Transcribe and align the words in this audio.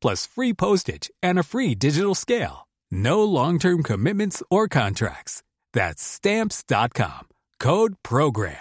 plus 0.00 0.26
free 0.26 0.52
postage 0.52 1.10
and 1.22 1.38
a 1.38 1.42
free 1.42 1.74
digital 1.74 2.14
scale. 2.14 2.68
No 2.90 3.22
long-term 3.22 3.82
commitments 3.82 4.42
or 4.50 4.68
contracts. 4.68 5.42
That's 5.72 6.02
stamps.com. 6.02 7.28
Code 7.60 7.94
program. 8.02 8.56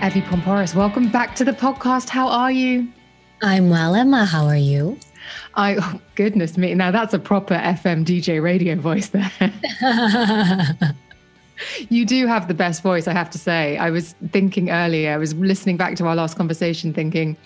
Evy 0.00 0.22
Poumpouras, 0.22 0.74
welcome 0.76 1.10
back 1.10 1.34
to 1.34 1.44
the 1.44 1.52
podcast. 1.52 2.08
How 2.08 2.28
are 2.28 2.52
you? 2.52 2.88
I'm 3.42 3.68
well, 3.68 3.94
Emma. 3.94 4.24
How 4.24 4.46
are 4.46 4.56
you? 4.56 4.98
I 5.54 5.76
oh, 5.76 6.00
goodness 6.14 6.56
me. 6.56 6.72
Now 6.74 6.90
that's 6.92 7.14
a 7.14 7.18
proper 7.18 7.54
FM 7.54 8.04
DJ 8.04 8.40
radio 8.40 8.76
voice 8.76 9.08
there. 9.08 9.32
you 11.88 12.04
do 12.04 12.26
have 12.26 12.48
the 12.48 12.54
best 12.54 12.82
voice, 12.82 13.08
I 13.08 13.12
have 13.12 13.30
to 13.30 13.38
say. 13.38 13.76
I 13.76 13.90
was 13.90 14.14
thinking 14.30 14.70
earlier, 14.70 15.12
I 15.12 15.16
was 15.16 15.34
listening 15.34 15.76
back 15.76 15.96
to 15.96 16.06
our 16.06 16.14
last 16.14 16.36
conversation 16.36 16.92
thinking 16.92 17.36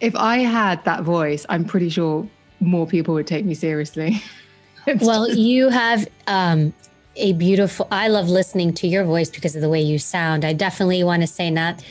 if 0.00 0.14
I 0.16 0.38
had 0.38 0.84
that 0.84 1.02
voice, 1.02 1.46
I'm 1.48 1.64
pretty 1.64 1.88
sure 1.88 2.28
more 2.60 2.86
people 2.86 3.14
would 3.14 3.26
take 3.26 3.44
me 3.44 3.54
seriously. 3.54 4.22
well, 5.00 5.30
you 5.30 5.68
have 5.68 6.06
um, 6.26 6.74
a 7.16 7.32
beautiful 7.34 7.86
i 7.90 8.08
love 8.08 8.28
listening 8.28 8.72
to 8.72 8.86
your 8.86 9.04
voice 9.04 9.30
because 9.30 9.54
of 9.54 9.62
the 9.62 9.68
way 9.68 9.80
you 9.80 9.98
sound 9.98 10.44
i 10.44 10.52
definitely 10.52 11.04
want 11.04 11.22
to 11.22 11.26
say 11.26 11.50
not 11.50 11.82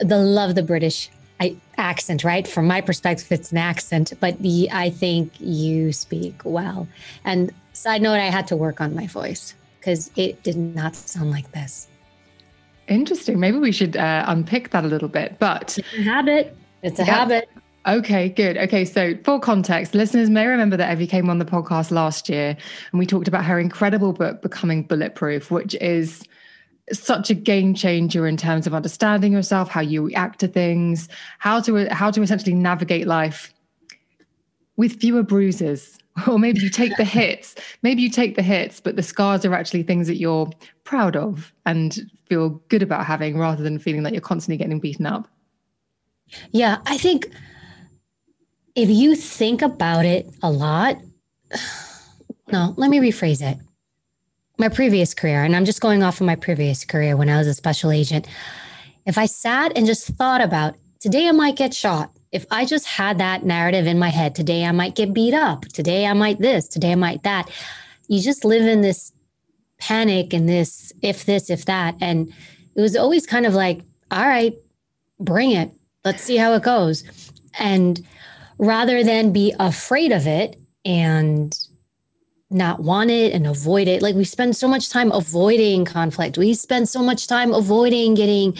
the 0.00 0.18
love 0.18 0.54
the 0.54 0.62
british 0.62 1.10
I, 1.40 1.56
accent 1.78 2.24
right 2.24 2.46
from 2.46 2.66
my 2.66 2.80
perspective 2.80 3.30
it's 3.32 3.52
an 3.52 3.58
accent 3.58 4.12
but 4.20 4.38
the, 4.38 4.68
i 4.72 4.90
think 4.90 5.32
you 5.40 5.92
speak 5.92 6.42
well 6.44 6.86
and 7.24 7.52
side 7.72 8.02
note 8.02 8.14
i 8.14 8.30
had 8.30 8.46
to 8.48 8.56
work 8.56 8.80
on 8.80 8.94
my 8.94 9.06
voice 9.06 9.54
because 9.80 10.10
it 10.16 10.42
did 10.42 10.56
not 10.56 10.94
sound 10.94 11.30
like 11.30 11.50
this 11.52 11.88
interesting 12.88 13.40
maybe 13.40 13.58
we 13.58 13.72
should 13.72 13.96
uh, 13.96 14.24
unpick 14.28 14.70
that 14.70 14.84
a 14.84 14.88
little 14.88 15.08
bit 15.08 15.36
but 15.38 15.78
it's 15.78 15.94
a 15.94 16.02
habit 16.02 16.56
it's 16.82 16.98
a 17.00 17.04
yeah. 17.04 17.14
habit 17.14 17.48
Okay, 17.86 18.28
good. 18.28 18.58
Okay, 18.58 18.84
so 18.84 19.14
for 19.24 19.40
context, 19.40 19.94
listeners 19.94 20.28
may 20.28 20.46
remember 20.46 20.76
that 20.76 20.90
Evy 20.92 21.06
came 21.06 21.30
on 21.30 21.38
the 21.38 21.46
podcast 21.46 21.90
last 21.90 22.28
year 22.28 22.54
and 22.92 22.98
we 22.98 23.06
talked 23.06 23.26
about 23.26 23.44
her 23.46 23.58
incredible 23.58 24.12
book, 24.12 24.42
Becoming 24.42 24.82
Bulletproof, 24.82 25.50
which 25.50 25.74
is 25.76 26.22
such 26.92 27.30
a 27.30 27.34
game 27.34 27.74
changer 27.74 28.26
in 28.26 28.36
terms 28.36 28.66
of 28.66 28.74
understanding 28.74 29.32
yourself, 29.32 29.70
how 29.70 29.80
you 29.80 30.02
react 30.02 30.40
to 30.40 30.48
things, 30.48 31.08
how 31.38 31.60
to 31.60 31.88
how 31.90 32.10
to 32.10 32.20
essentially 32.20 32.54
navigate 32.54 33.06
life 33.06 33.54
with 34.76 35.00
fewer 35.00 35.22
bruises. 35.22 35.98
Or 36.26 36.38
maybe 36.38 36.60
you 36.60 36.70
take 36.70 36.96
the 36.96 37.04
hits, 37.04 37.54
maybe 37.82 38.02
you 38.02 38.10
take 38.10 38.36
the 38.36 38.42
hits, 38.42 38.80
but 38.80 38.96
the 38.96 39.02
scars 39.02 39.44
are 39.44 39.54
actually 39.54 39.84
things 39.84 40.06
that 40.06 40.18
you're 40.18 40.50
proud 40.84 41.16
of 41.16 41.52
and 41.66 42.10
feel 42.28 42.50
good 42.68 42.82
about 42.82 43.06
having 43.06 43.38
rather 43.38 43.62
than 43.62 43.78
feeling 43.78 44.02
like 44.02 44.12
you're 44.12 44.20
constantly 44.20 44.58
getting 44.58 44.80
beaten 44.80 45.06
up. 45.06 45.28
Yeah, 46.50 46.78
I 46.86 46.98
think 46.98 47.30
if 48.74 48.88
you 48.88 49.14
think 49.14 49.62
about 49.62 50.04
it 50.04 50.30
a 50.42 50.50
lot, 50.50 50.96
no, 52.52 52.74
let 52.76 52.90
me 52.90 52.98
rephrase 52.98 53.40
it. 53.42 53.58
My 54.58 54.68
previous 54.68 55.14
career, 55.14 55.42
and 55.42 55.56
I'm 55.56 55.64
just 55.64 55.80
going 55.80 56.02
off 56.02 56.20
of 56.20 56.26
my 56.26 56.36
previous 56.36 56.84
career 56.84 57.16
when 57.16 57.30
I 57.30 57.38
was 57.38 57.46
a 57.46 57.54
special 57.54 57.90
agent. 57.90 58.26
If 59.06 59.16
I 59.16 59.26
sat 59.26 59.72
and 59.74 59.86
just 59.86 60.06
thought 60.06 60.42
about 60.42 60.74
today, 60.98 61.28
I 61.28 61.32
might 61.32 61.56
get 61.56 61.72
shot. 61.72 62.10
If 62.32 62.46
I 62.50 62.64
just 62.64 62.86
had 62.86 63.18
that 63.18 63.44
narrative 63.44 63.86
in 63.86 63.98
my 63.98 64.08
head, 64.08 64.34
today 64.34 64.64
I 64.64 64.72
might 64.72 64.94
get 64.94 65.12
beat 65.12 65.34
up. 65.34 65.62
Today 65.66 66.06
I 66.06 66.12
might 66.12 66.38
this. 66.38 66.68
Today 66.68 66.92
I 66.92 66.96
might 66.96 67.22
that. 67.24 67.50
You 68.08 68.20
just 68.20 68.44
live 68.44 68.64
in 68.66 68.82
this 68.82 69.12
panic 69.78 70.32
and 70.32 70.48
this, 70.48 70.92
if 71.02 71.24
this, 71.24 71.50
if 71.50 71.64
that. 71.64 71.96
And 72.00 72.32
it 72.76 72.80
was 72.80 72.96
always 72.96 73.26
kind 73.26 73.46
of 73.46 73.54
like, 73.54 73.82
all 74.10 74.26
right, 74.26 74.54
bring 75.18 75.52
it. 75.52 75.72
Let's 76.04 76.22
see 76.22 76.36
how 76.36 76.52
it 76.54 76.62
goes. 76.62 77.02
And 77.58 78.00
rather 78.58 79.02
than 79.02 79.32
be 79.32 79.54
afraid 79.58 80.12
of 80.12 80.26
it 80.26 80.56
and 80.84 81.56
not 82.50 82.80
want 82.80 83.10
it 83.10 83.32
and 83.32 83.46
avoid 83.46 83.86
it. 83.86 84.02
Like 84.02 84.16
we 84.16 84.24
spend 84.24 84.56
so 84.56 84.66
much 84.66 84.90
time 84.90 85.12
avoiding 85.12 85.84
conflict. 85.84 86.36
We 86.36 86.54
spend 86.54 86.88
so 86.88 87.00
much 87.00 87.28
time 87.28 87.54
avoiding 87.54 88.14
getting 88.14 88.54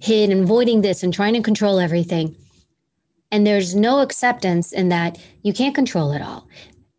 hit 0.00 0.30
and 0.30 0.42
avoiding 0.42 0.80
this 0.80 1.02
and 1.02 1.14
trying 1.14 1.34
to 1.34 1.42
control 1.42 1.78
everything. 1.78 2.36
And 3.30 3.46
there's 3.46 3.74
no 3.74 4.00
acceptance 4.00 4.72
in 4.72 4.88
that 4.90 5.18
you 5.42 5.52
can't 5.52 5.74
control 5.74 6.12
it 6.12 6.22
all. 6.22 6.46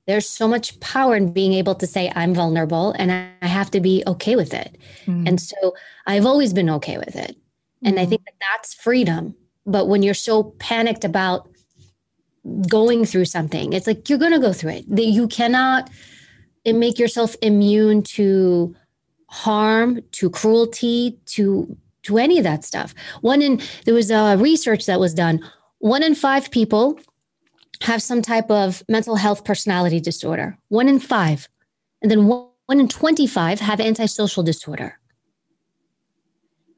There's 0.07 0.29
so 0.29 0.47
much 0.47 0.79
power 0.79 1.15
in 1.15 1.33
being 1.33 1.53
able 1.53 1.75
to 1.75 1.87
say, 1.87 2.11
I'm 2.15 2.33
vulnerable 2.33 2.93
and 2.97 3.11
I 3.11 3.47
have 3.47 3.71
to 3.71 3.81
be 3.81 4.03
okay 4.07 4.35
with 4.35 4.53
it. 4.53 4.77
Mm. 5.05 5.27
And 5.27 5.41
so 5.41 5.75
I've 6.05 6.25
always 6.25 6.53
been 6.53 6.69
okay 6.69 6.97
with 6.97 7.15
it. 7.15 7.35
And 7.83 7.97
mm. 7.97 8.01
I 8.01 8.05
think 8.05 8.23
that 8.25 8.35
that's 8.39 8.73
freedom. 8.73 9.35
But 9.65 9.87
when 9.87 10.03
you're 10.03 10.13
so 10.13 10.43
panicked 10.59 11.03
about 11.03 11.49
going 12.69 13.05
through 13.05 13.25
something. 13.25 13.73
It's 13.73 13.87
like 13.87 14.09
you're 14.09 14.19
going 14.19 14.31
to 14.31 14.39
go 14.39 14.53
through 14.53 14.71
it. 14.71 14.95
That 14.95 15.05
you 15.05 15.27
cannot 15.27 15.89
make 16.65 16.99
yourself 16.99 17.35
immune 17.41 18.03
to 18.03 18.75
harm, 19.29 20.01
to 20.13 20.29
cruelty, 20.29 21.17
to 21.27 21.75
to 22.03 22.17
any 22.17 22.37
of 22.37 22.43
that 22.45 22.63
stuff. 22.63 22.93
One 23.21 23.41
in 23.41 23.61
there 23.85 23.93
was 23.93 24.11
a 24.11 24.37
research 24.37 24.85
that 24.85 24.99
was 24.99 25.13
done. 25.13 25.41
One 25.79 26.03
in 26.03 26.15
five 26.15 26.49
people 26.51 26.99
have 27.81 28.01
some 28.01 28.21
type 28.21 28.49
of 28.49 28.83
mental 28.89 29.15
health 29.15 29.43
personality 29.43 29.99
disorder. 29.99 30.57
One 30.69 30.89
in 30.89 30.99
five, 30.99 31.47
and 32.01 32.09
then 32.09 32.27
one, 32.27 32.47
one 32.65 32.79
in 32.79 32.87
twenty-five 32.87 33.59
have 33.59 33.79
antisocial 33.79 34.43
disorder. 34.43 34.99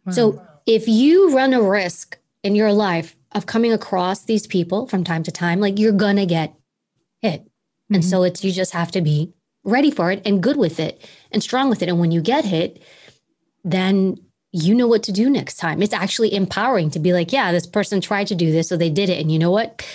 Wow. 0.05 0.13
So 0.13 0.47
if 0.65 0.87
you 0.87 1.35
run 1.35 1.53
a 1.53 1.61
risk 1.61 2.17
in 2.43 2.55
your 2.55 2.73
life 2.73 3.15
of 3.31 3.45
coming 3.45 3.71
across 3.71 4.25
these 4.25 4.45
people 4.45 4.87
from 4.87 5.03
time 5.03 5.23
to 5.23 5.31
time, 5.31 5.59
like 5.59 5.79
you're 5.79 5.91
gonna 5.91 6.25
get 6.25 6.53
hit. 7.21 7.41
Mm-hmm. 7.43 7.95
And 7.95 8.05
so 8.05 8.23
it's 8.23 8.43
you 8.43 8.51
just 8.51 8.73
have 8.73 8.91
to 8.91 9.01
be 9.01 9.33
ready 9.63 9.91
for 9.91 10.11
it 10.11 10.21
and 10.25 10.43
good 10.43 10.57
with 10.57 10.79
it 10.79 11.07
and 11.31 11.41
strong 11.41 11.69
with 11.69 11.81
it. 11.81 11.89
And 11.89 11.99
when 11.99 12.11
you 12.11 12.21
get 12.21 12.45
hit, 12.45 12.81
then 13.63 14.17
you 14.51 14.73
know 14.73 14.87
what 14.87 15.03
to 15.03 15.11
do 15.11 15.29
next 15.29 15.57
time. 15.57 15.81
It's 15.81 15.93
actually 15.93 16.33
empowering 16.33 16.89
to 16.91 16.99
be 16.99 17.13
like, 17.13 17.31
yeah, 17.31 17.51
this 17.51 17.67
person 17.67 18.01
tried 18.01 18.27
to 18.27 18.35
do 18.35 18.51
this, 18.51 18.69
so 18.69 18.77
they 18.77 18.89
did 18.89 19.09
it. 19.09 19.19
And 19.19 19.31
you 19.31 19.39
know 19.39 19.51
what? 19.51 19.85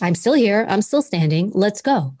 I'm 0.00 0.14
still 0.14 0.34
here. 0.34 0.66
I'm 0.68 0.82
still 0.82 1.02
standing. 1.02 1.50
Let's 1.54 1.80
go. 1.80 2.14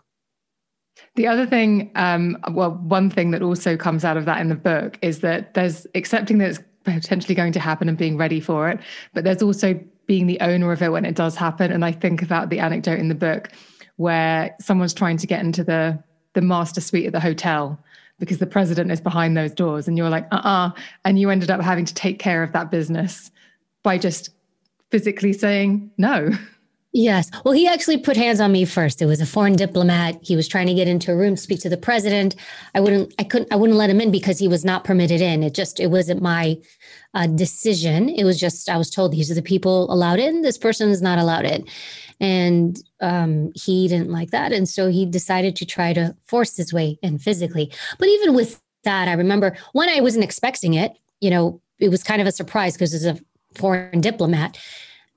The 1.14 1.26
other 1.26 1.46
thing, 1.46 1.90
um, 1.94 2.38
well, 2.52 2.70
one 2.70 3.10
thing 3.10 3.32
that 3.32 3.42
also 3.42 3.76
comes 3.76 4.04
out 4.04 4.16
of 4.16 4.24
that 4.24 4.40
in 4.40 4.48
the 4.48 4.54
book 4.54 4.98
is 5.02 5.20
that 5.20 5.54
there's 5.54 5.86
accepting 5.94 6.38
that 6.38 6.50
it's 6.50 6.60
potentially 6.84 7.34
going 7.34 7.52
to 7.52 7.60
happen 7.60 7.88
and 7.88 7.98
being 7.98 8.16
ready 8.16 8.40
for 8.40 8.70
it. 8.70 8.80
But 9.12 9.24
there's 9.24 9.42
also 9.42 9.78
being 10.06 10.26
the 10.26 10.40
owner 10.40 10.72
of 10.72 10.82
it 10.82 10.90
when 10.90 11.04
it 11.04 11.14
does 11.14 11.36
happen. 11.36 11.70
And 11.70 11.84
I 11.84 11.92
think 11.92 12.22
about 12.22 12.48
the 12.48 12.58
anecdote 12.60 12.98
in 12.98 13.08
the 13.08 13.14
book 13.14 13.50
where 13.96 14.54
someone's 14.60 14.94
trying 14.94 15.18
to 15.18 15.26
get 15.26 15.40
into 15.40 15.62
the 15.62 16.02
the 16.34 16.40
master 16.40 16.80
suite 16.80 17.04
at 17.04 17.12
the 17.12 17.20
hotel 17.20 17.78
because 18.22 18.38
the 18.38 18.46
president 18.46 18.92
is 18.92 19.00
behind 19.00 19.36
those 19.36 19.50
doors 19.50 19.88
and 19.88 19.98
you're 19.98 20.08
like 20.08 20.28
uh-uh. 20.30 20.70
And 21.04 21.18
you 21.18 21.28
ended 21.28 21.50
up 21.50 21.60
having 21.60 21.84
to 21.84 21.92
take 21.92 22.20
care 22.20 22.44
of 22.44 22.52
that 22.52 22.70
business 22.70 23.32
by 23.82 23.98
just 23.98 24.30
physically 24.92 25.32
saying 25.32 25.90
no 25.98 26.30
Yes. 26.94 27.30
Well, 27.42 27.54
he 27.54 27.66
actually 27.66 27.96
put 27.96 28.18
hands 28.18 28.38
on 28.38 28.52
me 28.52 28.66
first. 28.66 29.00
It 29.00 29.06
was 29.06 29.22
a 29.22 29.26
foreign 29.26 29.56
diplomat. 29.56 30.18
He 30.20 30.36
was 30.36 30.46
trying 30.46 30.66
to 30.66 30.74
get 30.74 30.88
into 30.88 31.10
a 31.10 31.16
room, 31.16 31.38
speak 31.38 31.60
to 31.60 31.70
the 31.70 31.78
president. 31.78 32.36
I 32.74 32.80
wouldn't, 32.80 33.14
I 33.18 33.24
couldn't, 33.24 33.50
I 33.50 33.56
wouldn't 33.56 33.78
let 33.78 33.88
him 33.88 34.00
in 34.00 34.10
because 34.10 34.38
he 34.38 34.46
was 34.46 34.62
not 34.62 34.84
permitted 34.84 35.22
in. 35.22 35.42
It 35.42 35.54
just, 35.54 35.80
it 35.80 35.86
wasn't 35.86 36.20
my 36.20 36.58
uh, 37.14 37.28
decision. 37.28 38.10
It 38.10 38.24
was 38.24 38.38
just, 38.38 38.68
I 38.68 38.76
was 38.76 38.90
told 38.90 39.10
these 39.12 39.30
are 39.30 39.34
the 39.34 39.40
people 39.40 39.90
allowed 39.90 40.18
in. 40.18 40.42
This 40.42 40.58
person 40.58 40.90
is 40.90 41.00
not 41.00 41.18
allowed 41.18 41.46
in. 41.46 41.66
And 42.20 42.78
um, 43.00 43.52
he 43.54 43.88
didn't 43.88 44.10
like 44.10 44.30
that. 44.30 44.52
And 44.52 44.68
so 44.68 44.90
he 44.90 45.06
decided 45.06 45.56
to 45.56 45.66
try 45.66 45.94
to 45.94 46.14
force 46.26 46.58
his 46.58 46.74
way 46.74 46.98
in 47.02 47.18
physically. 47.18 47.72
But 47.98 48.08
even 48.08 48.34
with 48.34 48.60
that, 48.84 49.08
I 49.08 49.14
remember 49.14 49.56
when 49.72 49.88
I 49.88 50.02
wasn't 50.02 50.24
expecting 50.24 50.74
it, 50.74 50.92
you 51.22 51.30
know, 51.30 51.62
it 51.78 51.88
was 51.88 52.02
kind 52.02 52.20
of 52.20 52.28
a 52.28 52.32
surprise 52.32 52.74
because 52.74 52.92
it's 52.92 53.18
a 53.18 53.22
foreign 53.58 54.02
diplomat. 54.02 54.58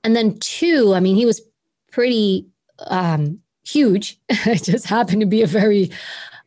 And 0.04 0.14
then 0.14 0.38
two, 0.38 0.94
I 0.94 1.00
mean, 1.00 1.16
he 1.16 1.26
was 1.26 1.40
pretty 1.96 2.46
um, 2.88 3.40
huge. 3.66 4.20
I 4.44 4.56
just 4.56 4.86
happened 4.86 5.22
to 5.22 5.26
be 5.26 5.40
a 5.40 5.46
very 5.46 5.90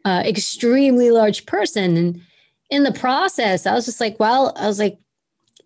uh, 0.06 0.22
extremely 0.24 1.10
large 1.10 1.48
person. 1.48 1.98
And 1.98 2.22
in 2.69 2.84
the 2.84 2.92
process, 2.92 3.66
I 3.66 3.74
was 3.74 3.86
just 3.86 4.00
like, 4.00 4.19
well, 4.19 4.54
I 4.56 4.68
was 4.68 4.78
like, 4.78 5.00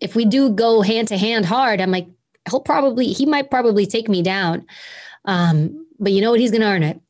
if 0.00 0.16
we 0.16 0.24
do 0.24 0.48
go 0.48 0.80
hand 0.80 1.08
to 1.08 1.18
hand 1.18 1.44
hard, 1.44 1.82
I'm 1.82 1.90
like, 1.90 2.08
he'll 2.48 2.60
probably, 2.60 3.08
he 3.08 3.26
might 3.26 3.50
probably 3.50 3.84
take 3.84 4.08
me 4.08 4.22
down. 4.22 4.64
Um, 5.26 5.86
but 6.00 6.12
you 6.12 6.22
know 6.22 6.30
what? 6.30 6.40
He's 6.40 6.50
going 6.50 6.62
to 6.62 6.68
earn 6.68 6.82
it. 6.82 7.00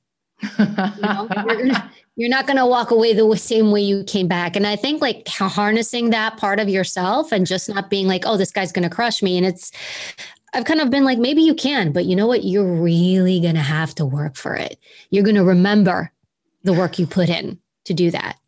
you 0.59 0.67
know, 1.01 1.29
you're, 1.47 1.57
gonna, 1.57 1.93
you're 2.17 2.29
not 2.29 2.49
going 2.49 2.57
to 2.57 2.67
walk 2.67 2.91
away 2.91 3.13
the 3.13 3.37
same 3.37 3.71
way 3.71 3.83
you 3.83 4.03
came 4.03 4.27
back. 4.27 4.57
And 4.57 4.67
I 4.67 4.75
think 4.75 5.01
like 5.01 5.29
harnessing 5.29 6.11
that 6.11 6.39
part 6.39 6.59
of 6.59 6.69
yourself 6.69 7.31
and 7.31 7.47
just 7.47 7.69
not 7.69 7.89
being 7.89 8.09
like, 8.09 8.25
oh, 8.27 8.37
this 8.37 8.51
guy's 8.51 8.73
going 8.73 8.89
to 8.89 8.95
crush 8.95 9.23
me. 9.23 9.37
And 9.37 9.47
it's, 9.47 9.71
I've 10.55 10.65
kind 10.65 10.81
of 10.81 10.91
been 10.91 11.05
like, 11.05 11.19
maybe 11.19 11.43
you 11.43 11.55
can, 11.55 11.93
but 11.93 12.05
you 12.05 12.15
know 12.15 12.27
what? 12.27 12.45
You're 12.45 12.81
really 12.81 13.41
going 13.41 13.57
to 13.57 13.61
have 13.61 13.95
to 13.97 14.07
work 14.07 14.37
for 14.37 14.55
it. 14.55 14.79
You're 15.11 15.25
going 15.25 15.37
to 15.37 15.45
remember 15.45 16.13
the 16.63 16.73
work 16.73 16.99
you 16.99 17.07
put 17.07 17.29
in 17.29 17.59
to 17.85 17.95
do 17.95 18.11
that. 18.13 18.39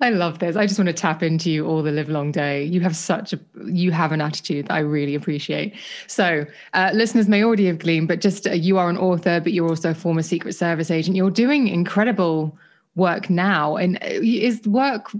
I 0.00 0.10
love 0.10 0.38
this. 0.38 0.56
I 0.56 0.66
just 0.66 0.78
want 0.78 0.88
to 0.88 0.92
tap 0.92 1.22
into 1.22 1.50
you 1.50 1.66
all 1.66 1.82
the 1.82 1.90
live 1.90 2.08
long 2.08 2.30
day. 2.30 2.64
You 2.64 2.80
have 2.80 2.94
such 2.94 3.32
a, 3.32 3.40
you 3.64 3.90
have 3.90 4.12
an 4.12 4.20
attitude 4.20 4.66
that 4.66 4.72
I 4.72 4.78
really 4.80 5.14
appreciate. 5.14 5.74
So, 6.06 6.46
uh, 6.74 6.90
listeners 6.94 7.28
may 7.28 7.42
already 7.42 7.66
have 7.66 7.78
gleaned, 7.78 8.08
but 8.08 8.20
just 8.20 8.46
uh, 8.46 8.52
you 8.52 8.78
are 8.78 8.88
an 8.88 8.96
author, 8.96 9.40
but 9.40 9.52
you're 9.52 9.68
also 9.68 9.90
a 9.90 9.94
former 9.94 10.22
Secret 10.22 10.52
Service 10.54 10.90
agent. 10.90 11.16
You're 11.16 11.30
doing 11.30 11.66
incredible 11.68 12.56
work 12.94 13.30
now. 13.30 13.76
And 13.76 13.96
uh, 13.96 14.20
is 14.22 14.62
work 14.66 15.10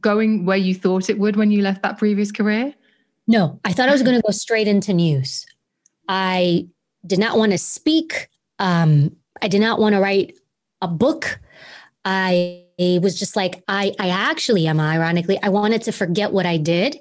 going 0.00 0.44
where 0.44 0.56
you 0.56 0.74
thought 0.74 1.08
it 1.08 1.18
would 1.18 1.36
when 1.36 1.50
you 1.50 1.62
left 1.62 1.82
that 1.82 1.98
previous 1.98 2.30
career? 2.30 2.74
No, 3.26 3.60
I 3.64 3.72
thought 3.72 3.88
I 3.88 3.92
was 3.92 4.02
going 4.02 4.16
to 4.16 4.22
go 4.22 4.30
straight 4.30 4.68
into 4.68 4.92
news. 4.92 5.46
I 6.08 6.68
did 7.06 7.18
not 7.18 7.38
want 7.38 7.52
to 7.52 7.58
speak. 7.58 8.28
Um, 8.58 9.16
I 9.42 9.48
did 9.48 9.60
not 9.60 9.78
want 9.80 9.94
to 9.94 10.00
write 10.00 10.34
a 10.80 10.88
book. 10.88 11.40
I 12.04 12.64
was 12.78 13.18
just 13.18 13.36
like, 13.36 13.62
I, 13.68 13.92
I 13.98 14.10
actually 14.10 14.66
am 14.66 14.78
ironically, 14.78 15.38
I 15.42 15.48
wanted 15.48 15.82
to 15.82 15.92
forget 15.92 16.32
what 16.32 16.46
I 16.46 16.56
did 16.56 16.98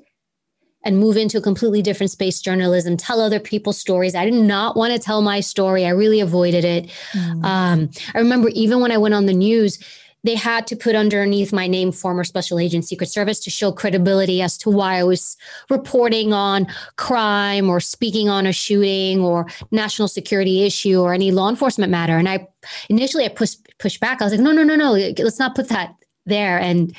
and 0.84 1.00
move 1.00 1.18
into 1.18 1.38
a 1.38 1.42
completely 1.42 1.82
different 1.82 2.12
space 2.12 2.40
journalism, 2.40 2.96
tell 2.96 3.20
other 3.20 3.40
people's 3.40 3.80
stories. 3.80 4.16
I 4.16 4.26
did 4.26 4.36
not 4.36 4.78
want 4.78 4.94
to 4.94 5.00
tell 5.00 5.22
my 5.22 5.40
story. 5.40 5.86
I 5.86 5.90
really 5.90 6.20
avoided 6.20 6.64
it. 6.64 6.92
Mm. 7.14 7.44
Um, 7.44 7.90
I 8.14 8.20
remember 8.20 8.50
even 8.50 8.80
when 8.80 8.92
I 8.92 8.98
went 8.98 9.16
on 9.16 9.26
the 9.26 9.34
news, 9.34 9.80
they 10.26 10.36
had 10.36 10.66
to 10.68 10.76
put 10.76 10.96
underneath 10.96 11.54
my 11.54 11.68
name 11.68 11.92
former 11.92 12.24
special 12.24 12.60
agent 12.60 12.84
secret 12.84 13.08
service 13.08 13.40
to 13.40 13.50
show 13.50 13.72
credibility 13.72 14.42
as 14.42 14.58
to 14.58 14.70
why 14.70 14.96
i 14.96 15.04
was 15.04 15.38
reporting 15.70 16.34
on 16.34 16.68
crime 16.98 17.70
or 17.70 17.80
speaking 17.80 18.28
on 18.28 18.48
a 18.48 18.52
shooting 18.52 19.20
or 19.22 19.46
national 19.72 20.08
security 20.08 20.64
issue 20.64 21.00
or 21.00 21.14
any 21.14 21.32
law 21.32 21.50
enforcement 21.50 21.92
matter 21.92 22.18
and 22.18 22.28
i 22.28 22.46
initially 22.90 23.24
i 23.24 23.30
pushed 23.30 23.60
pushed 23.78 24.00
back 24.00 24.22
i 24.22 24.26
was 24.26 24.34
like 24.34 24.42
no 24.42 24.52
no 24.52 24.64
no 24.64 24.76
no 24.76 24.92
let's 24.94 25.40
not 25.40 25.56
put 25.56 25.70
that 25.70 25.94
there 26.26 26.60
and 26.60 26.96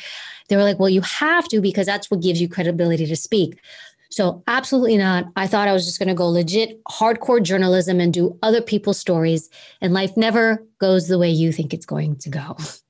they 0.49 0.57
were 0.57 0.63
like 0.63 0.79
well 0.79 0.89
you 0.89 1.01
have 1.01 1.49
to 1.49 1.61
because 1.61 1.87
that's 1.87 2.11
what 2.11 2.23
gives 2.23 2.41
you 2.41 2.49
credibility 2.49 3.07
to 3.07 3.17
speak 3.17 3.61
so 4.09 4.43
absolutely 4.47 4.97
not. 4.97 5.27
I 5.37 5.47
thought 5.47 5.69
I 5.69 5.73
was 5.73 5.85
just 5.85 5.99
going 5.99 6.09
to 6.09 6.15
go 6.15 6.29
legit 6.29 6.83
hardcore 6.85 7.43
journalism 7.43 8.01
and 8.01 8.15
do 8.15 8.39
other 8.43 8.63
people's 8.63 8.99
stories. 8.99 9.51
And 9.83 9.93
life 9.93 10.17
never 10.17 10.65
goes 10.79 11.09
the 11.09 11.19
way 11.19 11.29
you 11.29 11.53
think 11.53 11.75
it's 11.75 11.85
going 11.85 12.17
to 12.21 12.31
go. 12.31 12.57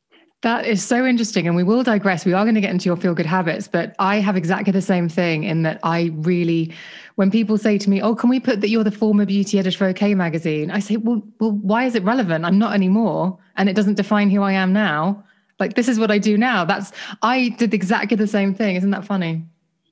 That 0.46 0.64
is 0.64 0.80
so 0.80 1.04
interesting. 1.04 1.48
And 1.48 1.56
we 1.56 1.64
will 1.64 1.82
digress. 1.82 2.24
We 2.24 2.32
are 2.32 2.44
going 2.44 2.54
to 2.54 2.60
get 2.60 2.70
into 2.70 2.84
your 2.84 2.94
feel 2.94 3.14
good 3.14 3.26
habits, 3.26 3.66
but 3.66 3.96
I 3.98 4.20
have 4.20 4.36
exactly 4.36 4.70
the 4.70 4.80
same 4.80 5.08
thing 5.08 5.42
in 5.42 5.62
that 5.62 5.80
I 5.82 6.12
really, 6.14 6.72
when 7.16 7.32
people 7.32 7.58
say 7.58 7.78
to 7.78 7.90
me, 7.90 8.00
Oh, 8.00 8.14
can 8.14 8.30
we 8.30 8.38
put 8.38 8.60
that 8.60 8.68
you're 8.68 8.84
the 8.84 8.92
former 8.92 9.26
beauty 9.26 9.58
editor 9.58 9.76
for 9.76 9.86
OK 9.88 10.14
magazine? 10.14 10.70
I 10.70 10.78
say, 10.78 10.98
Well, 10.98 11.20
well, 11.40 11.50
why 11.50 11.82
is 11.82 11.96
it 11.96 12.04
relevant? 12.04 12.44
I'm 12.44 12.60
not 12.60 12.74
anymore. 12.74 13.36
And 13.56 13.68
it 13.68 13.74
doesn't 13.74 13.94
define 13.94 14.30
who 14.30 14.42
I 14.42 14.52
am 14.52 14.72
now. 14.72 15.24
Like, 15.58 15.74
this 15.74 15.88
is 15.88 15.98
what 15.98 16.12
I 16.12 16.18
do 16.18 16.38
now. 16.38 16.64
That's, 16.64 16.92
I 17.22 17.48
did 17.58 17.74
exactly 17.74 18.16
the 18.16 18.28
same 18.28 18.54
thing. 18.54 18.76
Isn't 18.76 18.90
that 18.90 19.04
funny? 19.04 19.44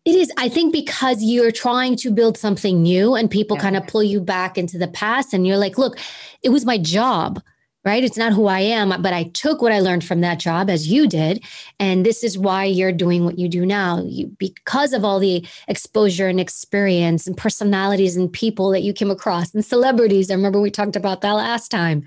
It 0.05 0.15
is. 0.15 0.31
I 0.39 0.49
think 0.49 0.73
because 0.73 1.21
you're 1.21 1.51
trying 1.51 1.97
to 1.97 2.13
build 2.13 2.39
something 2.39 2.81
new 2.81 3.17
and 3.17 3.29
people 3.29 3.57
yeah. 3.57 3.63
kind 3.63 3.77
of 3.77 3.89
pull 3.89 4.05
you 4.05 4.21
back 4.21 4.57
into 4.57 4.79
the 4.79 4.87
past 4.87 5.35
and 5.35 5.49
you're 5.49 5.57
like, 5.57 5.79
look, 5.79 5.99
it 6.45 6.51
was 6.51 6.65
my 6.65 6.79
job 6.79 7.43
right? 7.85 8.03
It's 8.03 8.17
not 8.17 8.33
who 8.33 8.47
I 8.47 8.61
am, 8.61 9.03
but 9.03 9.13
I 9.13 9.25
took 9.35 9.61
what 9.61 9.73
I 9.73 9.81
learned 9.81 10.05
from 10.05 10.21
that 10.23 10.39
job 10.39 10.71
as 10.71 10.89
you 10.89 11.07
did. 11.07 11.45
And 11.79 12.05
this 12.05 12.25
is 12.25 12.39
why 12.39 12.65
you're 12.65 12.93
doing 12.93 13.25
what 13.25 13.39
you 13.39 13.49
do 13.49 13.67
now. 13.67 14.03
You, 14.05 14.29
because 14.39 14.93
of 14.93 15.05
all 15.05 15.19
the 15.19 15.47
exposure 15.69 16.29
and 16.29 16.41
experience 16.41 17.27
and 17.27 17.37
personalities 17.37 18.17
and 18.17 18.33
people 18.33 18.71
that 18.71 18.83
you 18.83 18.93
came 18.93 19.11
across 19.11 19.55
and 19.55 19.65
celebrities. 19.65 20.31
I 20.31 20.35
remember 20.35 20.61
we 20.61 20.71
talked 20.71 20.97
about 20.97 21.21
that 21.21 21.33
last 21.33 21.71
time. 21.71 22.07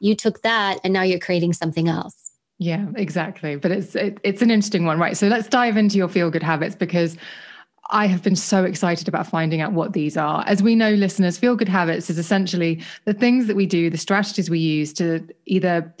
You 0.00 0.14
took 0.14 0.42
that 0.42 0.80
and 0.82 0.92
now 0.92 1.02
you're 1.02 1.20
creating 1.20 1.52
something 1.52 1.88
else. 1.88 2.32
Yeah, 2.58 2.86
exactly. 2.96 3.56
But 3.56 3.72
it's 3.72 3.94
it, 3.94 4.18
it's 4.22 4.42
an 4.42 4.50
interesting 4.50 4.84
one, 4.84 4.98
right? 4.98 5.16
So 5.16 5.28
let's 5.28 5.48
dive 5.48 5.76
into 5.76 5.96
your 5.96 6.08
feel 6.08 6.30
good 6.30 6.42
habits 6.42 6.74
because 6.74 7.16
I 7.90 8.06
have 8.06 8.22
been 8.22 8.36
so 8.36 8.64
excited 8.64 9.08
about 9.08 9.26
finding 9.26 9.60
out 9.60 9.72
what 9.72 9.92
these 9.92 10.16
are. 10.16 10.44
As 10.46 10.62
we 10.62 10.74
know, 10.74 10.90
listeners, 10.90 11.38
feel 11.38 11.56
good 11.56 11.68
habits 11.68 12.08
is 12.08 12.18
essentially 12.18 12.82
the 13.04 13.14
things 13.14 13.46
that 13.46 13.56
we 13.56 13.66
do, 13.66 13.90
the 13.90 13.98
strategies 13.98 14.48
we 14.48 14.58
use 14.58 14.92
to 14.94 15.26
either 15.46 15.94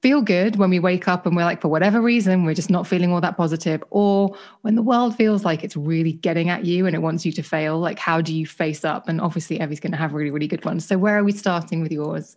feel 0.00 0.22
good 0.22 0.56
when 0.56 0.70
we 0.70 0.78
wake 0.78 1.08
up 1.08 1.26
and 1.26 1.34
we're 1.34 1.44
like, 1.44 1.60
for 1.60 1.68
whatever 1.68 2.00
reason, 2.00 2.44
we're 2.44 2.54
just 2.54 2.70
not 2.70 2.86
feeling 2.86 3.12
all 3.12 3.20
that 3.20 3.36
positive, 3.36 3.82
or 3.90 4.34
when 4.62 4.76
the 4.76 4.82
world 4.82 5.16
feels 5.16 5.44
like 5.44 5.64
it's 5.64 5.76
really 5.76 6.12
getting 6.12 6.48
at 6.48 6.64
you 6.64 6.86
and 6.86 6.94
it 6.94 7.00
wants 7.00 7.26
you 7.26 7.32
to 7.32 7.42
fail. 7.42 7.78
Like, 7.78 7.98
how 7.98 8.20
do 8.20 8.34
you 8.34 8.46
face 8.46 8.84
up? 8.84 9.08
And 9.08 9.20
obviously, 9.20 9.60
Evy's 9.60 9.80
going 9.80 9.92
to 9.92 9.98
have 9.98 10.14
really, 10.14 10.30
really 10.30 10.46
good 10.46 10.64
ones. 10.64 10.84
So, 10.86 10.96
where 10.98 11.18
are 11.18 11.24
we 11.24 11.32
starting 11.32 11.82
with 11.82 11.90
yours? 11.90 12.36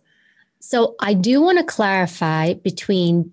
So, 0.58 0.96
I 1.00 1.14
do 1.14 1.40
want 1.40 1.58
to 1.58 1.64
clarify 1.64 2.54
between 2.54 3.32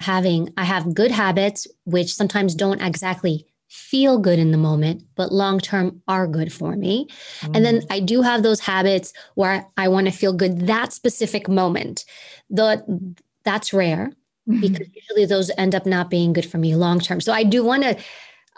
having, 0.00 0.52
I 0.56 0.64
have 0.64 0.94
good 0.94 1.10
habits, 1.10 1.66
which 1.84 2.14
sometimes 2.14 2.54
don't 2.54 2.82
exactly 2.82 3.47
feel 3.68 4.18
good 4.18 4.38
in 4.38 4.50
the 4.50 4.58
moment, 4.58 5.02
but 5.14 5.32
long 5.32 5.60
term 5.60 6.02
are 6.08 6.26
good 6.26 6.52
for 6.52 6.74
me. 6.74 7.06
Mm. 7.40 7.56
And 7.56 7.64
then 7.64 7.80
mm. 7.80 7.86
I 7.90 8.00
do 8.00 8.22
have 8.22 8.42
those 8.42 8.60
habits 8.60 9.12
where 9.34 9.66
I 9.76 9.88
want 9.88 10.06
to 10.06 10.12
feel 10.12 10.32
good 10.32 10.66
that 10.66 10.92
specific 10.92 11.48
moment. 11.48 12.04
The 12.50 13.14
that's 13.44 13.72
rare 13.72 14.12
mm-hmm. 14.48 14.60
because 14.60 14.88
usually 14.94 15.26
those 15.26 15.50
end 15.58 15.74
up 15.74 15.86
not 15.86 16.10
being 16.10 16.32
good 16.32 16.46
for 16.46 16.58
me 16.58 16.74
long 16.74 17.00
term. 17.00 17.20
So 17.20 17.32
I 17.32 17.44
do 17.44 17.62
want 17.62 17.82
to 17.82 17.96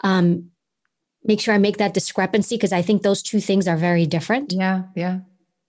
um, 0.03 0.49
make 1.23 1.41
sure 1.41 1.53
I 1.53 1.57
make 1.57 1.77
that 1.77 1.93
discrepancy 1.93 2.55
because 2.55 2.73
I 2.73 2.81
think 2.81 3.01
those 3.01 3.21
two 3.21 3.39
things 3.39 3.67
are 3.67 3.77
very 3.77 4.05
different. 4.05 4.53
Yeah, 4.53 4.83
yeah. 4.95 5.19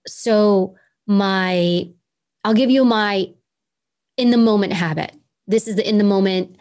So 0.07 0.75
my 1.05 1.89
I'll 2.45 2.53
give 2.53 2.69
you 2.69 2.85
my 2.85 3.29
in 4.17 4.31
the 4.31 4.37
moment 4.37 4.73
habit. 4.73 5.13
This 5.47 5.67
is 5.67 5.75
the 5.75 5.87
in 5.87 5.97
the 5.97 6.03
moment 6.03 6.57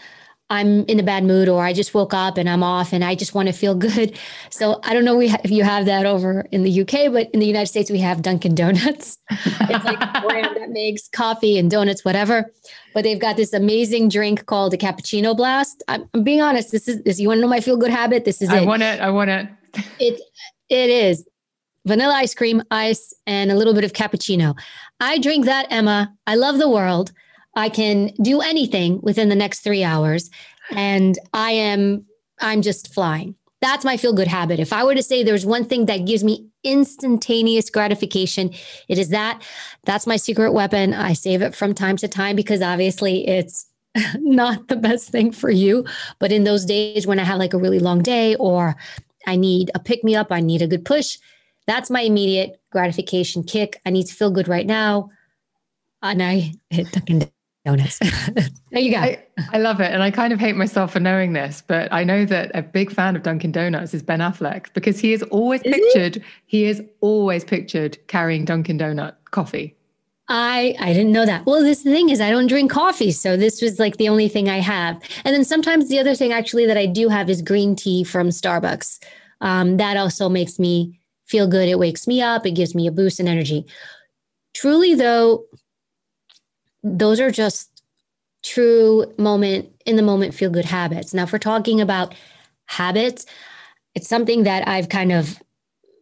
I'm 0.53 0.85
in 0.85 1.01
a 1.01 1.03
bad 1.03 1.25
mood 1.25 1.49
or 1.49 1.65
I 1.65 1.73
just 1.73 1.95
woke 1.95 2.13
up 2.13 2.37
and 2.37 2.47
I'm 2.47 2.63
off 2.63 2.93
and 2.93 3.03
I 3.03 3.15
just 3.15 3.35
want 3.35 3.49
to 3.49 3.55
feel 3.55 3.75
good. 3.75 4.19
So 4.51 4.81
I 4.85 4.93
don't 4.93 5.07
know 5.07 5.19
if 5.19 5.51
you 5.51 5.65
have 5.65 5.87
that 5.87 6.05
over 6.05 6.47
in 6.53 6.63
the 6.63 6.83
UK, 6.83 7.11
but 7.11 7.31
in 7.31 7.41
the 7.41 7.47
United 7.47 7.69
States, 7.69 7.91
we 7.91 7.99
have 8.01 8.21
Dunkin' 8.21 8.55
Donuts. 8.55 9.17
it's 9.31 9.85
like 9.85 9.99
a 9.99 10.21
brand 10.21 10.55
that 10.59 10.69
makes 10.69 11.09
coffee 11.09 11.57
and 11.57 11.71
donuts, 11.71 12.05
whatever. 12.05 12.51
But 12.93 13.05
they've 13.05 13.19
got 13.19 13.37
this 13.37 13.55
amazing 13.55 14.11
drink 14.11 14.45
called 14.45 14.75
a 14.75 14.77
cappuccino 14.77 15.35
blast. 15.35 15.83
I'm, 15.89 16.07
I'm 16.13 16.23
being 16.23 16.43
honest. 16.43 16.71
This 16.71 16.87
is 16.87 17.03
this. 17.03 17.19
You 17.19 17.29
want 17.29 17.39
to 17.39 17.41
know 17.43 17.49
my 17.49 17.61
feel 17.61 17.79
good 17.79 17.91
habit? 17.91 18.27
This 18.27 18.43
is 18.43 18.51
I 18.51 18.59
it. 18.59 18.63
I 18.63 18.67
want 18.67 18.83
it. 18.83 19.01
I 19.01 19.09
want 19.09 19.31
it. 19.31 19.49
it 19.99 20.21
it 20.69 20.91
is 20.91 21.27
vanilla 21.87 22.13
ice 22.13 22.35
cream, 22.35 22.63
ice, 22.71 23.15
and 23.27 23.51
a 23.51 23.55
little 23.55 23.73
bit 23.73 23.85
of 23.85 23.95
cappuccino. 23.95 24.55
I 25.01 25.19
drink 25.19 25.47
that, 25.47 25.67
Emma. 25.71 26.13
I 26.27 26.35
love 26.35 26.59
the 26.59 26.69
world. 26.69 27.13
I 27.55 27.69
can 27.69 28.13
do 28.23 28.41
anything 28.41 29.01
within 29.03 29.29
the 29.29 29.37
next 29.37 29.61
three 29.61 29.85
hours. 29.85 30.31
And 30.71 31.19
I 31.33 31.53
am, 31.53 32.07
I'm 32.41 32.63
just 32.63 32.93
flying. 32.95 33.35
That's 33.61 33.85
my 33.85 33.97
feel 33.97 34.13
good 34.13 34.29
habit. 34.29 34.59
If 34.59 34.73
I 34.73 34.83
were 34.83 34.95
to 34.95 35.03
say 35.03 35.23
there's 35.23 35.47
one 35.47 35.65
thing 35.65 35.87
that 35.87 36.07
gives 36.07 36.25
me 36.25 36.49
instantaneous 36.65 37.71
gratification, 37.71 38.53
it 38.89 38.99
is 38.99 39.11
that. 39.11 39.43
That's 39.85 40.07
my 40.07 40.17
secret 40.17 40.53
weapon. 40.53 40.95
I 40.95 41.13
save 41.13 41.43
it 41.43 41.55
from 41.55 41.73
time 41.75 41.97
to 41.99 42.09
time 42.09 42.35
because 42.35 42.63
obviously 42.63 43.27
it's 43.29 43.67
not 44.17 44.69
the 44.69 44.77
best 44.77 45.11
thing 45.11 45.31
for 45.31 45.51
you. 45.51 45.85
But 46.19 46.33
in 46.33 46.45
those 46.45 46.65
days 46.65 47.07
when 47.07 47.21
I 47.21 47.25
have 47.25 47.39
like 47.39 47.55
a 47.55 47.59
really 47.59 47.79
long 47.79 48.03
day 48.03 48.35
or 48.37 48.77
I 49.27 49.37
need 49.37 49.71
a 49.75 49.79
pick 49.79 50.03
me 50.03 50.17
up, 50.17 50.33
I 50.33 50.41
need 50.41 50.63
a 50.63 50.67
good 50.67 50.85
push, 50.85 51.19
that's 51.67 51.91
my 51.91 52.01
immediate 52.01 52.61
gratification 52.71 53.45
kick. 53.45 53.81
I 53.87 53.91
need 53.91 54.07
to 54.07 54.15
feel 54.15 54.31
good 54.31 54.49
right 54.49 54.67
now. 54.67 55.11
And 56.03 56.23
I 56.23 56.53
hit 56.71 56.91
Dunkin' 56.91 57.31
Donuts. 57.65 57.99
there 58.71 58.81
you 58.81 58.91
go. 58.91 58.99
I, 58.99 59.25
I, 59.53 59.59
love 59.59 59.81
it. 59.81 59.93
And 59.93 60.03
I 60.03 60.11
kind 60.11 60.33
of 60.33 60.41
hate 60.41 60.57
myself 60.57 60.93
for 60.93 61.01
knowing 61.01 61.33
this, 61.33 61.63
but 61.67 61.93
I 61.93 62.03
know 62.03 62.25
that 62.25 62.51
a 62.55 62.63
big 62.63 62.91
fan 62.91 63.15
of 63.15 63.23
Dunkin' 63.23 63.53
Donuts 63.53 63.95
is 63.95 64.03
Ben 64.03 64.19
Affleck 64.19 64.73
because 64.75 64.99
he 64.99 65.13
is 65.13 65.23
always 65.25 65.63
is 65.63 65.73
pictured, 65.73 66.25
he? 66.47 66.59
he 66.59 66.65
is 66.65 66.83
always 67.01 67.45
pictured 67.45 67.99
carrying 68.09 68.45
Dunkin' 68.45 68.79
Donut 68.79 69.15
coffee. 69.31 69.77
I 70.29 70.75
I 70.81 70.93
didn't 70.93 71.13
know 71.13 71.27
that. 71.27 71.47
Well, 71.47 71.63
this 71.63 71.83
thing 71.83 72.09
is 72.09 72.21
I 72.21 72.31
don't 72.31 72.47
drink 72.47 72.71
coffee, 72.71 73.13
so 73.13 73.37
this 73.37 73.61
was 73.61 73.79
like 73.79 73.97
the 73.97 74.09
only 74.09 74.29
thing 74.29 74.49
I 74.49 74.59
have. 74.59 75.01
And 75.25 75.35
then 75.35 75.45
sometimes 75.45 75.89
the 75.89 75.99
other 75.99 76.15
thing 76.15 76.33
actually 76.33 76.67
that 76.67 76.79
I 76.79 76.87
do 76.87 77.09
have 77.09 77.29
is 77.29 77.43
green 77.43 77.77
tea 77.77 78.03
from 78.03 78.29
Starbucks. 78.29 79.05
Um, 79.41 79.77
that 79.77 79.97
also 79.97 80.29
makes 80.29 80.59
me 80.59 80.99
feel 81.27 81.47
good. 81.47 81.69
It 81.69 81.79
wakes 81.79 82.07
me 82.07 82.23
up. 82.23 82.47
It 82.47 82.53
gives 82.53 82.75
me 82.75 82.87
a 82.87 82.93
boost 82.93 83.21
in 83.21 83.29
energy. 83.29 83.67
Truly, 84.55 84.95
though, 84.95 85.45
those 86.83 87.21
are 87.21 87.31
just 87.31 87.83
true 88.43 89.13
moment 89.19 89.69
in 89.87 89.97
the 89.97 90.03
moment 90.03 90.35
feel 90.35 90.51
good 90.51 90.65
habits. 90.65 91.15
Now, 91.15 91.25
if 91.25 91.33
we're 91.33 91.39
talking 91.39 91.81
about 91.81 92.15
habits, 92.67 93.27
it's 93.95 94.09
something 94.09 94.45
that 94.45 94.67
I've 94.67 94.89
kind 94.89 95.13
of 95.13 95.41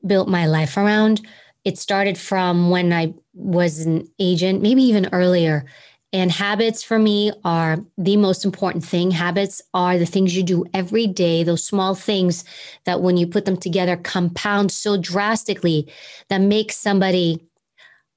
built 0.07 0.29
my 0.29 0.47
life 0.47 0.77
around. 0.77 1.27
It 1.65 1.79
started 1.79 2.17
from 2.17 2.71
when 2.71 2.93
I 2.93 3.13
was 3.35 3.81
an 3.81 4.09
agent, 4.19 4.63
maybe 4.63 4.83
even 4.83 5.09
earlier. 5.13 5.67
And 6.13 6.33
habits 6.33 6.83
for 6.83 6.99
me 6.99 7.33
are 7.45 7.79
the 7.97 8.17
most 8.17 8.45
important 8.45 8.85
thing. 8.85 9.11
Habits 9.11 9.63
are 9.75 9.99
the 9.99 10.07
things 10.07 10.37
you 10.37 10.43
do 10.43 10.65
every 10.75 11.07
day, 11.07 11.45
those 11.45 11.65
small 11.65 11.95
things 11.95 12.45
that 12.85 13.01
when 13.01 13.17
you 13.17 13.27
put 13.27 13.45
them 13.45 13.57
together 13.57 13.97
compound 13.97 14.73
so 14.73 14.97
drastically 14.97 15.93
that 16.29 16.41
makes 16.41 16.77
somebody 16.77 17.41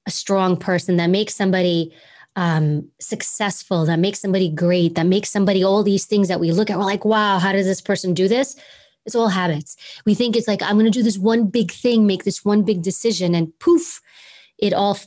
a 0.06 0.10
strong 0.10 0.56
person, 0.56 0.96
that 0.96 1.10
makes 1.10 1.34
somebody 1.34 1.94
um, 2.36 2.88
successful, 3.00 3.86
that 3.86 3.98
makes 3.98 4.20
somebody 4.20 4.50
great, 4.50 4.94
that 4.94 5.06
makes 5.06 5.30
somebody 5.30 5.62
all 5.62 5.82
these 5.82 6.04
things 6.04 6.28
that 6.28 6.40
we 6.40 6.52
look 6.52 6.70
at, 6.70 6.78
we're 6.78 6.84
like, 6.84 7.04
wow, 7.04 7.38
how 7.38 7.52
does 7.52 7.66
this 7.66 7.80
person 7.80 8.14
do 8.14 8.28
this? 8.28 8.56
It's 9.06 9.14
all 9.14 9.28
habits. 9.28 9.76
We 10.06 10.14
think 10.14 10.34
it's 10.34 10.48
like, 10.48 10.62
I'm 10.62 10.76
going 10.76 10.86
to 10.86 10.90
do 10.90 11.02
this 11.02 11.18
one 11.18 11.46
big 11.46 11.70
thing, 11.70 12.06
make 12.06 12.24
this 12.24 12.44
one 12.44 12.62
big 12.62 12.82
decision, 12.82 13.34
and 13.34 13.56
poof, 13.58 14.00
it 14.58 14.72
all 14.72 14.98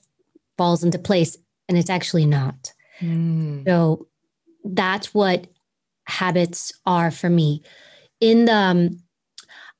falls 0.57 0.83
into 0.83 0.99
place. 0.99 1.35
And 1.67 1.77
it's 1.77 1.89
actually 1.89 2.25
not. 2.25 2.73
Mm. 3.01 3.65
So 3.65 4.07
that's 4.63 5.13
what 5.13 5.47
habits 6.05 6.71
are 6.85 7.11
for 7.11 7.29
me. 7.29 7.63
In 8.21 8.45
the, 8.45 8.53
um, 8.53 8.99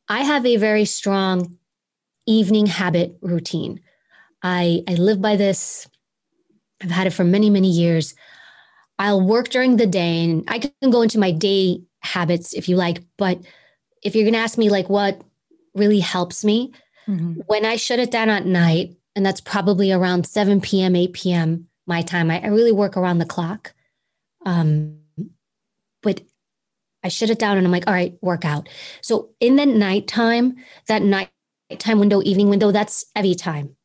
I 0.10 0.24
have 0.24 0.46
a 0.46 0.58
very 0.58 0.86
strong 0.86 1.58
evening 2.25 2.66
habit 2.66 3.18
routine. 3.22 3.80
I, 4.44 4.84
I 4.88 4.96
live 4.96 5.22
by 5.22 5.36
this 5.36 5.88
I've 6.81 6.91
had 6.91 7.07
it 7.07 7.12
for 7.12 7.24
many, 7.24 7.50
many 7.50 7.69
years. 7.69 8.15
I'll 9.00 9.22
work 9.22 9.50
during 9.50 9.77
the 9.77 9.88
day 9.88 10.24
and 10.24 10.43
I 10.48 10.60
can 10.60 10.89
go 10.89 11.01
into 11.01 11.19
my 11.19 11.31
day 11.31 11.81
habits 12.01 12.53
if 12.53 12.67
you 12.69 12.75
like. 12.75 13.03
But 13.17 13.39
if 14.03 14.15
you're 14.15 14.24
going 14.24 14.34
to 14.34 14.39
ask 14.39 14.57
me, 14.57 14.69
like, 14.69 14.89
what 14.89 15.22
really 15.75 16.00
helps 16.00 16.43
me, 16.43 16.74
mm-hmm. 17.07 17.41
when 17.48 17.65
I 17.65 17.75
shut 17.75 18.00
it 18.00 18.12
down 18.12 18.29
at 18.29 18.46
night, 18.46 18.96
and 19.15 19.25
that's 19.25 19.41
probably 19.41 19.91
around 19.91 20.27
7 20.27 20.62
p.m., 20.62 20.96
8 20.96 21.13
p.m., 21.13 21.67
my 21.88 22.01
time, 22.01 22.29
I, 22.29 22.41
I 22.41 22.48
really 22.48 22.72
work 22.72 22.98
around 22.98 23.17
the 23.17 23.25
clock. 23.25 23.74
Um, 24.46 25.00
but 26.03 26.22
I 27.03 27.07
shut 27.07 27.29
it 27.29 27.39
down 27.39 27.57
and 27.57 27.65
I'm 27.65 27.72
like, 27.72 27.88
all 27.88 27.93
right, 27.93 28.17
workout. 28.22 28.69
So 29.01 29.29
in 29.39 29.55
the 29.55 29.65
nighttime, 29.65 30.57
that 30.88 31.01
nighttime 31.01 32.00
window, 32.00 32.22
evening 32.22 32.50
window, 32.50 32.72
that's 32.72 33.05
Evy 33.15 33.36
time. 33.36 33.75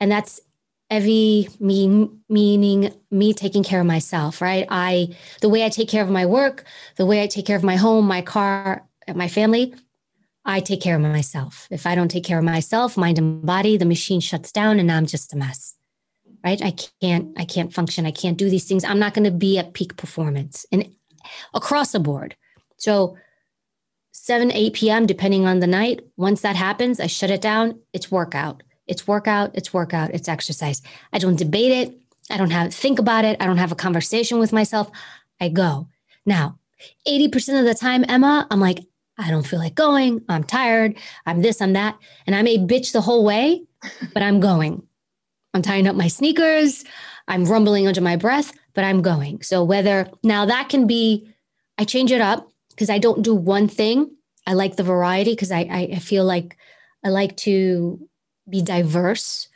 And 0.00 0.10
that's 0.10 0.40
Evy 0.90 1.48
mean, 1.60 2.20
meaning 2.28 2.92
me 3.10 3.32
taking 3.32 3.62
care 3.62 3.80
of 3.80 3.86
myself, 3.86 4.40
right? 4.40 4.66
I 4.68 5.16
the 5.40 5.48
way 5.48 5.64
I 5.64 5.68
take 5.68 5.88
care 5.88 6.02
of 6.02 6.10
my 6.10 6.26
work, 6.26 6.64
the 6.96 7.06
way 7.06 7.22
I 7.22 7.28
take 7.28 7.46
care 7.46 7.56
of 7.56 7.62
my 7.62 7.76
home, 7.76 8.06
my 8.06 8.22
car, 8.22 8.84
my 9.14 9.28
family, 9.28 9.74
I 10.44 10.60
take 10.60 10.80
care 10.80 10.96
of 10.96 11.02
myself. 11.02 11.68
If 11.70 11.86
I 11.86 11.94
don't 11.94 12.10
take 12.10 12.24
care 12.24 12.38
of 12.38 12.44
myself, 12.44 12.96
mind 12.96 13.18
and 13.18 13.46
body, 13.46 13.76
the 13.76 13.84
machine 13.84 14.20
shuts 14.20 14.50
down 14.50 14.80
and 14.80 14.90
I'm 14.90 15.06
just 15.06 15.32
a 15.32 15.36
mess. 15.36 15.76
Right? 16.44 16.60
I 16.60 16.74
can't 17.00 17.28
I 17.38 17.44
can't 17.44 17.72
function. 17.72 18.04
I 18.04 18.10
can't 18.10 18.38
do 18.38 18.50
these 18.50 18.64
things. 18.64 18.84
I'm 18.84 18.98
not 18.98 19.14
going 19.14 19.24
to 19.24 19.30
be 19.30 19.58
at 19.58 19.74
peak 19.74 19.96
performance 19.96 20.66
and 20.72 20.88
across 21.54 21.92
the 21.92 22.00
board. 22.00 22.34
So 22.78 23.16
7 24.12 24.50
8 24.50 24.72
p.m. 24.72 25.06
depending 25.06 25.46
on 25.46 25.60
the 25.60 25.66
night, 25.66 26.00
once 26.16 26.40
that 26.40 26.56
happens, 26.56 26.98
I 26.98 27.06
shut 27.06 27.30
it 27.30 27.40
down. 27.40 27.80
It's 27.92 28.10
workout 28.10 28.62
it's 28.90 29.06
workout, 29.06 29.52
it's 29.54 29.72
workout, 29.72 30.10
it's 30.10 30.28
exercise. 30.28 30.82
I 31.12 31.18
don't 31.18 31.36
debate 31.36 31.70
it. 31.70 32.00
I 32.28 32.36
don't 32.36 32.50
have 32.50 32.74
think 32.74 32.98
about 32.98 33.24
it. 33.24 33.36
I 33.40 33.46
don't 33.46 33.56
have 33.56 33.72
a 33.72 33.76
conversation 33.76 34.38
with 34.40 34.52
myself. 34.52 34.90
I 35.40 35.48
go. 35.48 35.88
Now, 36.26 36.58
80% 37.06 37.60
of 37.60 37.64
the 37.64 37.74
time, 37.74 38.04
Emma, 38.08 38.46
I'm 38.50 38.60
like, 38.60 38.80
I 39.16 39.30
don't 39.30 39.46
feel 39.46 39.60
like 39.60 39.74
going. 39.74 40.22
I'm 40.28 40.42
tired. 40.42 40.96
I'm 41.24 41.40
this, 41.40 41.62
I'm 41.62 41.72
that. 41.74 41.98
And 42.26 42.34
I 42.34 42.42
may 42.42 42.58
bitch 42.58 42.92
the 42.92 43.00
whole 43.00 43.24
way, 43.24 43.62
but 44.12 44.22
I'm 44.22 44.40
going. 44.40 44.82
I'm 45.54 45.62
tying 45.62 45.86
up 45.86 45.96
my 45.96 46.08
sneakers. 46.08 46.84
I'm 47.28 47.44
rumbling 47.44 47.86
under 47.86 48.00
my 48.00 48.16
breath, 48.16 48.52
but 48.74 48.84
I'm 48.84 49.02
going. 49.02 49.42
So 49.42 49.62
whether 49.62 50.10
now 50.24 50.46
that 50.46 50.68
can 50.68 50.86
be, 50.86 51.32
I 51.78 51.84
change 51.84 52.10
it 52.10 52.20
up 52.20 52.50
because 52.70 52.90
I 52.90 52.98
don't 52.98 53.22
do 53.22 53.34
one 53.34 53.68
thing. 53.68 54.10
I 54.46 54.54
like 54.54 54.76
the 54.76 54.82
variety 54.82 55.32
because 55.32 55.52
I, 55.52 55.60
I 55.92 55.98
feel 56.00 56.24
like 56.24 56.56
I 57.04 57.10
like 57.10 57.36
to 57.38 58.00
be 58.50 58.62
diverse 58.62 59.48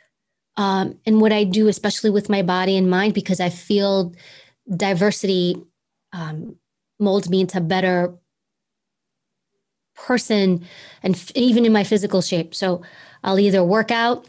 um, 0.57 0.97
in 1.05 1.19
what 1.19 1.31
I 1.31 1.43
do, 1.43 1.67
especially 1.67 2.09
with 2.09 2.29
my 2.29 2.41
body 2.41 2.77
and 2.77 2.89
mind, 2.89 3.13
because 3.13 3.39
I 3.39 3.49
feel 3.49 4.13
diversity 4.75 5.61
um, 6.13 6.55
molds 6.99 7.29
me 7.29 7.41
into 7.41 7.57
a 7.57 7.61
better 7.61 8.15
person 9.95 10.65
and 11.03 11.15
f- 11.15 11.31
even 11.35 11.65
in 11.65 11.73
my 11.73 11.83
physical 11.83 12.21
shape. 12.21 12.55
So 12.55 12.81
I'll 13.23 13.39
either 13.39 13.63
work 13.63 13.91
out, 13.91 14.27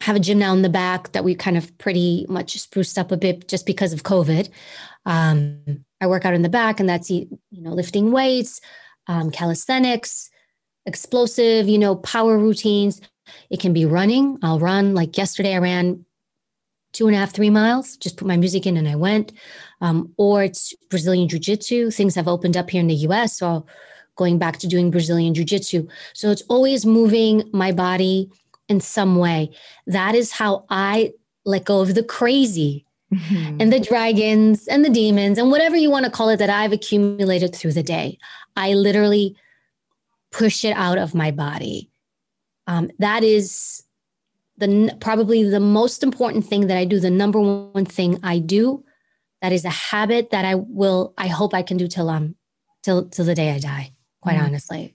have 0.00 0.16
a 0.16 0.20
gym 0.20 0.38
now 0.38 0.52
in 0.54 0.62
the 0.62 0.68
back 0.68 1.12
that 1.12 1.24
we 1.24 1.34
kind 1.34 1.56
of 1.56 1.76
pretty 1.78 2.26
much 2.28 2.58
spruced 2.58 2.98
up 2.98 3.12
a 3.12 3.16
bit 3.16 3.48
just 3.48 3.66
because 3.66 3.92
of 3.92 4.02
COVID. 4.02 4.48
Um, 5.06 5.84
I 6.00 6.06
work 6.06 6.24
out 6.24 6.34
in 6.34 6.42
the 6.42 6.48
back, 6.48 6.80
and 6.80 6.88
that's 6.88 7.10
you 7.10 7.28
know 7.50 7.70
lifting 7.70 8.12
weights, 8.12 8.60
um, 9.08 9.30
calisthenics, 9.30 10.30
explosive, 10.86 11.68
you 11.68 11.78
know, 11.78 11.96
power 11.96 12.38
routines. 12.38 13.00
It 13.50 13.60
can 13.60 13.72
be 13.72 13.84
running. 13.84 14.38
I'll 14.42 14.58
run. 14.58 14.94
Like 14.94 15.16
yesterday, 15.16 15.54
I 15.54 15.58
ran 15.58 16.04
two 16.92 17.06
and 17.06 17.14
a 17.14 17.18
half, 17.18 17.32
three 17.32 17.50
miles, 17.50 17.96
just 17.96 18.16
put 18.16 18.26
my 18.26 18.36
music 18.36 18.66
in 18.66 18.76
and 18.76 18.88
I 18.88 18.96
went. 18.96 19.32
Um, 19.80 20.12
or 20.16 20.42
it's 20.42 20.74
Brazilian 20.90 21.28
Jiu 21.28 21.38
Jitsu. 21.38 21.90
Things 21.90 22.14
have 22.14 22.28
opened 22.28 22.56
up 22.56 22.70
here 22.70 22.80
in 22.80 22.86
the 22.86 22.94
US. 22.94 23.36
So 23.36 23.66
going 24.16 24.38
back 24.38 24.58
to 24.58 24.66
doing 24.66 24.90
Brazilian 24.90 25.34
Jiu 25.34 25.44
Jitsu. 25.44 25.86
So 26.12 26.30
it's 26.30 26.42
always 26.48 26.84
moving 26.84 27.48
my 27.52 27.72
body 27.72 28.30
in 28.68 28.80
some 28.80 29.16
way. 29.16 29.50
That 29.86 30.14
is 30.14 30.32
how 30.32 30.64
I 30.70 31.12
let 31.44 31.64
go 31.64 31.80
of 31.80 31.94
the 31.94 32.02
crazy 32.02 32.84
mm-hmm. 33.12 33.60
and 33.60 33.72
the 33.72 33.80
dragons 33.80 34.66
and 34.66 34.84
the 34.84 34.90
demons 34.90 35.38
and 35.38 35.50
whatever 35.50 35.76
you 35.76 35.90
want 35.90 36.04
to 36.04 36.10
call 36.10 36.28
it 36.28 36.38
that 36.38 36.50
I've 36.50 36.72
accumulated 36.72 37.54
through 37.54 37.72
the 37.72 37.82
day. 37.82 38.18
I 38.56 38.74
literally 38.74 39.36
push 40.30 40.64
it 40.64 40.72
out 40.72 40.98
of 40.98 41.14
my 41.14 41.30
body. 41.30 41.87
Um, 42.68 42.90
that 42.98 43.24
is 43.24 43.82
the 44.58 44.94
probably 45.00 45.42
the 45.42 45.58
most 45.58 46.02
important 46.02 46.44
thing 46.44 46.66
that 46.66 46.76
I 46.76 46.84
do. 46.84 47.00
The 47.00 47.10
number 47.10 47.40
one 47.40 47.86
thing 47.86 48.20
I 48.22 48.38
do. 48.38 48.84
That 49.40 49.52
is 49.52 49.64
a 49.64 49.70
habit 49.70 50.30
that 50.30 50.44
I 50.44 50.56
will. 50.56 51.14
I 51.16 51.28
hope 51.28 51.54
I 51.54 51.62
can 51.62 51.76
do 51.76 51.88
till 51.88 52.10
um 52.10 52.36
till 52.82 53.08
till 53.08 53.24
the 53.24 53.34
day 53.34 53.52
I 53.52 53.58
die. 53.58 53.92
Quite 54.20 54.36
mm. 54.36 54.44
honestly. 54.44 54.94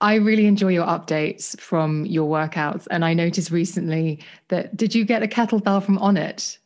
I 0.00 0.16
really 0.16 0.46
enjoy 0.46 0.68
your 0.68 0.86
updates 0.86 1.58
from 1.58 2.04
your 2.04 2.28
workouts, 2.28 2.86
and 2.90 3.04
I 3.04 3.14
noticed 3.14 3.50
recently 3.50 4.22
that 4.48 4.76
did 4.76 4.94
you 4.94 5.04
get 5.04 5.22
a 5.22 5.28
kettlebell 5.28 5.82
from 5.82 5.98
Onnit? 5.98 6.58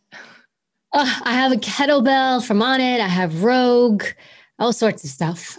Uh, 0.93 1.21
I 1.23 1.35
have 1.35 1.53
a 1.53 1.57
kettlebell 1.57 2.45
from 2.45 2.59
Onnit. 2.59 3.01
I 3.01 3.09
have 3.09 3.45
Rogue, 3.45 4.05
all 4.59 4.73
sorts 4.73 5.05
of 5.05 5.11
stuff 5.11 5.59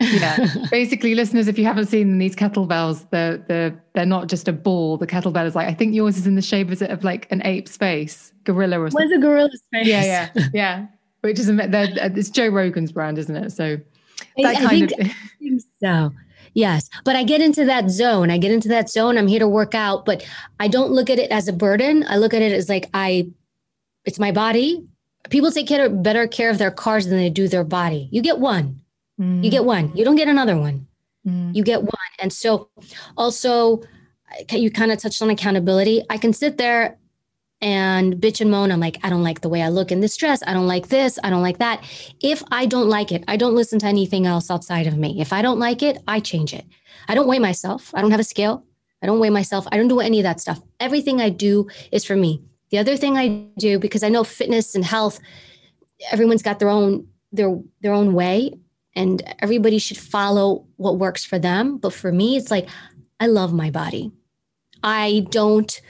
yeah 0.00 0.46
basically 0.70 1.14
listeners 1.14 1.48
if 1.48 1.58
you 1.58 1.64
haven't 1.64 1.86
seen 1.86 2.18
these 2.18 2.34
kettlebells 2.34 3.08
they're 3.10 3.38
they're 3.38 3.84
they're 3.94 4.06
not 4.06 4.28
just 4.28 4.48
a 4.48 4.52
ball 4.52 4.96
the 4.96 5.06
kettlebell 5.06 5.46
is 5.46 5.54
like 5.54 5.68
i 5.68 5.74
think 5.74 5.94
yours 5.94 6.16
is 6.16 6.26
in 6.26 6.34
the 6.34 6.42
shape 6.42 6.70
is 6.70 6.82
it 6.82 6.90
of 6.90 7.04
like 7.04 7.30
an 7.30 7.40
ape's 7.44 7.76
face 7.76 8.32
gorilla 8.44 8.78
or 8.80 8.90
something 8.90 9.08
where's 9.08 9.18
a 9.18 9.22
gorilla's 9.22 9.62
face 9.72 9.86
yeah 9.86 10.04
yeah 10.04 10.48
yeah 10.52 10.86
which 11.20 11.38
is 11.38 11.48
uh, 11.48 11.64
it's 12.16 12.30
joe 12.30 12.48
rogan's 12.48 12.92
brand 12.92 13.18
isn't 13.18 13.36
it 13.36 13.50
so 13.50 13.76
that 14.36 14.46
I, 14.46 14.54
kind 14.54 14.66
I 14.66 14.68
think, 14.68 14.92
of 14.92 15.12
think 15.38 15.62
so 15.80 16.12
Yes. 16.54 16.88
But 17.04 17.16
I 17.16 17.24
get 17.24 17.40
into 17.40 17.64
that 17.64 17.90
zone. 17.90 18.30
I 18.30 18.38
get 18.38 18.52
into 18.52 18.68
that 18.68 18.88
zone. 18.88 19.18
I'm 19.18 19.26
here 19.26 19.40
to 19.40 19.48
work 19.48 19.74
out, 19.74 20.04
but 20.04 20.26
I 20.60 20.68
don't 20.68 20.92
look 20.92 21.10
at 21.10 21.18
it 21.18 21.30
as 21.30 21.48
a 21.48 21.52
burden. 21.52 22.04
I 22.08 22.16
look 22.16 22.32
at 22.32 22.42
it 22.42 22.52
as 22.52 22.68
like 22.68 22.88
I 22.94 23.28
it's 24.04 24.18
my 24.18 24.32
body. 24.32 24.86
People 25.30 25.50
take 25.50 25.66
care, 25.66 25.88
better 25.88 26.28
care 26.28 26.50
of 26.50 26.58
their 26.58 26.70
cars 26.70 27.06
than 27.06 27.16
they 27.16 27.30
do 27.30 27.48
their 27.48 27.64
body. 27.64 28.08
You 28.12 28.22
get 28.22 28.38
one. 28.38 28.80
Mm. 29.20 29.44
You 29.44 29.50
get 29.50 29.64
one. 29.64 29.96
You 29.96 30.04
don't 30.04 30.16
get 30.16 30.28
another 30.28 30.56
one. 30.56 30.86
Mm. 31.26 31.54
You 31.54 31.62
get 31.62 31.82
one. 31.82 31.90
And 32.18 32.32
so 32.32 32.70
also 33.16 33.82
you 34.50 34.70
kind 34.70 34.92
of 34.92 34.98
touched 34.98 35.22
on 35.22 35.30
accountability. 35.30 36.02
I 36.10 36.18
can 36.18 36.32
sit 36.32 36.58
there 36.58 36.98
and 37.60 38.14
bitch 38.16 38.40
and 38.40 38.50
moan. 38.50 38.70
I'm 38.70 38.80
like, 38.80 38.98
I 39.02 39.10
don't 39.10 39.22
like 39.22 39.40
the 39.40 39.48
way 39.48 39.62
I 39.62 39.68
look 39.68 39.90
in 39.90 40.00
this 40.00 40.16
dress. 40.16 40.42
I 40.46 40.52
don't 40.52 40.66
like 40.66 40.88
this. 40.88 41.18
I 41.22 41.30
don't 41.30 41.42
like 41.42 41.58
that. 41.58 41.82
If 42.20 42.42
I 42.50 42.66
don't 42.66 42.88
like 42.88 43.12
it, 43.12 43.24
I 43.28 43.36
don't 43.36 43.54
listen 43.54 43.78
to 43.80 43.86
anything 43.86 44.26
else 44.26 44.50
outside 44.50 44.86
of 44.86 44.96
me. 44.96 45.20
If 45.20 45.32
I 45.32 45.42
don't 45.42 45.58
like 45.58 45.82
it, 45.82 45.98
I 46.06 46.20
change 46.20 46.52
it. 46.52 46.64
I 47.08 47.14
don't 47.14 47.28
weigh 47.28 47.38
myself. 47.38 47.90
I 47.94 48.00
don't 48.00 48.10
have 48.10 48.20
a 48.20 48.24
scale. 48.24 48.64
I 49.02 49.06
don't 49.06 49.20
weigh 49.20 49.30
myself. 49.30 49.66
I 49.70 49.76
don't 49.76 49.88
do 49.88 50.00
any 50.00 50.18
of 50.18 50.24
that 50.24 50.40
stuff. 50.40 50.60
Everything 50.80 51.20
I 51.20 51.28
do 51.28 51.68
is 51.92 52.04
for 52.04 52.16
me. 52.16 52.42
The 52.70 52.78
other 52.78 52.96
thing 52.96 53.16
I 53.16 53.46
do, 53.58 53.78
because 53.78 54.02
I 54.02 54.08
know 54.08 54.24
fitness 54.24 54.74
and 54.74 54.84
health, 54.84 55.20
everyone's 56.10 56.42
got 56.42 56.58
their 56.58 56.70
own 56.70 57.06
their 57.32 57.58
their 57.80 57.92
own 57.92 58.14
way 58.14 58.52
and 58.96 59.22
everybody 59.40 59.78
should 59.78 59.96
follow 59.96 60.66
what 60.76 60.98
works 60.98 61.24
for 61.24 61.38
them. 61.38 61.78
But 61.78 61.92
for 61.92 62.12
me, 62.12 62.36
it's 62.36 62.50
like 62.50 62.68
I 63.20 63.26
love 63.26 63.52
my 63.52 63.70
body. 63.70 64.12
I 64.82 65.26
don't 65.30 65.80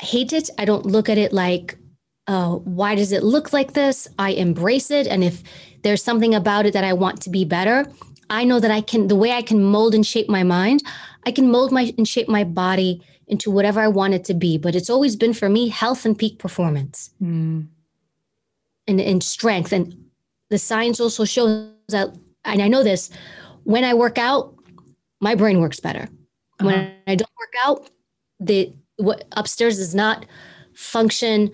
hate 0.00 0.32
it. 0.32 0.50
I 0.58 0.64
don't 0.64 0.86
look 0.86 1.08
at 1.08 1.18
it 1.18 1.32
like, 1.32 1.78
uh, 2.26 2.56
why 2.56 2.94
does 2.94 3.12
it 3.12 3.22
look 3.22 3.52
like 3.52 3.72
this? 3.72 4.08
I 4.18 4.30
embrace 4.30 4.90
it. 4.90 5.06
And 5.06 5.22
if 5.22 5.42
there's 5.82 6.02
something 6.02 6.34
about 6.34 6.66
it 6.66 6.72
that 6.72 6.84
I 6.84 6.92
want 6.92 7.20
to 7.22 7.30
be 7.30 7.44
better, 7.44 7.86
I 8.30 8.44
know 8.44 8.60
that 8.60 8.70
I 8.70 8.80
can, 8.80 9.08
the 9.08 9.16
way 9.16 9.32
I 9.32 9.42
can 9.42 9.62
mold 9.62 9.94
and 9.94 10.06
shape 10.06 10.28
my 10.28 10.42
mind, 10.42 10.82
I 11.26 11.32
can 11.32 11.50
mold 11.50 11.72
my 11.72 11.92
and 11.96 12.08
shape 12.08 12.28
my 12.28 12.44
body 12.44 13.02
into 13.26 13.50
whatever 13.50 13.80
I 13.80 13.88
want 13.88 14.14
it 14.14 14.24
to 14.24 14.34
be. 14.34 14.58
But 14.58 14.74
it's 14.74 14.90
always 14.90 15.16
been 15.16 15.32
for 15.32 15.48
me 15.48 15.68
health 15.68 16.04
and 16.04 16.18
peak 16.18 16.38
performance 16.38 17.10
mm. 17.22 17.66
and, 18.86 19.00
and 19.00 19.22
strength. 19.22 19.72
And 19.72 20.01
the 20.52 20.58
science 20.58 21.00
also 21.00 21.24
shows 21.24 21.70
that, 21.88 22.14
and 22.44 22.60
I 22.60 22.68
know 22.68 22.84
this, 22.84 23.08
when 23.64 23.84
I 23.84 23.94
work 23.94 24.18
out, 24.18 24.54
my 25.18 25.34
brain 25.34 25.60
works 25.60 25.80
better. 25.80 26.02
Uh-huh. 26.02 26.66
When 26.66 26.92
I 27.06 27.14
don't 27.14 27.30
work 27.40 27.54
out, 27.64 27.90
the 28.38 28.70
what 28.96 29.24
upstairs 29.32 29.78
does 29.78 29.94
not 29.94 30.26
function 30.74 31.50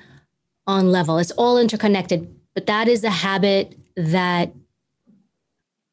on 0.67 0.91
level. 0.91 1.19
It's 1.19 1.31
all 1.31 1.59
interconnected, 1.59 2.29
but 2.55 2.67
that 2.67 2.89
is 2.89 3.05
a 3.05 3.11
habit 3.11 3.79
that 3.97 4.53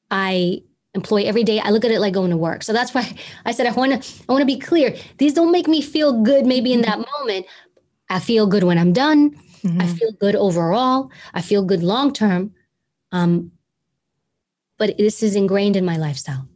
I 0.10 0.64
employ 0.96 1.26
every 1.26 1.44
day. 1.44 1.60
I 1.60 1.70
look 1.70 1.86
at 1.86 1.92
it 1.92 2.00
like 2.00 2.14
going 2.14 2.32
to 2.32 2.38
work. 2.38 2.64
So 2.64 2.74
that's 2.74 2.96
why 2.96 3.16
I 3.46 3.52
said 3.52 3.68
I 3.68 3.72
want 3.74 4.02
to 4.02 4.24
I 4.28 4.32
want 4.34 4.42
to 4.42 4.48
be 4.48 4.58
clear. 4.58 4.96
These 5.20 5.34
don't 5.34 5.52
make 5.52 5.68
me 5.68 5.80
feel 5.80 6.24
good 6.24 6.48
maybe 6.48 6.74
in 6.74 6.82
that 6.82 6.98
moment. 7.20 7.46
I 8.10 8.20
feel 8.20 8.48
good 8.48 8.64
when 8.64 8.80
I'm 8.80 8.94
done. 8.94 9.38
Mm-hmm. 9.62 9.82
I 9.82 9.86
feel 9.86 10.12
good 10.14 10.36
overall. 10.36 11.12
I 11.36 11.44
feel 11.44 11.64
good 11.64 11.84
long 11.84 12.12
term. 12.12 12.52
Um, 13.12 13.52
but 14.78 14.98
this 14.98 15.24
is 15.24 15.36
ingrained 15.36 15.76
in 15.76 15.86
my 15.86 15.98
lifestyle. 15.98 16.48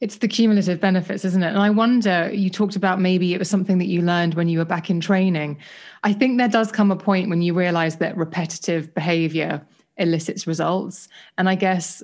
It's 0.00 0.18
the 0.18 0.28
cumulative 0.28 0.80
benefits, 0.80 1.24
isn't 1.24 1.42
it? 1.42 1.48
And 1.48 1.58
I 1.58 1.70
wonder, 1.70 2.30
you 2.32 2.50
talked 2.50 2.76
about 2.76 3.00
maybe 3.00 3.32
it 3.32 3.38
was 3.38 3.48
something 3.48 3.78
that 3.78 3.86
you 3.86 4.02
learned 4.02 4.34
when 4.34 4.48
you 4.48 4.58
were 4.58 4.64
back 4.64 4.90
in 4.90 5.00
training. 5.00 5.58
I 6.02 6.12
think 6.12 6.38
there 6.38 6.48
does 6.48 6.70
come 6.70 6.90
a 6.90 6.96
point 6.96 7.28
when 7.28 7.42
you 7.42 7.54
realize 7.54 7.96
that 7.96 8.16
repetitive 8.16 8.92
behavior 8.94 9.64
elicits 9.96 10.46
results. 10.46 11.08
And 11.38 11.48
I 11.48 11.54
guess 11.54 12.02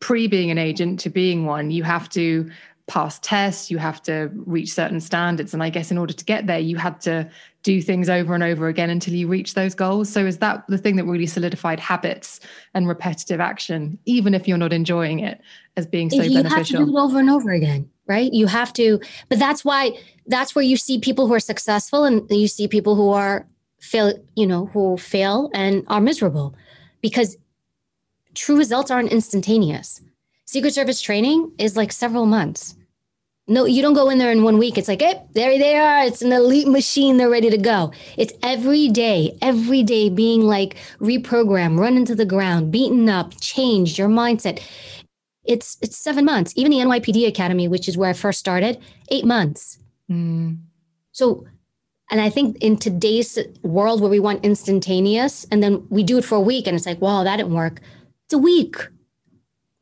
pre 0.00 0.26
being 0.26 0.50
an 0.50 0.58
agent 0.58 1.00
to 1.00 1.10
being 1.10 1.46
one, 1.46 1.70
you 1.70 1.82
have 1.82 2.08
to 2.10 2.50
pass 2.86 3.18
tests, 3.20 3.70
you 3.70 3.78
have 3.78 4.02
to 4.02 4.30
reach 4.34 4.72
certain 4.72 5.00
standards. 5.00 5.54
And 5.54 5.62
I 5.62 5.70
guess 5.70 5.90
in 5.90 5.96
order 5.96 6.12
to 6.12 6.24
get 6.24 6.46
there, 6.46 6.58
you 6.58 6.76
had 6.76 7.00
to 7.02 7.28
do 7.62 7.80
things 7.80 8.10
over 8.10 8.34
and 8.34 8.42
over 8.42 8.68
again 8.68 8.90
until 8.90 9.14
you 9.14 9.26
reach 9.26 9.54
those 9.54 9.74
goals. 9.74 10.10
So 10.10 10.26
is 10.26 10.38
that 10.38 10.64
the 10.68 10.76
thing 10.76 10.96
that 10.96 11.04
really 11.04 11.26
solidified 11.26 11.80
habits 11.80 12.40
and 12.74 12.86
repetitive 12.86 13.40
action, 13.40 13.98
even 14.04 14.34
if 14.34 14.46
you're 14.46 14.58
not 14.58 14.72
enjoying 14.72 15.20
it, 15.20 15.40
as 15.76 15.86
being 15.86 16.10
so 16.10 16.16
you 16.16 16.42
beneficial? 16.42 16.44
You 16.44 16.56
have 16.56 16.66
to 16.66 16.92
do 16.92 16.98
it 16.98 17.00
over 17.00 17.18
and 17.18 17.30
over 17.30 17.50
again, 17.52 17.88
right? 18.06 18.30
You 18.32 18.46
have 18.46 18.72
to, 18.74 19.00
but 19.30 19.38
that's 19.38 19.64
why 19.64 19.98
that's 20.26 20.54
where 20.54 20.64
you 20.64 20.76
see 20.76 20.98
people 20.98 21.26
who 21.26 21.34
are 21.34 21.40
successful 21.40 22.04
and 22.04 22.30
you 22.30 22.48
see 22.48 22.68
people 22.68 22.96
who 22.96 23.10
are 23.10 23.46
fail, 23.80 24.12
you 24.34 24.46
know, 24.46 24.66
who 24.66 24.98
fail 24.98 25.50
and 25.54 25.84
are 25.88 26.02
miserable 26.02 26.54
because 27.00 27.38
true 28.34 28.58
results 28.58 28.90
aren't 28.90 29.10
instantaneous. 29.10 30.02
Secret 30.54 30.72
Service 30.72 31.00
training 31.00 31.50
is 31.58 31.76
like 31.76 31.90
several 31.90 32.26
months. 32.26 32.76
No, 33.48 33.64
you 33.64 33.82
don't 33.82 33.94
go 33.94 34.08
in 34.08 34.18
there 34.18 34.30
in 34.30 34.44
one 34.44 34.56
week. 34.56 34.78
It's 34.78 34.86
like, 34.86 35.02
hey, 35.02 35.20
there 35.32 35.58
they 35.58 35.74
are. 35.74 36.04
It's 36.04 36.22
an 36.22 36.30
elite 36.30 36.68
machine. 36.68 37.16
They're 37.16 37.28
ready 37.28 37.50
to 37.50 37.58
go. 37.58 37.90
It's 38.16 38.32
every 38.40 38.88
day, 38.88 39.36
every 39.42 39.82
day 39.82 40.10
being 40.10 40.42
like 40.42 40.76
reprogrammed, 41.00 41.80
run 41.80 41.96
into 41.96 42.14
the 42.14 42.24
ground, 42.24 42.70
beaten 42.70 43.08
up, 43.08 43.32
changed 43.40 43.98
your 43.98 44.08
mindset. 44.08 44.62
It's 45.42 45.76
it's 45.82 45.96
seven 45.96 46.24
months. 46.24 46.52
Even 46.54 46.70
the 46.70 46.78
NYPD 46.78 47.26
Academy, 47.26 47.66
which 47.66 47.88
is 47.88 47.98
where 47.98 48.10
I 48.10 48.12
first 48.12 48.38
started, 48.38 48.80
eight 49.08 49.24
months. 49.24 49.80
Mm. 50.08 50.60
So, 51.10 51.46
and 52.12 52.20
I 52.20 52.30
think 52.30 52.58
in 52.60 52.76
today's 52.76 53.40
world 53.64 54.00
where 54.00 54.08
we 54.08 54.20
want 54.20 54.44
instantaneous, 54.44 55.46
and 55.50 55.64
then 55.64 55.84
we 55.90 56.04
do 56.04 56.18
it 56.18 56.24
for 56.24 56.36
a 56.36 56.40
week, 56.52 56.68
and 56.68 56.76
it's 56.76 56.86
like, 56.86 57.00
wow, 57.00 57.24
that 57.24 57.38
didn't 57.38 57.54
work. 57.54 57.80
It's 58.26 58.34
a 58.34 58.38
week. 58.38 58.76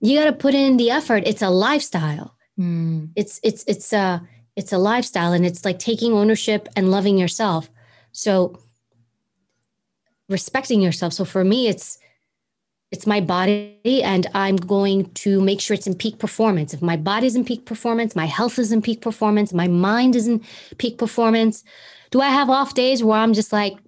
You 0.02 0.18
got 0.18 0.24
to 0.24 0.32
put 0.32 0.54
in 0.54 0.76
the 0.76 0.90
effort. 0.90 1.22
It's 1.26 1.42
a 1.42 1.48
lifestyle. 1.48 2.34
Mm. 2.58 3.10
It's 3.16 3.40
it's 3.42 3.64
it's 3.66 3.92
a 3.92 4.20
it's 4.56 4.72
a 4.72 4.78
lifestyle 4.78 5.32
and 5.32 5.46
it's 5.46 5.64
like 5.64 5.78
taking 5.78 6.12
ownership 6.12 6.68
and 6.76 6.90
loving 6.90 7.16
yourself. 7.16 7.70
So 8.10 8.58
respecting 10.28 10.82
yourself. 10.82 11.12
So 11.12 11.24
for 11.24 11.44
me 11.44 11.68
it's 11.68 11.98
it's 12.90 13.06
my 13.06 13.20
body 13.20 14.02
and 14.02 14.26
I'm 14.34 14.56
going 14.56 15.10
to 15.24 15.40
make 15.40 15.60
sure 15.62 15.74
it's 15.74 15.86
in 15.86 15.94
peak 15.94 16.18
performance. 16.18 16.74
If 16.74 16.82
my 16.82 16.96
body's 16.96 17.34
in 17.34 17.44
peak 17.44 17.64
performance, 17.64 18.14
my 18.14 18.26
health 18.26 18.58
is 18.58 18.70
in 18.70 18.82
peak 18.82 19.00
performance, 19.00 19.54
my 19.54 19.68
mind 19.68 20.14
is 20.14 20.28
in 20.28 20.42
peak 20.76 20.98
performance. 20.98 21.64
Do 22.10 22.20
I 22.20 22.28
have 22.28 22.50
off 22.50 22.74
days 22.74 23.02
where 23.02 23.18
I'm 23.18 23.32
just 23.32 23.50
like 23.52 23.78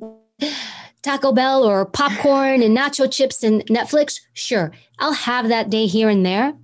Taco 1.05 1.33
Bell 1.33 1.63
or 1.63 1.85
popcorn 1.85 2.63
and 2.63 2.77
nacho 2.77 3.11
chips 3.13 3.43
and 3.43 3.65
Netflix? 3.67 4.21
Sure. 4.33 4.73
I'll 4.99 5.13
have 5.13 5.49
that 5.49 5.69
day 5.69 5.87
here 5.87 6.09
and 6.09 6.25
there 6.25 6.55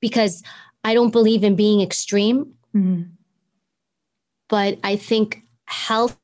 because 0.00 0.42
I 0.84 0.92
don't 0.92 1.10
believe 1.10 1.42
in 1.42 1.56
being 1.56 1.80
extreme. 1.80 2.52
Mm-hmm. 2.74 3.02
But 4.48 4.78
I 4.84 4.96
think 4.96 5.42
health 5.64 6.18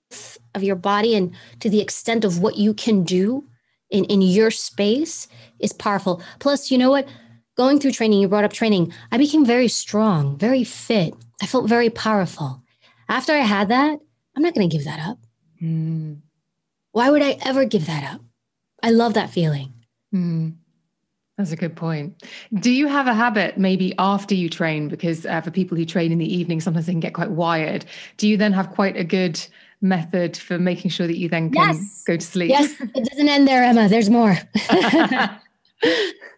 of 0.55 0.63
your 0.63 0.77
body 0.77 1.17
and 1.17 1.35
to 1.61 1.71
the 1.71 1.81
extent 1.81 2.25
of 2.25 2.41
what 2.41 2.59
you 2.59 2.75
can 2.75 3.03
do 3.03 3.45
in, 3.91 4.05
in 4.05 4.21
your 4.21 4.51
space 4.51 5.27
is 5.59 5.73
powerful. 5.73 6.23
Plus, 6.39 6.71
you 6.71 6.77
know 6.77 6.91
what? 6.91 7.09
Going 7.57 7.81
through 7.81 7.93
training, 7.93 8.21
you 8.21 8.29
brought 8.29 8.45
up 8.45 8.53
training. 8.53 8.93
I 9.11 9.17
became 9.17 9.45
very 9.45 9.69
strong, 9.69 10.37
very 10.37 10.65
fit. 10.65 11.15
I 11.43 11.47
felt 11.47 11.69
very 11.69 11.91
powerful. 11.91 12.63
After 13.09 13.33
I 13.33 13.39
had 13.39 13.69
that, 13.69 13.99
I'm 14.37 14.43
not 14.43 14.55
going 14.55 14.69
to 14.69 14.77
give 14.77 14.85
that 14.85 15.01
up. 15.01 15.19
Mm. 15.63 16.21
Why 16.93 17.11
would 17.11 17.23
I 17.23 17.39
ever 17.45 17.65
give 17.65 17.87
that 17.87 18.15
up? 18.15 18.21
I 18.83 18.91
love 18.91 19.15
that 19.15 19.31
feeling. 19.31 19.73
Mm. 20.15 20.55
That's 21.39 21.51
a 21.51 21.57
good 21.57 21.75
point. 21.75 22.23
Do 22.55 22.71
you 22.71 22.87
have 22.87 23.07
a 23.07 23.15
habit 23.15 23.57
maybe 23.57 23.95
after 23.99 24.35
you 24.35 24.51
train? 24.51 24.89
Because 24.89 25.25
uh, 25.25 25.41
for 25.41 25.51
people 25.51 25.77
who 25.77 25.87
train 25.87 26.13
in 26.13 26.19
the 26.19 26.33
evening, 26.33 26.61
sometimes 26.61 26.87
they 26.87 26.93
can 26.93 27.01
get 27.01 27.15
quite 27.15 27.31
wired. 27.31 27.87
Do 28.19 28.29
you 28.29 28.37
then 28.37 28.53
have 28.53 28.71
quite 28.71 28.97
a 28.97 29.05
good 29.05 29.45
method 29.81 30.37
for 30.37 30.59
making 30.59 30.91
sure 30.91 31.07
that 31.07 31.17
you 31.17 31.29
then 31.29 31.51
can 31.51 31.75
yes. 31.75 32.05
go 32.07 32.17
to 32.17 32.25
sleep? 32.25 32.51
Yes, 32.51 32.75
it 32.81 33.09
doesn't 33.09 33.29
end 33.29 33.49
there, 33.49 33.65
Emma. 33.65 33.89
There's 33.89 34.11
more. 34.11 34.37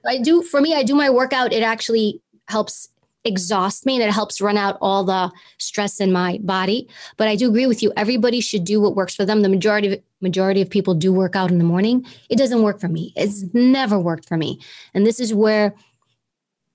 I 0.06 0.18
do, 0.22 0.42
for 0.42 0.60
me, 0.60 0.74
I 0.74 0.84
do 0.84 0.94
my 0.94 1.10
workout. 1.10 1.52
It 1.52 1.62
actually 1.62 2.22
helps 2.48 2.88
exhaust 3.24 3.87
me 3.87 3.94
and 3.94 4.02
it 4.02 4.12
helps 4.12 4.40
run 4.40 4.56
out 4.56 4.76
all 4.80 5.04
the 5.04 5.32
stress 5.58 6.00
in 6.00 6.12
my 6.12 6.38
body. 6.42 6.88
But 7.16 7.28
I 7.28 7.37
do 7.37 7.48
agree 7.48 7.66
with 7.66 7.82
you. 7.82 7.92
Everybody 7.96 8.40
should 8.40 8.64
do 8.64 8.80
what 8.80 8.94
works 8.94 9.14
for 9.14 9.24
them. 9.24 9.42
The 9.42 9.48
majority 9.48 9.94
of 9.94 10.02
majority 10.20 10.62
of 10.62 10.70
people 10.70 10.94
do 10.94 11.12
work 11.12 11.37
out 11.37 11.50
in 11.50 11.58
the 11.58 11.64
morning. 11.64 12.06
It 12.30 12.38
doesn't 12.38 12.62
work 12.62 12.80
for 12.80 12.88
me. 12.88 13.12
It's 13.16 13.44
never 13.52 13.98
worked 13.98 14.26
for 14.26 14.37
me. 14.37 14.60
And 14.94 15.06
this 15.06 15.20
is 15.20 15.34
where 15.34 15.74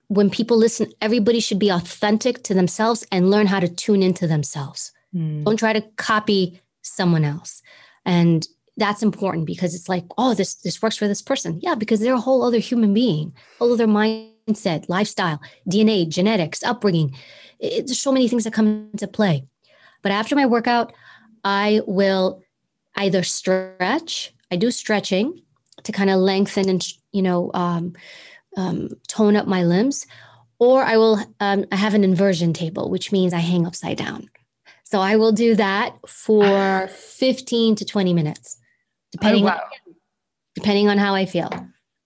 when 0.08 0.30
people 0.30 0.58
listen, 0.58 0.92
everybody 1.02 1.40
should 1.40 1.60
be 1.60 1.70
authentic 1.70 2.44
to 2.44 2.54
themselves 2.54 3.06
and 3.12 3.32
learn 3.32 3.48
how 3.48 3.60
to 3.60 3.68
tune 3.68 4.04
into 4.04 4.28
themselves. 4.28 4.92
Mm. 5.16 5.44
Don't 5.46 5.58
try 5.58 5.74
to 5.74 5.82
copy 5.98 6.62
someone 6.82 7.26
else. 7.26 7.62
And 8.06 8.48
that's 8.78 9.04
important 9.04 9.46
because 9.46 9.76
it's 9.76 9.90
like, 9.90 10.06
oh, 10.18 10.34
this 10.34 10.56
this 10.56 10.82
works 10.82 10.98
for 10.98 11.08
this 11.08 11.22
person. 11.22 11.60
Yeah, 11.62 11.76
because 11.76 12.00
they're 12.00 12.14
a 12.14 12.20
whole 12.20 12.44
other 12.44 12.60
human 12.60 12.94
being, 12.94 13.34
whole 13.60 13.74
other 13.74 13.88
mind 13.88 14.32
mindset, 14.50 14.86
lifestyle, 14.90 15.42
DNA, 15.70 16.08
genetics, 16.08 16.64
upbringing. 16.64 17.16
It's 17.60 17.98
so 18.00 18.12
many 18.12 18.28
things 18.28 18.44
that 18.44 18.54
come 18.54 18.90
into 18.94 19.08
play. 19.08 19.46
But 20.02 20.12
after 20.12 20.36
my 20.36 20.46
workout, 20.46 20.94
I 21.44 21.82
will 21.86 22.42
either 22.96 23.24
stretch. 23.24 24.34
I 24.52 24.56
do 24.56 24.72
stretching 24.72 25.42
to 25.84 25.92
kind 25.92 26.10
of 26.10 26.20
lengthen 26.20 26.70
and 26.70 26.86
you 27.12 27.22
know 27.22 27.52
um, 27.54 27.94
um, 28.58 28.90
tone 29.08 29.36
up 29.36 29.48
my 29.48 29.64
limbs, 29.64 30.06
or 30.58 30.84
I 30.84 30.98
will 30.98 31.20
um, 31.40 31.66
I 31.72 31.76
have 31.76 31.94
an 31.94 32.04
inversion 32.04 32.54
table, 32.54 32.90
which 32.90 33.12
means 33.12 33.34
I 33.34 33.40
hang 33.40 33.66
upside 33.66 33.98
down. 33.98 34.30
So 34.84 35.00
I 35.00 35.18
will 35.18 35.32
do 35.32 35.56
that 35.56 35.96
for 36.08 36.88
15 36.88 37.76
to 37.76 37.86
20 37.86 38.12
minutes, 38.14 38.58
depending, 39.12 39.44
oh, 39.44 39.48
wow. 39.48 39.62
on, 39.86 39.96
depending 40.56 40.90
on 40.90 40.98
how 40.98 41.14
I 41.14 41.28
feel. 41.28 41.52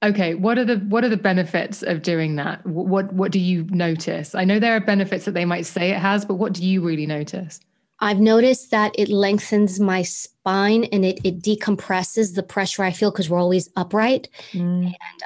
Okay, 0.03 0.35
what 0.35 0.57
are 0.57 0.65
the 0.65 0.77
what 0.89 1.05
are 1.05 1.09
the 1.09 1.15
benefits 1.15 1.81
of 1.81 2.01
doing 2.01 2.35
that? 2.35 2.65
What 2.65 3.13
what 3.13 3.31
do 3.31 3.39
you 3.39 3.63
notice? 3.69 4.35
I 4.35 4.43
know 4.43 4.59
there 4.59 4.75
are 4.75 4.81
benefits 4.81 5.23
that 5.25 5.33
they 5.33 5.45
might 5.45 5.65
say 5.65 5.91
it 5.91 5.99
has, 5.99 6.25
but 6.25 6.35
what 6.35 6.51
do 6.51 6.65
you 6.65 6.81
really 6.81 7.05
notice? 7.05 7.61
I've 7.99 8.19
noticed 8.19 8.69
that 8.71 8.91
it 8.99 9.07
lengthens 9.07 9.79
my 9.79 10.01
spine 10.01 10.83
and 10.85 11.05
it 11.05 11.19
it 11.23 11.41
decompresses 11.41 12.35
the 12.35 12.43
pressure 12.43 12.83
I 12.83 12.91
feel 12.91 13.11
because 13.11 13.29
we're 13.29 13.39
always 13.39 13.69
upright, 13.77 14.27
mm. 14.51 14.85
and 14.85 15.23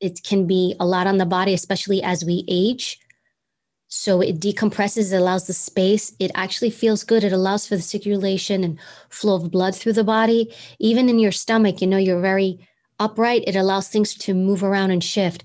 it 0.00 0.22
can 0.22 0.46
be 0.46 0.76
a 0.78 0.86
lot 0.86 1.08
on 1.08 1.18
the 1.18 1.26
body, 1.26 1.52
especially 1.52 2.00
as 2.00 2.24
we 2.24 2.44
age. 2.46 3.00
So 3.92 4.20
it 4.20 4.38
decompresses, 4.38 5.12
it 5.12 5.16
allows 5.16 5.48
the 5.48 5.52
space. 5.52 6.14
It 6.20 6.30
actually 6.36 6.70
feels 6.70 7.02
good. 7.02 7.24
It 7.24 7.32
allows 7.32 7.66
for 7.66 7.74
the 7.74 7.82
circulation 7.82 8.62
and 8.62 8.78
flow 9.08 9.34
of 9.34 9.50
blood 9.50 9.74
through 9.74 9.94
the 9.94 10.04
body. 10.04 10.54
Even 10.78 11.08
in 11.08 11.18
your 11.18 11.32
stomach, 11.32 11.80
you 11.80 11.88
know, 11.88 11.96
you're 11.96 12.20
very 12.20 12.64
upright. 13.00 13.42
It 13.46 13.56
allows 13.56 13.88
things 13.88 14.14
to 14.14 14.34
move 14.34 14.62
around 14.62 14.92
and 14.92 15.02
shift. 15.02 15.42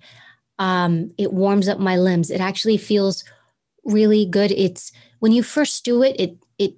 Um, 0.59 1.11
it 1.17 1.33
warms 1.33 1.67
up 1.67 1.79
my 1.79 1.97
limbs. 1.97 2.29
It 2.29 2.41
actually 2.41 2.77
feels 2.77 3.23
really 3.83 4.25
good. 4.25 4.51
It's 4.51 4.91
when 5.19 5.31
you 5.31 5.41
first 5.41 5.83
do 5.83 6.03
it, 6.03 6.19
it 6.19 6.37
it 6.59 6.75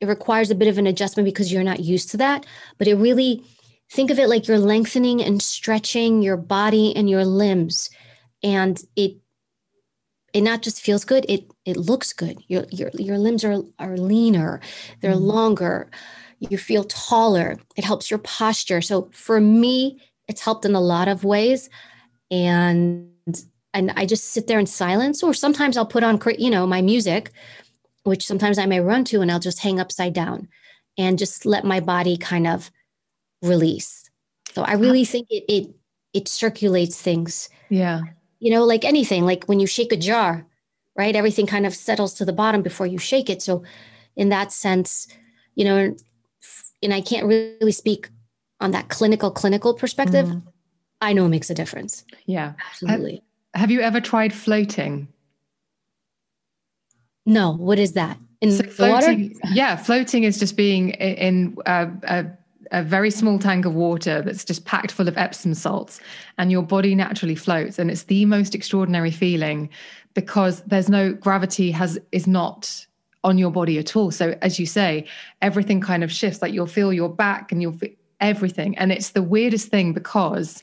it 0.00 0.08
requires 0.08 0.50
a 0.50 0.54
bit 0.54 0.68
of 0.68 0.78
an 0.78 0.86
adjustment 0.86 1.26
because 1.26 1.52
you're 1.52 1.62
not 1.62 1.80
used 1.80 2.10
to 2.12 2.16
that. 2.16 2.46
But 2.78 2.88
it 2.88 2.94
really 2.94 3.44
think 3.90 4.10
of 4.10 4.18
it 4.18 4.28
like 4.28 4.48
you're 4.48 4.58
lengthening 4.58 5.22
and 5.22 5.42
stretching 5.42 6.22
your 6.22 6.36
body 6.36 6.94
and 6.96 7.10
your 7.10 7.24
limbs, 7.24 7.90
and 8.42 8.82
it 8.96 9.16
it 10.32 10.42
not 10.42 10.62
just 10.62 10.80
feels 10.80 11.04
good 11.04 11.26
it 11.28 11.44
it 11.64 11.76
looks 11.76 12.12
good 12.12 12.38
your 12.48 12.64
your, 12.70 12.90
your 12.94 13.18
limbs 13.18 13.44
are 13.44 13.62
are 13.78 13.96
leaner 13.96 14.60
they're 15.00 15.12
mm-hmm. 15.12 15.24
longer 15.24 15.90
you 16.38 16.56
feel 16.56 16.84
taller 16.84 17.56
it 17.76 17.84
helps 17.84 18.10
your 18.10 18.18
posture 18.18 18.80
so 18.80 19.10
for 19.12 19.40
me 19.40 20.00
it's 20.30 20.40
helped 20.40 20.64
in 20.64 20.74
a 20.74 20.80
lot 20.80 21.08
of 21.08 21.24
ways 21.24 21.68
and 22.30 23.10
and 23.74 23.90
i 23.96 24.06
just 24.06 24.32
sit 24.32 24.46
there 24.46 24.58
in 24.58 24.66
silence 24.66 25.22
or 25.22 25.34
sometimes 25.34 25.76
i'll 25.76 25.84
put 25.84 26.02
on 26.02 26.18
you 26.38 26.50
know 26.50 26.66
my 26.66 26.80
music 26.80 27.30
which 28.04 28.26
sometimes 28.26 28.58
i 28.58 28.64
may 28.64 28.80
run 28.80 29.04
to 29.04 29.20
and 29.20 29.30
i'll 29.30 29.38
just 29.38 29.60
hang 29.60 29.78
upside 29.78 30.14
down 30.14 30.48
and 30.96 31.18
just 31.18 31.44
let 31.44 31.64
my 31.64 31.80
body 31.80 32.16
kind 32.16 32.46
of 32.46 32.70
release 33.42 34.08
so 34.54 34.62
i 34.62 34.72
really 34.72 35.04
think 35.04 35.26
it 35.30 35.44
it 35.48 35.70
it 36.14 36.28
circulates 36.28 37.00
things 37.00 37.50
yeah 37.68 38.00
you 38.40 38.50
know, 38.50 38.64
like 38.64 38.84
anything, 38.84 39.24
like 39.24 39.44
when 39.44 39.60
you 39.60 39.66
shake 39.66 39.92
a 39.92 39.96
jar, 39.96 40.46
right? 40.96 41.14
Everything 41.14 41.46
kind 41.46 41.66
of 41.66 41.74
settles 41.74 42.14
to 42.14 42.24
the 42.24 42.32
bottom 42.32 42.62
before 42.62 42.86
you 42.86 42.98
shake 42.98 43.30
it. 43.30 43.42
So, 43.42 43.62
in 44.16 44.30
that 44.30 44.50
sense, 44.50 45.06
you 45.54 45.64
know, 45.64 45.94
and 46.82 46.94
I 46.94 47.02
can't 47.02 47.26
really 47.26 47.72
speak 47.72 48.08
on 48.60 48.70
that 48.72 48.88
clinical, 48.88 49.30
clinical 49.30 49.74
perspective. 49.74 50.26
Mm. 50.26 50.42
I 51.00 51.12
know 51.12 51.26
it 51.26 51.30
makes 51.30 51.50
a 51.50 51.54
difference. 51.54 52.04
Yeah. 52.26 52.52
Absolutely. 52.70 53.22
Have, 53.54 53.62
have 53.62 53.70
you 53.70 53.80
ever 53.80 54.00
tried 54.00 54.32
floating? 54.32 55.08
No. 57.26 57.52
What 57.52 57.78
is 57.78 57.92
that? 57.92 58.18
In 58.40 58.52
so 58.52 58.64
floating, 58.64 59.34
water? 59.42 59.54
Yeah. 59.54 59.76
Floating 59.76 60.24
is 60.24 60.38
just 60.38 60.56
being 60.56 60.90
in, 60.90 61.14
in 61.16 61.56
a 61.66 62.26
a 62.72 62.82
very 62.82 63.10
small 63.10 63.38
tank 63.38 63.64
of 63.64 63.74
water 63.74 64.22
that's 64.22 64.44
just 64.44 64.64
packed 64.64 64.92
full 64.92 65.08
of 65.08 65.18
Epsom 65.18 65.54
salts, 65.54 66.00
and 66.38 66.50
your 66.50 66.62
body 66.62 66.94
naturally 66.94 67.34
floats. 67.34 67.78
And 67.78 67.90
it's 67.90 68.04
the 68.04 68.24
most 68.24 68.54
extraordinary 68.54 69.10
feeling 69.10 69.68
because 70.14 70.62
there's 70.62 70.88
no 70.88 71.12
gravity 71.12 71.70
has 71.72 71.98
is 72.12 72.26
not 72.26 72.86
on 73.22 73.38
your 73.38 73.50
body 73.50 73.78
at 73.78 73.96
all. 73.96 74.10
So 74.10 74.36
as 74.40 74.58
you 74.58 74.66
say, 74.66 75.06
everything 75.42 75.80
kind 75.80 76.02
of 76.02 76.10
shifts. 76.10 76.40
Like 76.40 76.54
you'll 76.54 76.66
feel 76.66 76.92
your 76.92 77.08
back 77.08 77.52
and 77.52 77.60
you'll 77.60 77.72
feel 77.72 77.90
everything. 78.20 78.76
And 78.78 78.92
it's 78.92 79.10
the 79.10 79.22
weirdest 79.22 79.68
thing 79.68 79.92
because 79.92 80.62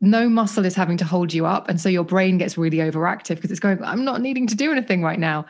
no 0.00 0.28
muscle 0.28 0.64
is 0.64 0.74
having 0.74 0.96
to 0.98 1.04
hold 1.04 1.32
you 1.32 1.46
up. 1.46 1.68
And 1.68 1.80
so 1.80 1.88
your 1.88 2.04
brain 2.04 2.38
gets 2.38 2.58
really 2.58 2.78
overactive 2.78 3.36
because 3.36 3.50
it's 3.50 3.60
going, 3.60 3.82
I'm 3.84 4.04
not 4.04 4.20
needing 4.20 4.46
to 4.48 4.56
do 4.56 4.72
anything 4.72 5.02
right 5.02 5.18
now. 5.18 5.46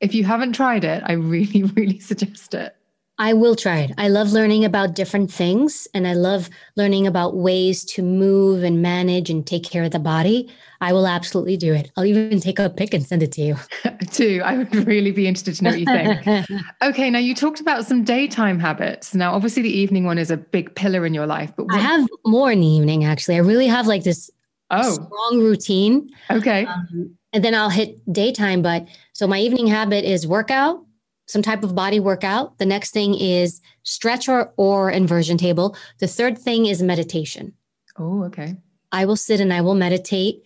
If 0.00 0.14
you 0.14 0.24
haven't 0.24 0.52
tried 0.52 0.84
it, 0.84 1.02
I 1.06 1.12
really, 1.12 1.62
really 1.74 1.98
suggest 1.98 2.54
it. 2.54 2.75
I 3.18 3.32
will 3.32 3.56
try 3.56 3.78
it. 3.78 3.92
I 3.96 4.08
love 4.08 4.32
learning 4.32 4.64
about 4.64 4.94
different 4.94 5.32
things 5.32 5.88
and 5.94 6.06
I 6.06 6.12
love 6.12 6.50
learning 6.76 7.06
about 7.06 7.34
ways 7.34 7.82
to 7.86 8.02
move 8.02 8.62
and 8.62 8.82
manage 8.82 9.30
and 9.30 9.46
take 9.46 9.64
care 9.64 9.84
of 9.84 9.92
the 9.92 9.98
body. 9.98 10.50
I 10.82 10.92
will 10.92 11.06
absolutely 11.06 11.56
do 11.56 11.72
it. 11.72 11.90
I'll 11.96 12.04
even 12.04 12.40
take 12.40 12.58
a 12.58 12.68
pic 12.68 12.92
and 12.92 13.06
send 13.06 13.22
it 13.22 13.32
to 13.32 13.40
you. 13.40 13.56
too. 14.10 14.42
I 14.44 14.58
would 14.58 14.74
really 14.86 15.12
be 15.12 15.26
interested 15.26 15.54
to 15.56 15.64
know 15.64 15.70
what 15.70 15.80
you 15.80 15.86
think. 15.86 16.46
okay, 16.82 17.08
now 17.08 17.18
you 17.18 17.34
talked 17.34 17.60
about 17.60 17.86
some 17.86 18.04
daytime 18.04 18.58
habits. 18.58 19.14
Now, 19.14 19.32
obviously, 19.32 19.62
the 19.62 19.74
evening 19.74 20.04
one 20.04 20.18
is 20.18 20.30
a 20.30 20.36
big 20.36 20.74
pillar 20.74 21.06
in 21.06 21.14
your 21.14 21.26
life, 21.26 21.52
but 21.56 21.66
what- 21.66 21.76
I 21.76 21.78
have 21.78 22.06
more 22.26 22.52
in 22.52 22.60
the 22.60 22.66
evening 22.66 23.04
actually. 23.04 23.36
I 23.36 23.40
really 23.40 23.66
have 23.66 23.86
like 23.86 24.02
this 24.02 24.30
oh. 24.70 24.92
strong 24.92 25.40
routine. 25.40 26.10
Okay. 26.30 26.66
Um, 26.66 27.16
and 27.32 27.42
then 27.42 27.54
I'll 27.54 27.70
hit 27.70 27.98
daytime. 28.12 28.60
But 28.60 28.86
so 29.14 29.26
my 29.26 29.38
evening 29.38 29.66
habit 29.66 30.04
is 30.04 30.26
workout 30.26 30.85
some 31.26 31.42
type 31.42 31.62
of 31.62 31.74
body 31.74 32.00
workout. 32.00 32.58
The 32.58 32.66
next 32.66 32.92
thing 32.92 33.14
is 33.14 33.60
stretch 33.82 34.28
or, 34.28 34.52
or 34.56 34.90
inversion 34.90 35.36
table. 35.36 35.76
The 35.98 36.06
third 36.06 36.38
thing 36.38 36.66
is 36.66 36.82
meditation. 36.82 37.52
Oh, 37.98 38.24
okay. 38.24 38.56
I 38.92 39.04
will 39.04 39.16
sit 39.16 39.40
and 39.40 39.52
I 39.52 39.60
will 39.60 39.74
meditate. 39.74 40.42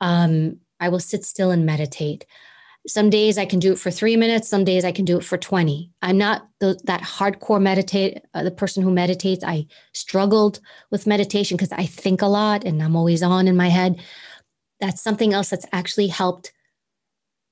Um, 0.00 0.58
I 0.80 0.88
will 0.88 1.00
sit 1.00 1.24
still 1.24 1.50
and 1.50 1.64
meditate. 1.64 2.26
Some 2.86 3.08
days 3.08 3.38
I 3.38 3.46
can 3.46 3.60
do 3.60 3.72
it 3.72 3.78
for 3.78 3.90
three 3.90 4.16
minutes. 4.16 4.48
Some 4.48 4.64
days 4.64 4.84
I 4.84 4.92
can 4.92 5.06
do 5.06 5.16
it 5.16 5.24
for 5.24 5.38
20. 5.38 5.90
I'm 6.02 6.18
not 6.18 6.46
the, 6.60 6.78
that 6.84 7.00
hardcore 7.00 7.62
meditate, 7.62 8.20
uh, 8.34 8.42
the 8.42 8.50
person 8.50 8.82
who 8.82 8.90
meditates. 8.90 9.42
I 9.42 9.66
struggled 9.94 10.60
with 10.90 11.06
meditation 11.06 11.56
because 11.56 11.72
I 11.72 11.86
think 11.86 12.20
a 12.20 12.26
lot 12.26 12.64
and 12.64 12.82
I'm 12.82 12.96
always 12.96 13.22
on 13.22 13.48
in 13.48 13.56
my 13.56 13.68
head. 13.68 14.02
That's 14.80 15.00
something 15.00 15.32
else 15.32 15.48
that's 15.48 15.64
actually 15.72 16.08
helped 16.08 16.52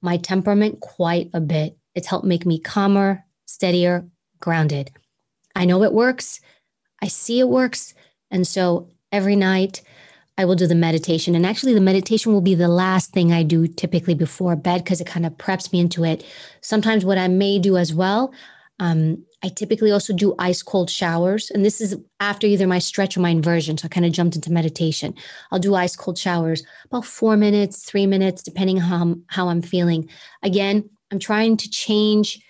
my 0.02 0.18
temperament 0.18 0.80
quite 0.80 1.30
a 1.32 1.40
bit 1.40 1.78
it's 1.94 2.08
helped 2.08 2.26
make 2.26 2.46
me 2.46 2.58
calmer, 2.58 3.24
steadier, 3.46 4.06
grounded. 4.40 4.90
I 5.54 5.64
know 5.64 5.82
it 5.82 5.92
works. 5.92 6.40
I 7.02 7.08
see 7.08 7.40
it 7.40 7.48
works. 7.48 7.94
And 8.30 8.46
so 8.46 8.88
every 9.10 9.36
night 9.36 9.82
I 10.38 10.44
will 10.44 10.56
do 10.56 10.66
the 10.66 10.74
meditation. 10.74 11.34
And 11.34 11.44
actually, 11.44 11.74
the 11.74 11.80
meditation 11.80 12.32
will 12.32 12.40
be 12.40 12.54
the 12.54 12.68
last 12.68 13.12
thing 13.12 13.32
I 13.32 13.42
do 13.42 13.66
typically 13.66 14.14
before 14.14 14.56
bed 14.56 14.82
because 14.82 15.00
it 15.00 15.06
kind 15.06 15.26
of 15.26 15.34
preps 15.34 15.72
me 15.72 15.80
into 15.80 16.04
it. 16.04 16.24
Sometimes, 16.62 17.04
what 17.04 17.18
I 17.18 17.28
may 17.28 17.58
do 17.58 17.76
as 17.76 17.92
well, 17.92 18.32
um, 18.78 19.24
I 19.44 19.48
typically 19.48 19.90
also 19.90 20.14
do 20.14 20.34
ice 20.38 20.62
cold 20.62 20.88
showers. 20.88 21.50
And 21.50 21.64
this 21.64 21.80
is 21.80 21.96
after 22.20 22.46
either 22.46 22.66
my 22.66 22.78
stretch 22.78 23.16
or 23.16 23.20
my 23.20 23.30
inversion. 23.30 23.76
So 23.76 23.86
I 23.86 23.88
kind 23.88 24.06
of 24.06 24.12
jumped 24.12 24.36
into 24.36 24.52
meditation. 24.52 25.14
I'll 25.50 25.58
do 25.58 25.74
ice 25.74 25.96
cold 25.96 26.16
showers 26.16 26.64
about 26.86 27.04
four 27.04 27.36
minutes, 27.36 27.84
three 27.84 28.06
minutes, 28.06 28.42
depending 28.42 28.80
on 28.80 28.82
how, 28.82 29.14
how 29.26 29.48
I'm 29.48 29.62
feeling. 29.62 30.08
Again, 30.42 30.88
I'm 31.12 31.18
trying 31.18 31.58
to 31.58 31.70
change 31.70 32.40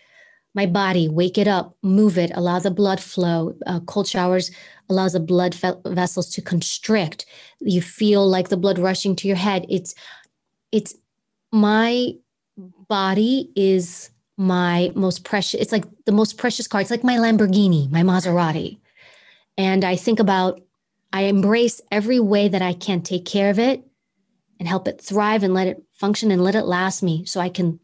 my 0.54 0.66
body, 0.66 1.08
wake 1.08 1.36
it 1.36 1.48
up, 1.48 1.76
move 1.82 2.16
it, 2.16 2.30
allow 2.34 2.60
the 2.60 2.70
blood 2.70 3.00
flow. 3.00 3.54
Uh, 3.66 3.80
cold 3.80 4.06
showers 4.06 4.50
allows 4.88 5.14
the 5.14 5.20
blood 5.20 5.54
fe- 5.54 5.74
vessels 5.86 6.30
to 6.30 6.42
constrict. 6.42 7.26
You 7.60 7.82
feel 7.82 8.26
like 8.26 8.50
the 8.50 8.56
blood 8.56 8.78
rushing 8.78 9.16
to 9.16 9.26
your 9.26 9.36
head. 9.36 9.66
It's 9.68 9.94
it's 10.70 10.94
my 11.50 12.12
body 12.88 13.50
is 13.56 14.10
my 14.36 14.92
most 14.94 15.24
precious. 15.24 15.60
It's 15.60 15.72
like 15.72 15.84
the 16.04 16.12
most 16.12 16.38
precious 16.38 16.68
car. 16.68 16.80
It's 16.80 16.90
like 16.90 17.04
my 17.04 17.16
Lamborghini, 17.16 17.90
my 17.90 18.02
Maserati. 18.02 18.78
And 19.58 19.84
I 19.84 19.96
think 19.96 20.20
about 20.20 20.60
I 21.12 21.22
embrace 21.22 21.80
every 21.90 22.20
way 22.20 22.48
that 22.48 22.62
I 22.62 22.74
can 22.74 23.02
take 23.02 23.24
care 23.24 23.50
of 23.50 23.58
it 23.58 23.82
and 24.58 24.68
help 24.68 24.86
it 24.86 25.00
thrive 25.00 25.42
and 25.42 25.52
let 25.52 25.66
it 25.66 25.82
function 25.92 26.30
and 26.30 26.44
let 26.44 26.54
it 26.54 26.64
last 26.64 27.02
me 27.02 27.24
so 27.24 27.40
I 27.40 27.48
can 27.48 27.80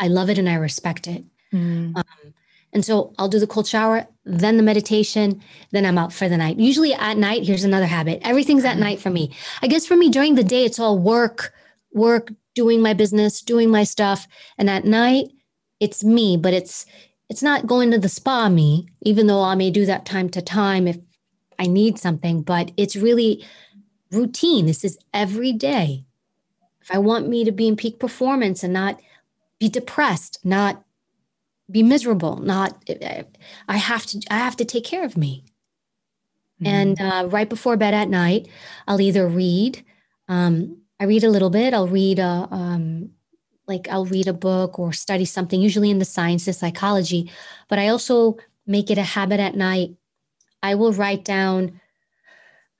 I 0.00 0.08
love 0.08 0.30
it 0.30 0.38
and 0.38 0.48
I 0.48 0.54
respect 0.54 1.06
it. 1.06 1.24
Mm. 1.52 1.96
Um, 1.96 2.34
and 2.72 2.84
so 2.84 3.12
I'll 3.18 3.28
do 3.28 3.38
the 3.38 3.46
cold 3.46 3.66
shower, 3.66 4.06
then 4.24 4.56
the 4.56 4.62
meditation, 4.62 5.40
then 5.72 5.84
I'm 5.84 5.98
out 5.98 6.12
for 6.12 6.28
the 6.28 6.36
night. 6.36 6.58
Usually 6.58 6.94
at 6.94 7.16
night, 7.16 7.44
here's 7.44 7.64
another 7.64 7.86
habit. 7.86 8.20
Everything's 8.22 8.64
at 8.64 8.78
night 8.78 9.00
for 9.00 9.10
me. 9.10 9.32
I 9.62 9.66
guess 9.66 9.86
for 9.86 9.96
me 9.96 10.08
during 10.08 10.34
the 10.34 10.44
day, 10.44 10.64
it's 10.64 10.78
all 10.78 10.98
work, 10.98 11.52
work, 11.92 12.32
doing 12.54 12.80
my 12.80 12.94
business, 12.94 13.42
doing 13.42 13.70
my 13.70 13.84
stuff. 13.84 14.26
And 14.56 14.70
at 14.70 14.84
night, 14.84 15.26
it's 15.80 16.02
me, 16.02 16.36
but 16.36 16.54
it's 16.54 16.86
it's 17.28 17.42
not 17.42 17.66
going 17.66 17.92
to 17.92 17.98
the 17.98 18.08
spa 18.08 18.48
me, 18.48 18.88
even 19.02 19.28
though 19.28 19.42
I 19.42 19.54
may 19.54 19.70
do 19.70 19.86
that 19.86 20.04
time 20.04 20.28
to 20.30 20.42
time 20.42 20.88
if 20.88 20.98
I 21.60 21.66
need 21.66 21.96
something, 21.98 22.42
but 22.42 22.72
it's 22.76 22.96
really 22.96 23.44
routine. 24.10 24.66
This 24.66 24.84
is 24.84 24.98
every 25.14 25.52
day. 25.52 26.04
If 26.82 26.90
I 26.90 26.98
want 26.98 27.28
me 27.28 27.44
to 27.44 27.52
be 27.52 27.68
in 27.68 27.76
peak 27.76 28.00
performance 28.00 28.64
and 28.64 28.72
not 28.72 29.00
be 29.60 29.68
depressed, 29.68 30.40
not 30.42 30.82
be 31.70 31.84
miserable, 31.84 32.36
not 32.38 32.82
I 33.68 33.76
have 33.76 34.06
to 34.06 34.20
I 34.30 34.38
have 34.38 34.56
to 34.56 34.64
take 34.64 34.84
care 34.84 35.04
of 35.04 35.16
me. 35.16 35.44
Mm-hmm. 36.60 36.66
And 36.66 37.00
uh, 37.00 37.28
right 37.28 37.48
before 37.48 37.76
bed 37.76 37.94
at 37.94 38.08
night, 38.08 38.48
I'll 38.88 39.00
either 39.00 39.28
read. 39.28 39.84
Um, 40.28 40.78
I 40.98 41.04
read 41.04 41.24
a 41.24 41.30
little 41.30 41.50
bit. 41.50 41.72
I'll 41.72 41.88
read 41.88 42.18
a, 42.18 42.48
um, 42.50 43.10
like 43.66 43.88
I'll 43.88 44.04
read 44.04 44.28
a 44.28 44.34
book 44.34 44.78
or 44.78 44.92
study 44.92 45.24
something, 45.24 45.60
usually 45.60 45.90
in 45.90 45.98
the 45.98 46.04
sciences, 46.04 46.58
psychology. 46.58 47.30
But 47.68 47.78
I 47.78 47.88
also 47.88 48.36
make 48.66 48.90
it 48.90 48.98
a 48.98 49.02
habit 49.02 49.40
at 49.40 49.54
night. 49.54 49.94
I 50.62 50.74
will 50.74 50.92
write 50.92 51.24
down. 51.24 51.80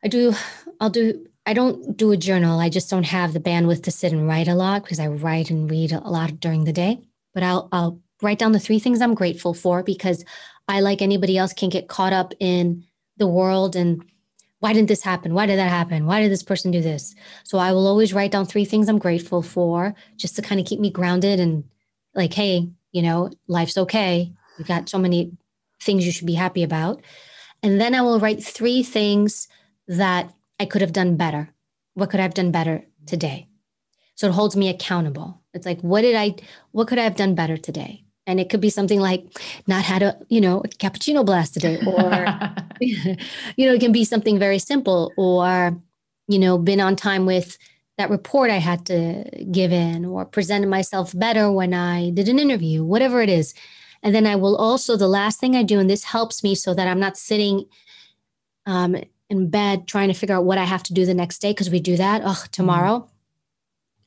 I 0.04 0.08
do. 0.08 0.34
I'll 0.80 0.90
do. 0.90 1.26
I 1.50 1.52
don't 1.52 1.96
do 1.96 2.12
a 2.12 2.16
journal. 2.16 2.60
I 2.60 2.68
just 2.68 2.88
don't 2.88 3.06
have 3.06 3.32
the 3.32 3.40
bandwidth 3.40 3.82
to 3.82 3.90
sit 3.90 4.12
and 4.12 4.28
write 4.28 4.46
a 4.46 4.54
lot 4.54 4.84
because 4.84 5.00
I 5.00 5.08
write 5.08 5.50
and 5.50 5.68
read 5.68 5.90
a 5.90 5.98
lot 5.98 6.38
during 6.38 6.62
the 6.62 6.72
day. 6.72 7.00
But 7.34 7.42
I'll 7.42 7.68
I'll 7.72 8.00
write 8.22 8.38
down 8.38 8.52
the 8.52 8.60
three 8.60 8.78
things 8.78 9.00
I'm 9.00 9.16
grateful 9.16 9.52
for 9.52 9.82
because 9.82 10.24
I, 10.68 10.78
like 10.78 11.02
anybody 11.02 11.36
else, 11.36 11.52
can 11.52 11.68
get 11.68 11.88
caught 11.88 12.12
up 12.12 12.34
in 12.38 12.84
the 13.16 13.26
world 13.26 13.74
and 13.74 14.04
why 14.60 14.72
didn't 14.72 14.86
this 14.86 15.02
happen? 15.02 15.34
Why 15.34 15.46
did 15.46 15.58
that 15.58 15.70
happen? 15.70 16.06
Why 16.06 16.20
did 16.20 16.30
this 16.30 16.44
person 16.44 16.70
do 16.70 16.80
this? 16.80 17.16
So 17.42 17.58
I 17.58 17.72
will 17.72 17.88
always 17.88 18.14
write 18.14 18.30
down 18.30 18.46
three 18.46 18.64
things 18.64 18.88
I'm 18.88 19.00
grateful 19.00 19.42
for 19.42 19.92
just 20.16 20.36
to 20.36 20.42
kind 20.42 20.60
of 20.60 20.68
keep 20.68 20.78
me 20.78 20.92
grounded 20.92 21.40
and 21.40 21.64
like, 22.14 22.32
hey, 22.32 22.68
you 22.92 23.02
know, 23.02 23.28
life's 23.48 23.76
okay. 23.76 24.32
You've 24.56 24.68
got 24.68 24.88
so 24.88 24.98
many 24.98 25.32
things 25.82 26.06
you 26.06 26.12
should 26.12 26.28
be 26.28 26.34
happy 26.34 26.62
about. 26.62 27.00
And 27.60 27.80
then 27.80 27.96
I 27.96 28.02
will 28.02 28.20
write 28.20 28.40
three 28.40 28.84
things 28.84 29.48
that 29.88 30.32
I 30.60 30.66
could 30.66 30.82
have 30.82 30.92
done 30.92 31.16
better. 31.16 31.48
What 31.94 32.10
could 32.10 32.20
I 32.20 32.24
have 32.24 32.34
done 32.34 32.52
better 32.52 32.84
today? 33.06 33.48
So 34.14 34.28
it 34.28 34.34
holds 34.34 34.54
me 34.54 34.68
accountable. 34.68 35.40
It's 35.54 35.64
like, 35.64 35.80
what 35.80 36.02
did 36.02 36.14
I, 36.14 36.36
what 36.72 36.86
could 36.86 36.98
I 36.98 37.04
have 37.04 37.16
done 37.16 37.34
better 37.34 37.56
today? 37.56 38.04
And 38.26 38.38
it 38.38 38.50
could 38.50 38.60
be 38.60 38.68
something 38.68 39.00
like 39.00 39.24
not 39.66 39.82
had 39.82 40.02
a, 40.02 40.18
you 40.28 40.42
know, 40.42 40.58
a 40.58 40.68
cappuccino 40.68 41.24
blast 41.24 41.54
today, 41.54 41.78
or, 41.86 42.26
you 43.56 43.66
know, 43.66 43.72
it 43.72 43.80
can 43.80 43.90
be 43.90 44.04
something 44.04 44.38
very 44.38 44.58
simple, 44.58 45.12
or, 45.16 45.80
you 46.28 46.38
know, 46.38 46.58
been 46.58 46.80
on 46.80 46.94
time 46.94 47.24
with 47.24 47.56
that 47.96 48.10
report 48.10 48.50
I 48.50 48.58
had 48.58 48.84
to 48.86 49.24
give 49.50 49.72
in, 49.72 50.04
or 50.04 50.26
presented 50.26 50.68
myself 50.68 51.18
better 51.18 51.50
when 51.50 51.72
I 51.72 52.10
did 52.10 52.28
an 52.28 52.38
interview, 52.38 52.84
whatever 52.84 53.22
it 53.22 53.30
is. 53.30 53.54
And 54.02 54.14
then 54.14 54.26
I 54.26 54.36
will 54.36 54.56
also, 54.56 54.96
the 54.96 55.08
last 55.08 55.40
thing 55.40 55.56
I 55.56 55.62
do, 55.62 55.78
and 55.80 55.88
this 55.88 56.04
helps 56.04 56.44
me 56.44 56.54
so 56.54 56.74
that 56.74 56.86
I'm 56.86 57.00
not 57.00 57.16
sitting 57.16 57.64
um, 58.66 58.96
in 59.30 59.48
bed 59.48 59.86
trying 59.86 60.08
to 60.08 60.14
figure 60.14 60.34
out 60.36 60.44
what 60.44 60.58
I 60.58 60.64
have 60.64 60.82
to 60.84 60.94
do 60.94 61.06
the 61.06 61.14
next 61.14 61.38
day, 61.38 61.52
because 61.52 61.70
we 61.70 61.80
do 61.80 61.96
that. 61.96 62.22
Oh, 62.24 62.44
tomorrow. 62.52 63.08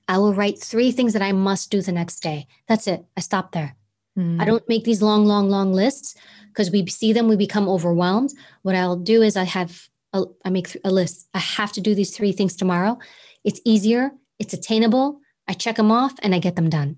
I 0.07 0.17
will 0.17 0.33
write 0.33 0.59
three 0.59 0.91
things 0.91 1.13
that 1.13 1.21
I 1.21 1.31
must 1.31 1.71
do 1.71 1.81
the 1.81 1.93
next 1.93 2.19
day. 2.19 2.45
That's 2.67 2.87
it. 2.87 3.05
I 3.15 3.21
stop 3.21 3.53
there. 3.53 3.75
Mm. 4.19 4.41
I 4.41 4.45
don't 4.45 4.67
make 4.67 4.83
these 4.83 5.01
long, 5.01 5.25
long, 5.25 5.49
long 5.49 5.73
lists 5.73 6.15
because 6.49 6.69
we 6.69 6.85
see 6.87 7.13
them, 7.13 7.29
we 7.29 7.37
become 7.37 7.69
overwhelmed. 7.69 8.31
What 8.61 8.75
I'll 8.75 8.97
do 8.97 9.21
is 9.21 9.37
I 9.37 9.45
have, 9.45 9.87
a, 10.11 10.25
I 10.43 10.49
make 10.49 10.77
a 10.83 10.91
list. 10.91 11.29
I 11.33 11.39
have 11.39 11.71
to 11.71 11.81
do 11.81 11.95
these 11.95 12.15
three 12.15 12.33
things 12.33 12.55
tomorrow. 12.55 12.99
It's 13.43 13.61
easier, 13.65 14.11
it's 14.39 14.53
attainable. 14.53 15.21
I 15.47 15.53
check 15.53 15.77
them 15.77 15.91
off 15.91 16.13
and 16.21 16.35
I 16.35 16.39
get 16.39 16.55
them 16.55 16.69
done. 16.69 16.97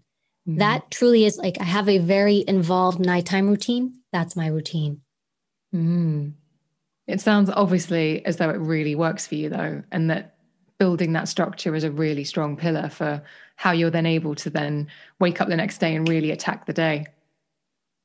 Mm. 0.49 0.59
That 0.59 0.91
truly 0.91 1.25
is 1.25 1.37
like 1.37 1.57
I 1.61 1.63
have 1.63 1.87
a 1.87 1.99
very 1.99 2.43
involved 2.47 2.99
nighttime 2.99 3.47
routine. 3.47 4.01
That's 4.11 4.35
my 4.35 4.47
routine. 4.47 5.01
Mm. 5.73 6.33
It 7.07 7.21
sounds 7.21 7.49
obviously 7.49 8.25
as 8.25 8.37
though 8.37 8.49
it 8.49 8.57
really 8.57 8.95
works 8.95 9.27
for 9.27 9.35
you, 9.35 9.49
though, 9.49 9.83
and 9.91 10.09
that 10.09 10.35
building 10.79 11.13
that 11.13 11.27
structure 11.27 11.75
is 11.75 11.83
a 11.83 11.91
really 11.91 12.23
strong 12.23 12.57
pillar 12.57 12.89
for 12.89 13.21
how 13.55 13.71
you're 13.71 13.89
then 13.89 14.05
able 14.05 14.35
to 14.35 14.49
then 14.49 14.87
wake 15.19 15.39
up 15.39 15.47
the 15.47 15.55
next 15.55 15.77
day 15.77 15.95
and 15.95 16.09
really 16.09 16.31
attack 16.31 16.65
the 16.65 16.73
day. 16.73 17.05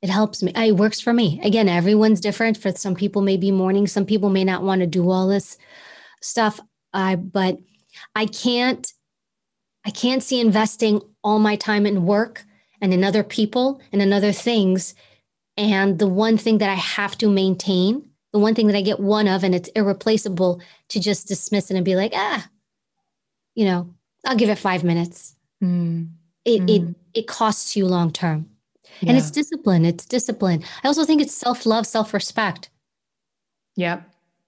It 0.02 0.08
helps 0.08 0.42
me. 0.42 0.52
It 0.54 0.76
works 0.76 1.00
for 1.00 1.12
me. 1.12 1.40
Again 1.42 1.68
everyone's 1.68 2.20
different. 2.20 2.56
For 2.56 2.72
some 2.72 2.94
people 2.94 3.22
may 3.22 3.36
be 3.36 3.50
morning. 3.50 3.86
Some 3.86 4.06
people 4.06 4.30
may 4.30 4.44
not 4.44 4.62
want 4.62 4.80
to 4.80 4.86
do 4.86 5.10
all 5.10 5.28
this 5.28 5.58
stuff. 6.22 6.60
I 6.92 7.16
but 7.16 7.58
i 8.16 8.26
can't 8.26 8.92
i 9.84 9.90
can't 9.90 10.22
see 10.22 10.40
investing 10.40 11.00
all 11.22 11.38
my 11.38 11.54
time 11.54 11.86
in 11.86 12.04
work 12.04 12.44
and 12.80 12.92
in 12.92 13.04
other 13.04 13.22
people 13.22 13.80
and 13.92 14.00
in 14.00 14.12
other 14.12 14.32
things. 14.32 14.94
And 15.56 15.98
the 15.98 16.08
one 16.08 16.38
thing 16.38 16.58
that 16.58 16.70
i 16.70 16.74
have 16.74 17.18
to 17.18 17.28
maintain 17.28 18.09
the 18.32 18.38
one 18.38 18.54
thing 18.54 18.66
that 18.66 18.76
i 18.76 18.82
get 18.82 19.00
one 19.00 19.28
of 19.28 19.44
and 19.44 19.54
it's 19.54 19.68
irreplaceable 19.70 20.60
to 20.88 21.00
just 21.00 21.28
dismiss 21.28 21.70
it 21.70 21.76
and 21.76 21.84
be 21.84 21.96
like 21.96 22.12
ah 22.14 22.48
you 23.54 23.64
know, 23.64 23.92
I'll 24.24 24.36
give 24.36 24.48
it 24.48 24.58
five 24.58 24.84
minutes. 24.84 25.36
Mm. 25.62 26.08
It, 26.44 26.62
mm. 26.62 26.70
it, 26.70 26.96
it 27.14 27.26
costs 27.26 27.76
you 27.76 27.86
long 27.86 28.12
term. 28.12 28.48
Yeah. 29.00 29.10
And 29.10 29.18
it's 29.18 29.30
discipline. 29.30 29.84
It's 29.84 30.06
discipline. 30.06 30.64
I 30.82 30.88
also 30.88 31.04
think 31.04 31.22
it's 31.22 31.34
self 31.34 31.66
love, 31.66 31.86
self 31.86 32.12
respect. 32.12 32.70
Yeah, 33.76 34.00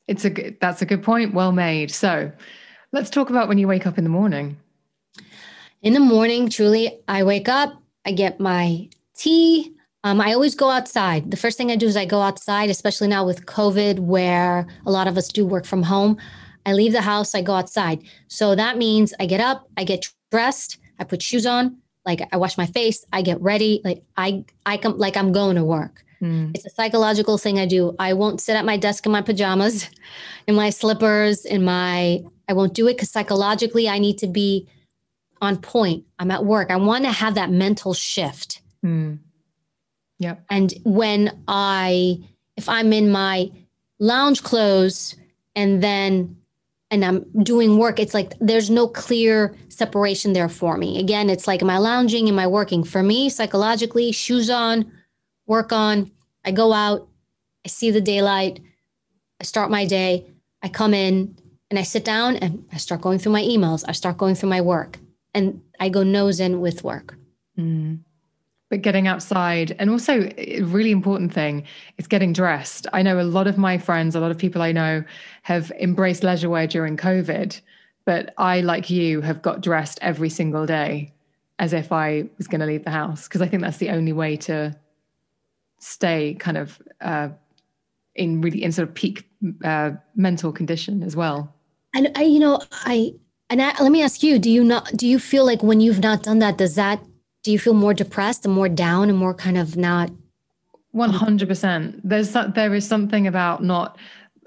it's 0.08 0.24
a 0.24 0.30
good, 0.30 0.58
that's 0.60 0.82
a 0.82 0.86
good 0.86 1.02
point. 1.02 1.34
Well 1.34 1.52
made. 1.52 1.90
So 1.90 2.32
let's 2.92 3.10
talk 3.10 3.30
about 3.30 3.48
when 3.48 3.58
you 3.58 3.68
wake 3.68 3.86
up 3.86 3.98
in 3.98 4.04
the 4.04 4.10
morning. 4.10 4.56
In 5.82 5.92
the 5.92 6.00
morning, 6.00 6.48
truly, 6.48 7.00
I 7.08 7.22
wake 7.24 7.48
up, 7.48 7.74
I 8.04 8.12
get 8.12 8.40
my 8.40 8.88
tea. 9.14 9.74
Um, 10.04 10.20
I 10.20 10.32
always 10.32 10.54
go 10.54 10.68
outside. 10.68 11.30
The 11.30 11.36
first 11.36 11.56
thing 11.56 11.70
I 11.70 11.76
do 11.76 11.86
is 11.86 11.96
I 11.96 12.06
go 12.06 12.20
outside, 12.20 12.70
especially 12.70 13.08
now 13.08 13.24
with 13.24 13.46
COVID, 13.46 14.00
where 14.00 14.66
a 14.84 14.90
lot 14.90 15.06
of 15.06 15.16
us 15.16 15.28
do 15.28 15.46
work 15.46 15.64
from 15.64 15.84
home. 15.84 16.18
I 16.66 16.72
leave 16.72 16.92
the 16.92 17.02
house, 17.02 17.34
I 17.34 17.42
go 17.42 17.54
outside. 17.54 18.02
So 18.28 18.54
that 18.54 18.78
means 18.78 19.14
I 19.20 19.26
get 19.26 19.40
up, 19.40 19.68
I 19.76 19.84
get 19.84 20.06
dressed, 20.30 20.78
I 20.98 21.04
put 21.04 21.22
shoes 21.22 21.46
on, 21.46 21.76
like 22.04 22.20
I 22.32 22.36
wash 22.36 22.58
my 22.58 22.66
face, 22.66 23.04
I 23.12 23.22
get 23.22 23.40
ready, 23.40 23.80
like 23.84 24.02
I 24.16 24.44
I 24.66 24.76
come 24.76 24.98
like 24.98 25.16
I'm 25.16 25.32
going 25.32 25.56
to 25.56 25.64
work. 25.64 26.04
Mm. 26.20 26.52
It's 26.54 26.66
a 26.66 26.70
psychological 26.70 27.38
thing 27.38 27.58
I 27.58 27.66
do. 27.66 27.94
I 27.98 28.12
won't 28.12 28.40
sit 28.40 28.54
at 28.54 28.64
my 28.64 28.76
desk 28.76 29.06
in 29.06 29.12
my 29.12 29.22
pajamas, 29.22 29.88
in 30.46 30.54
my 30.54 30.70
slippers, 30.70 31.44
in 31.44 31.64
my 31.64 32.22
I 32.48 32.52
won't 32.52 32.74
do 32.74 32.88
it 32.88 32.98
cuz 32.98 33.10
psychologically 33.10 33.88
I 33.88 33.98
need 33.98 34.18
to 34.18 34.26
be 34.26 34.68
on 35.40 35.58
point. 35.58 36.04
I'm 36.18 36.30
at 36.30 36.44
work. 36.44 36.70
I 36.70 36.76
want 36.76 37.04
to 37.04 37.10
have 37.10 37.34
that 37.34 37.50
mental 37.50 37.94
shift. 37.94 38.60
Mm. 38.84 39.18
Yep. 40.22 40.44
And 40.50 40.72
when 40.84 41.42
I 41.48 42.18
if 42.56 42.68
I'm 42.68 42.92
in 42.92 43.10
my 43.10 43.50
lounge 43.98 44.42
clothes 44.42 45.16
and 45.56 45.82
then 45.82 46.36
and 46.90 47.04
I'm 47.04 47.24
doing 47.42 47.78
work, 47.78 47.98
it's 47.98 48.14
like 48.14 48.34
there's 48.38 48.70
no 48.70 48.86
clear 48.86 49.56
separation 49.68 50.32
there 50.32 50.48
for 50.48 50.76
me. 50.76 51.00
Again, 51.00 51.30
it's 51.30 51.48
like, 51.48 51.62
am 51.62 51.70
I 51.70 51.78
lounging? 51.78 52.28
Am 52.28 52.38
I 52.38 52.46
working? 52.46 52.84
For 52.84 53.02
me, 53.02 53.30
psychologically, 53.30 54.12
shoes 54.12 54.50
on, 54.50 54.92
work 55.46 55.72
on, 55.72 56.10
I 56.44 56.52
go 56.52 56.72
out, 56.72 57.08
I 57.64 57.68
see 57.68 57.90
the 57.90 58.00
daylight, 58.00 58.60
I 59.40 59.44
start 59.44 59.70
my 59.70 59.86
day, 59.86 60.26
I 60.62 60.68
come 60.68 60.92
in 60.92 61.36
and 61.70 61.78
I 61.78 61.82
sit 61.82 62.04
down 62.04 62.36
and 62.36 62.64
I 62.72 62.76
start 62.76 63.00
going 63.00 63.18
through 63.18 63.32
my 63.32 63.42
emails, 63.42 63.84
I 63.88 63.92
start 63.92 64.18
going 64.18 64.34
through 64.34 64.50
my 64.50 64.60
work, 64.60 64.98
and 65.32 65.62
I 65.80 65.88
go 65.88 66.02
nose 66.02 66.38
in 66.38 66.60
with 66.60 66.84
work. 66.84 67.16
Mm 67.58 68.00
but 68.72 68.80
getting 68.80 69.06
outside 69.06 69.76
and 69.78 69.90
also 69.90 70.30
a 70.38 70.62
really 70.62 70.92
important 70.92 71.30
thing 71.30 71.62
is 71.98 72.06
getting 72.06 72.32
dressed. 72.32 72.86
I 72.94 73.02
know 73.02 73.20
a 73.20 73.22
lot 73.22 73.46
of 73.46 73.58
my 73.58 73.76
friends 73.76 74.16
a 74.16 74.20
lot 74.20 74.30
of 74.30 74.38
people 74.38 74.62
i 74.62 74.72
know 74.72 75.04
have 75.42 75.70
embraced 75.72 76.22
leisure 76.22 76.48
wear 76.48 76.66
during 76.66 76.96
covid 76.96 77.60
but 78.06 78.32
i 78.38 78.62
like 78.62 78.88
you 78.88 79.20
have 79.20 79.42
got 79.42 79.60
dressed 79.60 79.98
every 80.00 80.30
single 80.30 80.64
day 80.64 81.12
as 81.58 81.74
if 81.74 81.92
i 81.92 82.24
was 82.38 82.48
going 82.48 82.62
to 82.62 82.66
leave 82.66 82.82
the 82.84 82.90
house 82.90 83.28
because 83.28 83.42
i 83.42 83.46
think 83.46 83.62
that's 83.62 83.76
the 83.76 83.90
only 83.90 84.14
way 84.14 84.38
to 84.38 84.74
stay 85.78 86.32
kind 86.40 86.56
of 86.56 86.80
uh, 87.02 87.28
in 88.14 88.40
really 88.40 88.64
in 88.64 88.72
sort 88.72 88.88
of 88.88 88.94
peak 88.94 89.28
uh, 89.64 89.90
mental 90.16 90.50
condition 90.50 91.02
as 91.02 91.14
well. 91.14 91.54
And 91.94 92.10
i 92.16 92.22
you 92.22 92.38
know 92.38 92.58
i 92.86 93.12
and 93.50 93.60
I, 93.60 93.78
let 93.82 93.92
me 93.92 94.02
ask 94.02 94.22
you 94.22 94.38
do 94.38 94.50
you 94.50 94.64
not 94.64 94.96
do 94.96 95.06
you 95.06 95.18
feel 95.18 95.44
like 95.44 95.62
when 95.62 95.80
you've 95.82 96.00
not 96.00 96.22
done 96.22 96.38
that 96.38 96.56
does 96.56 96.76
that 96.76 97.04
do 97.42 97.50
you 97.52 97.58
feel 97.58 97.74
more 97.74 97.94
depressed 97.94 98.44
and 98.44 98.54
more 98.54 98.68
down 98.68 99.08
and 99.08 99.18
more 99.18 99.34
kind 99.34 99.58
of 99.58 99.76
not? 99.76 100.10
100% 100.94 102.00
there's 102.04 102.32
there 102.54 102.74
is 102.74 102.86
something 102.86 103.26
about 103.26 103.62
not 103.62 103.96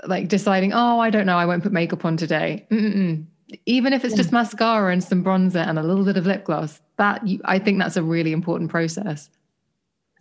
like 0.06 0.28
deciding 0.28 0.74
oh 0.74 1.00
i 1.00 1.10
don't 1.10 1.26
know 1.26 1.38
i 1.38 1.46
won't 1.46 1.64
put 1.64 1.72
makeup 1.72 2.06
on 2.06 2.18
today. 2.18 2.68
Mm-mm. 2.70 3.26
even 3.66 3.94
if 3.94 4.06
it's 4.06 4.14
yeah. 4.14 4.18
just 4.18 4.32
mascara 4.32 4.94
and 4.94 5.04
some 5.04 5.24
bronzer 5.24 5.68
and 5.68 5.80
a 5.80 5.84
little 5.84 6.06
bit 6.06 6.18
of 6.18 6.28
lip 6.28 6.44
gloss 6.44 6.82
that 6.98 7.26
you, 7.26 7.42
i 7.46 7.58
think 7.58 7.80
that's 7.80 7.98
a 7.98 8.04
really 8.04 8.32
important 8.32 8.70
process. 8.70 9.30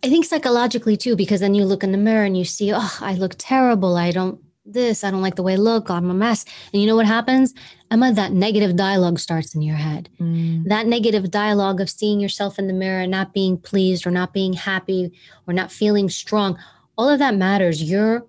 I 0.03 0.09
think 0.09 0.25
psychologically 0.25 0.97
too 0.97 1.15
because 1.15 1.39
then 1.41 1.53
you 1.53 1.63
look 1.65 1.83
in 1.83 1.91
the 1.91 1.97
mirror 1.97 2.25
and 2.25 2.37
you 2.37 2.45
see 2.45 2.71
oh 2.73 2.97
i 3.01 3.13
look 3.13 3.35
terrible. 3.37 3.95
I 3.95 4.11
don't 4.11 4.39
this. 4.65 5.03
I 5.03 5.11
don't 5.11 5.21
like 5.21 5.35
the 5.35 5.43
way 5.43 5.53
I 5.53 5.57
look. 5.57 5.89
I'm 5.89 6.09
a 6.09 6.13
mess. 6.13 6.45
And 6.73 6.81
you 6.81 6.87
know 6.87 6.95
what 6.95 7.05
happens? 7.05 7.53
Emma, 7.91 8.11
that 8.13 8.31
negative 8.31 8.75
dialogue 8.75 9.19
starts 9.19 9.53
in 9.53 9.61
your 9.61 9.75
head. 9.75 10.09
Mm. 10.19 10.65
That 10.65 10.87
negative 10.87 11.29
dialogue 11.29 11.81
of 11.81 11.89
seeing 11.89 12.19
yourself 12.19 12.57
in 12.57 12.67
the 12.67 12.73
mirror, 12.73 13.05
not 13.05 13.33
being 13.33 13.57
pleased 13.57 14.07
or 14.07 14.11
not 14.11 14.33
being 14.33 14.53
happy 14.53 15.11
or 15.47 15.53
not 15.53 15.71
feeling 15.71 16.09
strong, 16.09 16.57
all 16.97 17.09
of 17.09 17.19
that 17.19 17.35
matters. 17.35 17.83
You're 17.83 18.25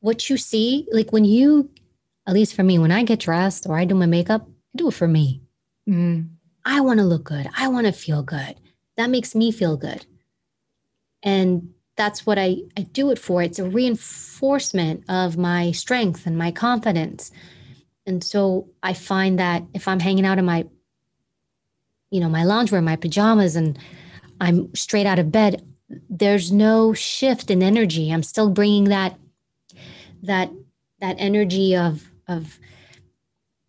what 0.00 0.28
you 0.28 0.36
see, 0.36 0.86
like 0.92 1.12
when 1.12 1.24
you, 1.24 1.70
at 2.26 2.34
least 2.34 2.54
for 2.54 2.62
me, 2.62 2.78
when 2.78 2.92
I 2.92 3.04
get 3.04 3.20
dressed 3.20 3.66
or 3.66 3.76
I 3.76 3.84
do 3.84 3.94
my 3.94 4.06
makeup, 4.06 4.46
I 4.46 4.76
do 4.76 4.88
it 4.88 4.94
for 4.94 5.08
me. 5.08 5.40
Mm. 5.88 6.28
I 6.64 6.80
want 6.80 6.98
to 6.98 7.04
look 7.04 7.24
good. 7.24 7.48
I 7.56 7.68
want 7.68 7.86
to 7.86 7.92
feel 7.92 8.22
good. 8.22 8.56
That 8.96 9.10
makes 9.10 9.34
me 9.34 9.50
feel 9.52 9.76
good. 9.76 10.06
And 11.22 11.73
that's 11.96 12.26
what 12.26 12.38
I, 12.38 12.58
I 12.76 12.82
do 12.82 13.10
it 13.10 13.18
for. 13.18 13.42
It's 13.42 13.58
a 13.58 13.64
reinforcement 13.64 15.04
of 15.08 15.36
my 15.36 15.70
strength 15.72 16.26
and 16.26 16.36
my 16.36 16.50
confidence. 16.50 17.30
And 18.06 18.22
so 18.22 18.68
I 18.82 18.92
find 18.92 19.38
that 19.38 19.62
if 19.74 19.86
I'm 19.88 20.00
hanging 20.00 20.26
out 20.26 20.38
in 20.38 20.44
my 20.44 20.66
you 22.14 22.20
know, 22.20 22.28
my 22.28 22.42
loungewear, 22.42 22.80
my 22.80 22.94
pajamas, 22.94 23.56
and 23.56 23.76
I'm 24.40 24.72
straight 24.72 25.04
out 25.04 25.18
of 25.18 25.32
bed, 25.32 25.66
there's 26.08 26.52
no 26.52 26.92
shift 26.92 27.50
in 27.50 27.60
energy. 27.60 28.12
I'm 28.12 28.22
still 28.22 28.50
bringing 28.50 28.84
that 28.84 29.18
that 30.22 30.52
that 31.00 31.16
energy 31.18 31.76
of 31.76 32.08
of 32.28 32.60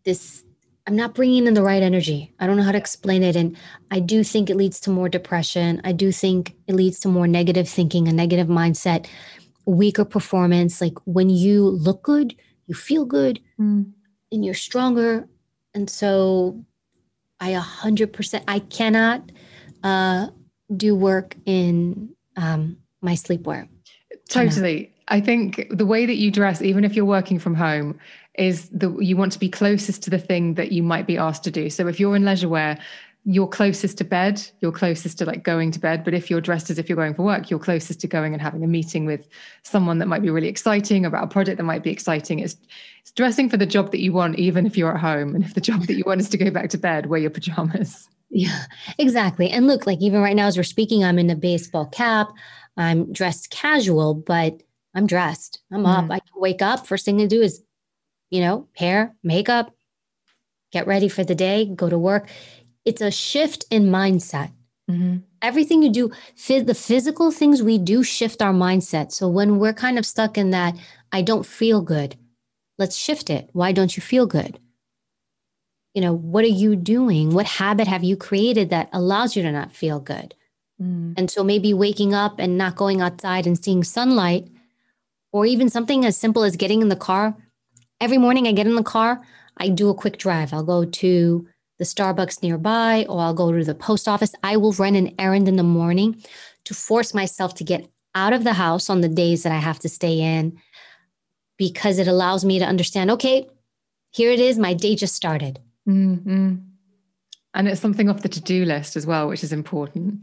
this 0.04 0.45
I'm 0.88 0.96
not 0.96 1.16
bringing 1.16 1.48
in 1.48 1.56
the 1.56 1.64
right 1.64 1.82
energy. 1.82 2.34
I 2.40 2.46
don't 2.46 2.58
know 2.58 2.64
how 2.64 2.72
to 2.72 2.78
explain 2.78 3.24
it. 3.24 3.36
And 3.36 3.58
I 3.90 4.00
do 4.00 4.24
think 4.24 4.50
it 4.50 4.56
leads 4.56 4.80
to 4.82 4.92
more 4.92 5.10
depression. 5.10 5.82
I 5.84 5.92
do 5.92 6.12
think 6.12 6.56
it 6.68 6.76
leads 6.76 7.00
to 7.00 7.08
more 7.08 7.28
negative 7.28 7.68
thinking, 7.68 8.08
a 8.08 8.14
negative 8.14 8.48
mindset, 8.48 9.08
weaker 9.66 10.06
performance. 10.06 10.82
Like 10.82 10.94
when 11.06 11.30
you 11.30 11.64
look 11.64 12.04
good, 12.04 12.36
you 12.68 12.76
feel 12.76 13.06
good, 13.06 13.40
mm. 13.60 13.92
and 14.32 14.46
you're 14.46 14.54
stronger. 14.54 15.28
And 15.74 15.90
so 15.90 16.64
I 17.40 17.54
100%, 17.54 18.44
I 18.48 18.60
cannot 18.60 19.32
uh, 19.84 20.28
do 20.76 20.96
work 20.96 21.36
in 21.46 22.10
um, 22.38 22.78
my 23.02 23.14
sleepwear. 23.14 23.68
Totally. 24.30 24.92
I 25.08 25.22
think 25.22 25.68
the 25.70 25.86
way 25.86 26.06
that 26.06 26.16
you 26.16 26.32
dress, 26.32 26.62
even 26.62 26.84
if 26.84 26.96
you're 26.96 27.06
working 27.06 27.38
from 27.38 27.54
home, 27.54 28.00
is 28.38 28.70
the 28.70 28.96
you 29.00 29.18
want 29.18 29.32
to 29.34 29.40
be 29.40 29.50
closest 29.50 30.04
to 30.04 30.10
the 30.10 30.20
thing 30.20 30.56
that 30.56 30.72
you 30.72 30.84
might 30.84 31.08
be 31.08 31.18
asked 31.18 31.44
to 31.46 31.52
do. 31.52 31.70
So 31.70 31.88
if 31.88 32.00
you're 32.00 32.16
in 32.16 32.26
leisure 32.26 32.50
wear, 32.50 32.78
you're 33.28 33.48
closest 33.48 33.98
to 33.98 34.04
bed, 34.04 34.42
you're 34.62 34.72
closest 34.72 35.18
to 35.18 35.26
like 35.26 35.44
going 35.44 35.72
to 35.72 35.80
bed. 35.80 36.04
But 36.04 36.14
if 36.14 36.30
you're 36.30 36.42
dressed 36.42 36.70
as 36.70 36.78
if 36.78 36.88
you're 36.88 36.96
going 36.96 37.16
for 37.16 37.24
work, 37.24 37.50
you're 37.50 37.60
closest 37.60 38.00
to 38.02 38.08
going 38.08 38.34
and 38.34 38.42
having 38.42 38.64
a 38.64 38.68
meeting 38.68 39.06
with 39.06 39.28
someone 39.64 39.98
that 39.98 40.06
might 40.06 40.22
be 40.22 40.30
really 40.30 40.48
exciting 40.48 41.06
about 41.06 41.24
a 41.24 41.28
project 41.28 41.58
that 41.58 41.64
might 41.64 41.82
be 41.82 41.90
exciting. 41.90 42.38
It's, 42.40 42.56
it's 43.02 43.12
dressing 43.12 43.50
for 43.50 43.58
the 43.58 43.66
job 43.66 43.92
that 43.92 44.00
you 44.00 44.14
want, 44.14 44.38
even 44.38 44.68
if 44.68 44.78
you're 44.78 44.94
at 44.94 45.02
home. 45.02 45.34
And 45.34 45.44
if 45.44 45.56
the 45.56 45.62
job 45.62 45.88
that 45.88 45.96
you 45.96 46.04
want 46.06 46.22
is 46.22 46.30
to 46.30 46.38
go 46.38 46.52
back 46.52 46.70
to 46.70 46.78
bed, 46.78 47.08
wear 47.08 47.20
your 47.20 47.32
pajamas. 47.32 48.08
Yeah, 48.30 48.66
exactly. 49.00 49.50
And 49.50 49.66
look, 49.66 49.88
like 49.88 50.02
even 50.02 50.22
right 50.22 50.36
now 50.36 50.46
as 50.46 50.58
we're 50.58 50.64
speaking, 50.64 51.04
I'm 51.04 51.18
in 51.18 51.30
a 51.32 51.36
baseball 51.36 51.88
cap. 51.88 52.28
I'm 52.78 53.12
dressed 53.12 53.50
casual, 53.50 54.14
but 54.14 54.62
I'm 54.94 55.08
dressed. 55.08 55.62
I'm 55.72 55.84
mm. 55.84 55.98
up. 55.98 56.12
I 56.12 56.20
can 56.20 56.42
wake 56.42 56.62
up. 56.62 56.86
First 56.86 57.06
thing 57.06 57.18
to 57.18 57.28
do 57.28 57.42
is, 57.42 57.64
you 58.30 58.42
know, 58.42 58.68
hair, 58.76 59.16
makeup, 59.24 59.74
get 60.72 60.88
ready 60.88 61.08
for 61.08 61.24
the 61.24 61.36
day, 61.36 61.66
go 61.66 61.90
to 61.90 61.98
work. 61.98 62.28
It's 62.84 63.02
a 63.02 63.12
shift 63.12 63.66
in 63.72 63.88
mindset. 63.88 64.52
Mm-hmm. 64.90 65.18
Everything 65.42 65.82
you 65.82 65.92
do, 65.92 66.12
the 66.48 66.76
physical 66.76 67.32
things 67.32 67.64
we 67.64 67.78
do 67.78 68.04
shift 68.04 68.42
our 68.42 68.54
mindset. 68.54 69.12
So 69.12 69.28
when 69.28 69.58
we're 69.58 69.74
kind 69.74 69.98
of 69.98 70.06
stuck 70.06 70.38
in 70.38 70.52
that, 70.52 70.76
I 71.12 71.22
don't 71.22 71.46
feel 71.46 71.82
good, 71.82 72.16
let's 72.78 72.96
shift 72.96 73.30
it. 73.30 73.50
Why 73.54 73.72
don't 73.72 73.96
you 73.96 74.02
feel 74.02 74.28
good? 74.28 74.60
you 75.96 76.02
know, 76.02 76.14
what 76.14 76.44
are 76.44 76.48
you 76.48 76.76
doing? 76.76 77.34
What 77.34 77.46
habit 77.46 77.88
have 77.88 78.04
you 78.04 78.18
created 78.18 78.70
that 78.70 78.90
allows 78.92 79.36
you 79.36 79.42
to 79.44 79.52
not 79.52 79.72
feel 79.72 80.02
good? 80.02 80.36
Mm. 80.80 81.14
And 81.18 81.32
so 81.32 81.42
maybe 81.42 81.74
waking 81.74 82.14
up 82.14 82.36
and 82.38 82.58
not 82.58 82.76
going 82.76 83.02
outside 83.02 83.48
and 83.48 83.58
seeing 83.58 83.84
sunlight, 83.84 84.50
or 85.32 85.46
even 85.46 85.70
something 85.70 86.06
as 86.06 86.18
simple 86.18 86.44
as 86.44 86.58
getting 86.58 86.82
in 86.82 86.90
the 86.90 86.96
car. 86.98 87.36
Every 88.02 88.18
morning 88.18 88.48
I 88.48 88.52
get 88.52 88.68
in 88.68 88.76
the 88.76 88.84
car, 88.84 89.22
I 89.58 89.70
do 89.70 89.90
a 89.90 89.96
quick 89.96 90.18
drive. 90.18 90.54
I'll 90.54 90.64
go 90.64 90.86
to 90.86 91.48
the 91.78 91.86
Starbucks 91.86 92.42
nearby 92.44 93.06
or 93.08 93.22
I'll 93.22 93.34
go 93.34 93.52
to 93.52 93.64
the 93.64 93.76
post 93.76 94.08
office. 94.08 94.34
I 94.44 94.58
will 94.58 94.74
run 94.74 94.96
an 94.96 95.14
errand 95.20 95.48
in 95.48 95.56
the 95.56 95.64
morning 95.64 96.22
to 96.66 96.74
force 96.74 97.14
myself 97.14 97.56
to 97.56 97.64
get 97.64 97.88
out 98.14 98.34
of 98.34 98.44
the 98.44 98.54
house 98.54 98.90
on 98.90 99.02
the 99.02 99.10
days 99.10 99.44
that 99.44 99.52
I 99.52 99.60
have 99.60 99.80
to 99.80 99.90
stay 99.90 100.20
in 100.20 100.58
because 101.58 102.00
it 102.00 102.08
allows 102.08 102.46
me 102.46 102.60
to 102.60 102.66
understand 102.66 103.12
okay, 103.12 103.48
here 104.12 104.32
it 104.32 104.40
is, 104.40 104.58
my 104.58 104.74
day 104.74 104.96
just 104.96 105.16
started. 105.16 105.60
Mm-hmm. 105.88 106.56
And 107.54 107.68
it's 107.68 107.82
something 107.82 108.10
off 108.10 108.22
the 108.22 108.30
to 108.30 108.42
do 108.42 108.66
list 108.66 108.96
as 108.96 109.06
well, 109.06 109.28
which 109.28 109.44
is 109.44 109.54
important. 109.54 110.20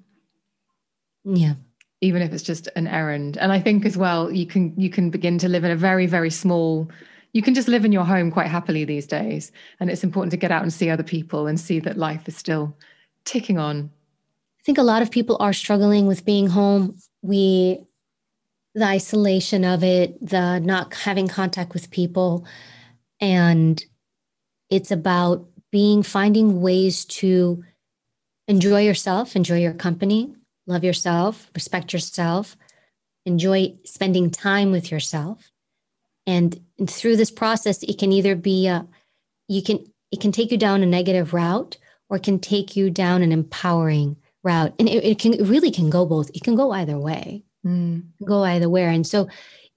Yeah. 1.25 1.55
Even 2.01 2.21
if 2.21 2.33
it's 2.33 2.43
just 2.43 2.69
an 2.77 2.87
errand. 2.87 3.39
And 3.39 3.53
I 3.53 3.61
think 3.61 3.87
as 3.87 3.97
well, 3.97 4.31
you 4.31 4.47
can 4.47 4.75
you 4.79 4.91
can 4.91 5.11
begin 5.11 5.39
to 5.39 5.49
live 5.49 5.65
in 5.65 5.71
a 5.71 5.77
very, 5.77 6.07
very 6.07 6.31
small 6.31 6.91
you 7.33 7.43
can 7.43 7.55
just 7.55 7.69
live 7.69 7.85
in 7.85 7.93
your 7.93 8.05
home 8.05 8.31
quite 8.31 8.49
happily 8.49 8.85
these 8.85 9.07
days. 9.07 9.53
And 9.81 9.91
it's 9.91 10.05
important 10.05 10.31
to 10.33 10.37
get 10.37 10.51
out 10.51 10.63
and 10.63 10.73
see 10.73 10.91
other 10.91 11.03
people 11.03 11.47
and 11.47 11.59
see 11.59 11.81
that 11.81 11.97
life 11.97 12.29
is 12.29 12.37
still 12.37 12.77
ticking 13.25 13.59
on. 13.59 13.91
I 14.61 14.63
think 14.65 14.79
a 14.79 14.83
lot 14.83 15.03
of 15.03 15.11
people 15.11 15.37
are 15.41 15.53
struggling 15.53 16.07
with 16.07 16.25
being 16.25 16.47
home. 16.47 16.99
We, 17.23 17.85
the 18.75 18.85
isolation 18.85 19.65
of 19.65 19.83
it, 19.83 20.19
the 20.27 20.59
not 20.61 20.95
having 20.95 21.29
contact 21.29 21.73
with 21.73 21.91
people. 21.91 22.47
And 23.21 23.83
it's 24.69 24.91
about 24.91 25.47
being 25.71 26.03
finding 26.03 26.61
ways 26.61 27.05
to 27.07 27.65
enjoy 28.47 28.83
yourself, 28.83 29.37
enjoy 29.37 29.59
your 29.59 29.73
company, 29.73 30.35
love 30.67 30.85
yourself, 30.85 31.51
respect 31.55 31.93
yourself, 31.93 32.57
enjoy 33.25 33.75
spending 33.85 34.31
time 34.31 34.71
with 34.71 34.91
yourself. 34.91 35.52
And 36.27 36.61
through 36.87 37.17
this 37.17 37.31
process, 37.31 37.83
it 37.83 37.99
can 37.99 38.13
either 38.13 38.35
be 38.35 38.67
a, 38.67 38.87
you 39.49 39.63
can 39.63 39.85
it 40.11 40.21
can 40.21 40.33
take 40.33 40.51
you 40.51 40.59
down 40.59 40.83
a 40.83 40.87
negative 40.87 41.33
route 41.33 41.79
or 42.09 42.19
it 42.19 42.23
can 42.23 42.39
take 42.39 42.77
you 42.77 42.91
down 42.91 43.23
an 43.23 43.33
empowering 43.33 44.17
route. 44.43 44.75
And 44.79 44.89
it, 44.89 45.05
it 45.05 45.19
can 45.19 45.35
it 45.35 45.47
really 45.47 45.71
can 45.71 45.91
go 45.91 46.07
both. 46.07 46.31
It 46.35 46.45
can 46.45 46.55
go 46.55 46.71
either 46.73 46.99
way. 46.99 47.45
Mm. 47.67 48.05
Go 48.25 48.45
either 48.45 48.69
way. 48.69 48.85
And 48.85 49.07
so 49.07 49.29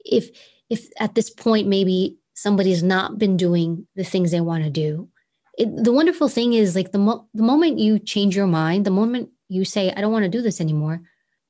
if 0.03 0.29
if 0.69 0.87
at 0.99 1.15
this 1.15 1.29
point 1.29 1.67
maybe 1.67 2.17
somebody's 2.33 2.83
not 2.83 3.17
been 3.17 3.37
doing 3.37 3.87
the 3.95 4.03
things 4.03 4.31
they 4.31 4.41
want 4.41 4.63
to 4.63 4.69
do 4.69 5.09
it, 5.57 5.83
the 5.83 5.91
wonderful 5.91 6.27
thing 6.27 6.53
is 6.53 6.75
like 6.75 6.91
the, 6.91 6.97
mo- 6.97 7.27
the 7.33 7.43
moment 7.43 7.79
you 7.79 7.99
change 7.99 8.35
your 8.35 8.47
mind 8.47 8.85
the 8.85 8.91
moment 8.91 9.29
you 9.47 9.65
say 9.65 9.91
i 9.95 10.01
don't 10.01 10.11
want 10.11 10.23
to 10.23 10.29
do 10.29 10.41
this 10.41 10.61
anymore 10.61 11.01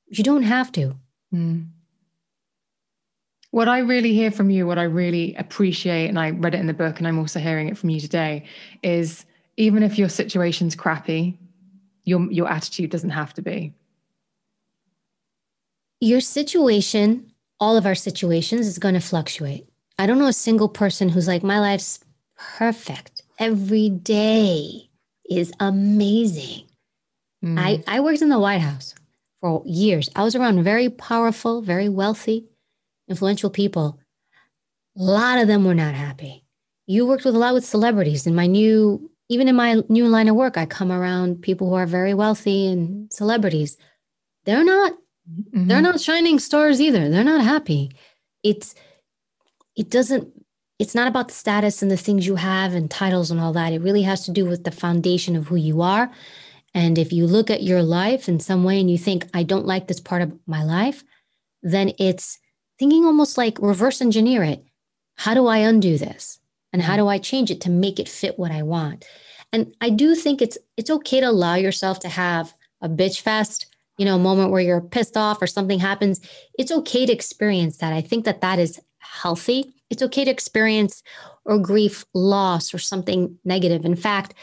you 0.08 0.23
don't 0.23 0.43
have 0.43 0.71
to 0.71 0.95
mm. 1.34 1.67
What 3.55 3.69
i 3.69 3.79
really 3.79 4.13
hear 4.13 4.31
from 4.31 4.49
you 4.49 4.67
what 4.67 4.77
i 4.77 4.83
really 4.83 5.33
appreciate 5.35 6.07
and 6.07 6.19
i 6.19 6.29
read 6.29 6.53
it 6.53 6.59
in 6.59 6.67
the 6.67 6.73
book 6.73 6.97
and 6.97 7.07
i'm 7.07 7.17
also 7.17 7.39
hearing 7.39 7.69
it 7.69 7.77
from 7.77 7.89
you 7.89 7.99
today 7.99 8.43
is 8.83 9.25
even 9.57 9.81
if 9.81 9.97
your 9.97 10.09
situation's 10.09 10.75
crappy 10.75 11.37
your 12.03 12.29
your 12.31 12.49
attitude 12.49 12.89
doesn't 12.89 13.11
have 13.11 13.33
to 13.33 13.41
be 13.41 13.73
your 16.01 16.19
situation 16.19 17.31
all 17.59 17.77
of 17.77 17.85
our 17.85 17.95
situations 17.95 18.67
is 18.67 18.77
going 18.77 18.95
to 18.95 18.99
fluctuate 18.99 19.67
i 19.99 20.05
don't 20.05 20.19
know 20.19 20.27
a 20.27 20.33
single 20.33 20.69
person 20.69 21.07
who's 21.07 21.27
like 21.27 21.43
my 21.43 21.59
life's 21.59 21.99
perfect 22.37 23.21
every 23.39 23.89
day 23.89 24.89
is 25.29 25.51
amazing. 25.59 26.65
Mm. 27.43 27.59
I, 27.59 27.83
I 27.87 27.99
worked 27.99 28.21
in 28.21 28.29
the 28.29 28.39
White 28.39 28.61
House 28.61 28.95
for 29.41 29.63
years. 29.65 30.09
I 30.15 30.23
was 30.23 30.35
around 30.35 30.63
very 30.63 30.89
powerful, 30.89 31.61
very 31.61 31.89
wealthy, 31.89 32.45
influential 33.07 33.49
people. 33.49 33.99
A 34.97 35.03
lot 35.03 35.39
of 35.39 35.47
them 35.47 35.65
were 35.65 35.75
not 35.75 35.93
happy. 35.93 36.43
You 36.87 37.05
worked 37.05 37.25
with 37.25 37.35
a 37.35 37.39
lot 37.39 37.53
with 37.53 37.65
celebrities. 37.65 38.27
In 38.27 38.35
my 38.35 38.47
new, 38.47 39.09
even 39.29 39.47
in 39.47 39.55
my 39.55 39.81
new 39.89 40.07
line 40.07 40.27
of 40.27 40.35
work, 40.35 40.57
I 40.57 40.65
come 40.65 40.91
around 40.91 41.41
people 41.41 41.69
who 41.69 41.75
are 41.75 41.85
very 41.85 42.13
wealthy 42.13 42.67
and 42.67 43.11
celebrities. 43.11 43.77
They're 44.45 44.63
not, 44.63 44.93
mm-hmm. 44.93 45.67
they're 45.67 45.81
not 45.81 45.99
shining 45.99 46.39
stars 46.39 46.79
either. 46.79 47.09
They're 47.09 47.23
not 47.23 47.43
happy. 47.43 47.91
It's, 48.43 48.75
it 49.75 49.89
doesn't 49.89 50.31
it's 50.79 50.95
not 50.95 51.07
about 51.07 51.29
the 51.29 51.33
status 51.33 51.81
and 51.81 51.89
the 51.89 51.97
things 51.97 52.27
you 52.27 52.35
have 52.35 52.73
and 52.73 52.91
titles 52.91 53.31
and 53.31 53.39
all 53.39 53.53
that. 53.53 53.73
It 53.73 53.81
really 53.81 54.01
has 54.01 54.25
to 54.25 54.31
do 54.31 54.45
with 54.45 54.63
the 54.63 54.71
foundation 54.71 55.35
of 55.35 55.47
who 55.47 55.55
you 55.55 55.81
are. 55.81 56.11
And 56.73 56.97
if 56.97 57.13
you 57.13 57.25
look 57.25 57.49
at 57.49 57.63
your 57.63 57.81
life 57.81 58.27
in 58.27 58.39
some 58.39 58.65
way 58.65 58.79
and 58.79 58.91
you 58.91 58.97
think, 58.97 59.25
I 59.33 59.43
don't 59.43 59.65
like 59.65 59.87
this 59.87 60.01
part 60.01 60.21
of 60.21 60.37
my 60.45 60.63
life, 60.63 61.03
then 61.63 61.93
it's 61.97 62.37
thinking 62.79 63.05
almost 63.05 63.38
like 63.38 63.57
reverse 63.61 64.01
engineer 64.01 64.43
it. 64.43 64.63
How 65.15 65.33
do 65.33 65.47
I 65.47 65.57
undo 65.59 65.97
this? 65.97 66.39
And 66.73 66.81
how 66.81 66.95
mm. 66.95 66.97
do 66.97 67.07
I 67.07 67.17
change 67.17 67.51
it 67.51 67.61
to 67.61 67.69
make 67.69 67.99
it 67.99 68.09
fit 68.09 68.38
what 68.38 68.51
I 68.51 68.63
want? 68.63 69.05
And 69.53 69.73
I 69.79 69.89
do 69.89 70.15
think 70.15 70.41
it's 70.41 70.57
it's 70.75 70.89
okay 70.89 71.19
to 71.21 71.29
allow 71.29 71.55
yourself 71.55 71.99
to 71.99 72.09
have 72.09 72.53
a 72.81 72.89
bitch 72.89 73.21
fest, 73.21 73.67
you 73.97 74.05
know, 74.05 74.15
a 74.15 74.19
moment 74.19 74.51
where 74.51 74.61
you're 74.61 74.81
pissed 74.81 75.15
off 75.15 75.41
or 75.41 75.47
something 75.47 75.79
happens. 75.79 76.19
It's 76.60 76.71
okay 76.71 77.06
to 77.06 77.13
experience 77.13 77.77
that. 77.77 77.93
I 77.93 78.02
think 78.02 78.25
that 78.25 78.41
that 78.41 78.60
is 78.60 78.81
healthy 79.00 79.75
it's 79.89 80.04
okay 80.04 80.25
to 80.25 80.31
experience 80.31 81.04
or 81.45 81.60
grief 81.60 82.06
loss 82.13 82.73
or 82.73 82.79
something 82.79 83.37
negative. 83.45 83.85
In 83.85 83.95
fact, 83.95 84.33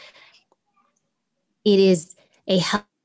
it 1.65 1.79
is 1.79 2.15
a 2.47 2.59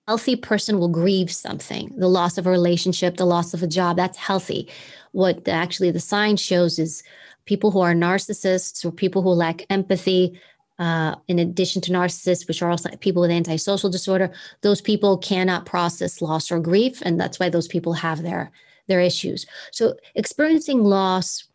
healthy 0.08 0.36
person 0.36 0.78
will 0.78 0.88
grieve 0.88 1.30
something, 1.30 1.92
the 1.98 2.08
loss 2.08 2.38
of 2.38 2.46
a 2.46 2.50
relationship, 2.50 3.18
the 3.18 3.26
loss 3.26 3.52
of 3.52 3.62
a 3.62 3.66
job. 3.66 3.94
That's 3.94 4.16
healthy. 4.16 4.66
What 5.12 5.44
the, 5.44 5.50
actually 5.50 5.90
the 5.90 6.00
science 6.00 6.40
shows 6.40 6.78
is 6.78 7.02
people 7.44 7.70
who 7.70 7.80
are 7.80 7.92
narcissists 7.92 8.84
or 8.86 8.90
people 8.90 9.20
who 9.20 9.28
lack 9.28 9.66
empathy, 9.68 10.40
uh, 10.78 11.14
in 11.28 11.38
addition 11.38 11.82
to 11.82 11.92
narcissists, 11.92 12.48
which 12.48 12.62
are 12.62 12.70
also 12.70 12.88
people 13.00 13.20
with 13.20 13.30
antisocial 13.30 13.90
disorder, 13.90 14.32
those 14.62 14.80
people 14.80 15.18
cannot 15.18 15.66
process 15.66 16.22
loss 16.22 16.50
or 16.50 16.58
grief, 16.58 17.02
and 17.02 17.20
that's 17.20 17.38
why 17.38 17.50
those 17.50 17.68
people 17.68 17.92
have 17.92 18.22
their 18.22 18.50
their 18.86 19.00
issues. 19.00 19.44
So 19.72 19.94
experiencing 20.14 20.82
loss 20.82 21.48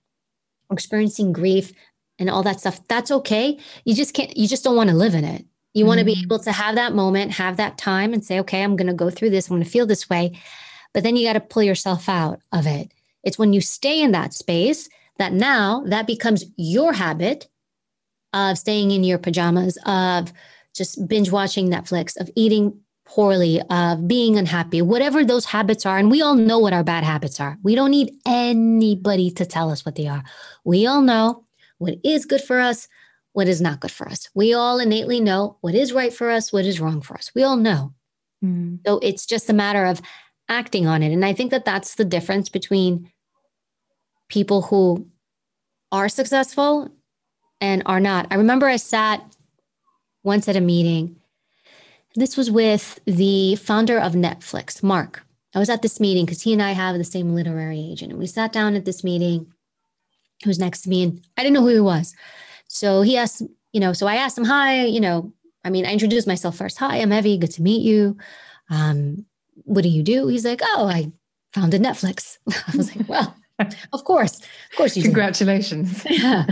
experiencing 0.71 1.33
grief 1.33 1.71
and 2.19 2.29
all 2.29 2.43
that 2.43 2.59
stuff, 2.59 2.79
that's 2.87 3.11
okay. 3.11 3.57
You 3.85 3.95
just 3.95 4.13
can't, 4.13 4.35
you 4.37 4.47
just 4.47 4.63
don't 4.63 4.75
want 4.75 4.89
to 4.89 4.95
live 4.95 5.15
in 5.15 5.25
it. 5.25 5.45
You 5.73 5.85
want 5.85 5.99
to 5.99 6.05
be 6.05 6.13
mm-hmm. 6.13 6.25
able 6.25 6.39
to 6.39 6.51
have 6.51 6.75
that 6.75 6.93
moment, 6.93 7.31
have 7.31 7.57
that 7.57 7.77
time, 7.77 8.13
and 8.13 8.23
say, 8.23 8.39
okay, 8.41 8.63
I'm 8.63 8.75
going 8.75 8.87
to 8.87 8.93
go 8.93 9.09
through 9.09 9.31
this. 9.31 9.47
I'm 9.49 9.55
going 9.55 9.63
to 9.63 9.69
feel 9.69 9.87
this 9.87 10.09
way. 10.09 10.39
But 10.93 11.03
then 11.03 11.15
you 11.15 11.27
got 11.27 11.33
to 11.33 11.39
pull 11.39 11.63
yourself 11.63 12.07
out 12.07 12.39
of 12.51 12.67
it. 12.67 12.91
It's 13.23 13.39
when 13.39 13.53
you 13.53 13.61
stay 13.61 14.01
in 14.01 14.11
that 14.11 14.33
space 14.33 14.89
that 15.17 15.33
now 15.33 15.83
that 15.87 16.07
becomes 16.07 16.45
your 16.57 16.93
habit 16.93 17.47
of 18.33 18.57
staying 18.57 18.91
in 18.91 19.03
your 19.03 19.17
pajamas, 19.17 19.77
of 19.85 20.31
just 20.75 21.07
binge 21.07 21.31
watching 21.31 21.69
Netflix, 21.69 22.19
of 22.19 22.29
eating 22.35 22.79
poorly, 23.05 23.61
of 23.69 24.07
being 24.07 24.37
unhappy, 24.37 24.81
whatever 24.81 25.23
those 25.23 25.45
habits 25.45 25.85
are. 25.85 25.97
And 25.97 26.09
we 26.09 26.21
all 26.21 26.35
know 26.35 26.57
what 26.59 26.73
our 26.73 26.83
bad 26.83 27.03
habits 27.03 27.39
are. 27.39 27.57
We 27.63 27.75
don't 27.75 27.91
need 27.91 28.11
anybody 28.25 29.29
to 29.31 29.45
tell 29.45 29.69
us 29.69 29.85
what 29.85 29.95
they 29.95 30.07
are. 30.07 30.23
We 30.63 30.87
all 30.87 31.01
know 31.01 31.45
what 31.77 31.95
is 32.03 32.25
good 32.25 32.41
for 32.41 32.59
us, 32.59 32.87
what 33.33 33.47
is 33.47 33.59
not 33.59 33.79
good 33.79 33.91
for 33.91 34.07
us. 34.07 34.29
We 34.33 34.53
all 34.53 34.79
innately 34.79 35.19
know 35.19 35.57
what 35.61 35.75
is 35.75 35.91
right 35.91 36.13
for 36.13 36.29
us, 36.29 36.53
what 36.53 36.65
is 36.65 36.79
wrong 36.79 37.01
for 37.01 37.15
us. 37.15 37.31
We 37.35 37.43
all 37.43 37.57
know. 37.57 37.93
Mm. 38.43 38.79
So 38.85 38.99
it's 38.99 39.25
just 39.25 39.49
a 39.49 39.53
matter 39.53 39.85
of 39.85 40.01
acting 40.47 40.87
on 40.87 41.03
it. 41.03 41.11
And 41.11 41.25
I 41.25 41.33
think 41.33 41.51
that 41.51 41.65
that's 41.65 41.95
the 41.95 42.05
difference 42.05 42.49
between 42.49 43.11
people 44.29 44.63
who 44.63 45.07
are 45.91 46.09
successful 46.09 46.89
and 47.59 47.81
are 47.85 47.99
not. 47.99 48.27
I 48.29 48.35
remember 48.35 48.67
I 48.67 48.77
sat 48.77 49.23
once 50.23 50.47
at 50.47 50.55
a 50.55 50.61
meeting. 50.61 51.15
This 52.15 52.37
was 52.37 52.51
with 52.51 52.99
the 53.05 53.55
founder 53.55 53.99
of 53.99 54.13
Netflix, 54.13 54.83
Marc. 54.83 55.23
I 55.55 55.59
was 55.59 55.69
at 55.69 55.81
this 55.81 55.99
meeting 55.99 56.25
because 56.25 56.41
he 56.41 56.53
and 56.53 56.61
I 56.61 56.71
have 56.71 56.97
the 56.97 57.03
same 57.03 57.33
literary 57.33 57.79
agent. 57.79 58.11
And 58.11 58.19
we 58.19 58.27
sat 58.27 58.51
down 58.51 58.75
at 58.75 58.85
this 58.85 59.03
meeting. 59.03 59.53
He 60.37 60.49
was 60.49 60.59
next 60.59 60.81
to 60.81 60.89
me 60.89 61.03
and 61.03 61.21
I 61.37 61.41
didn't 61.41 61.53
know 61.53 61.61
who 61.61 61.67
he 61.67 61.79
was. 61.79 62.15
So 62.73 63.03
he 63.03 63.17
asked, 63.17 63.43
you 63.71 63.79
know, 63.79 63.93
so 63.93 64.07
I 64.07 64.15
asked 64.15 64.35
him, 64.35 64.45
hi, 64.45 64.85
you 64.85 64.99
know, 64.99 65.31
I 65.63 65.69
mean, 65.69 65.85
I 65.85 65.93
introduced 65.93 66.27
myself 66.27 66.57
first. 66.57 66.79
Hi, 66.79 66.97
I'm 66.97 67.13
Evy. 67.13 67.37
Good 67.37 67.51
to 67.51 67.61
meet 67.61 67.83
you. 67.83 68.17
Um, 68.71 69.27
what 69.63 69.83
do 69.83 69.89
you 69.89 70.01
do? 70.01 70.27
He's 70.27 70.43
like, 70.43 70.59
oh, 70.63 70.87
I 70.87 71.11
founded 71.53 71.83
Netflix. 71.83 72.39
I 72.49 72.75
was 72.75 72.95
like, 72.95 73.07
well, 73.07 73.35
of 73.59 74.03
course, 74.03 74.39
of 74.39 74.77
course. 74.77 74.97
You 74.97 75.03
Congratulations. 75.03 76.03
yeah. 76.09 76.45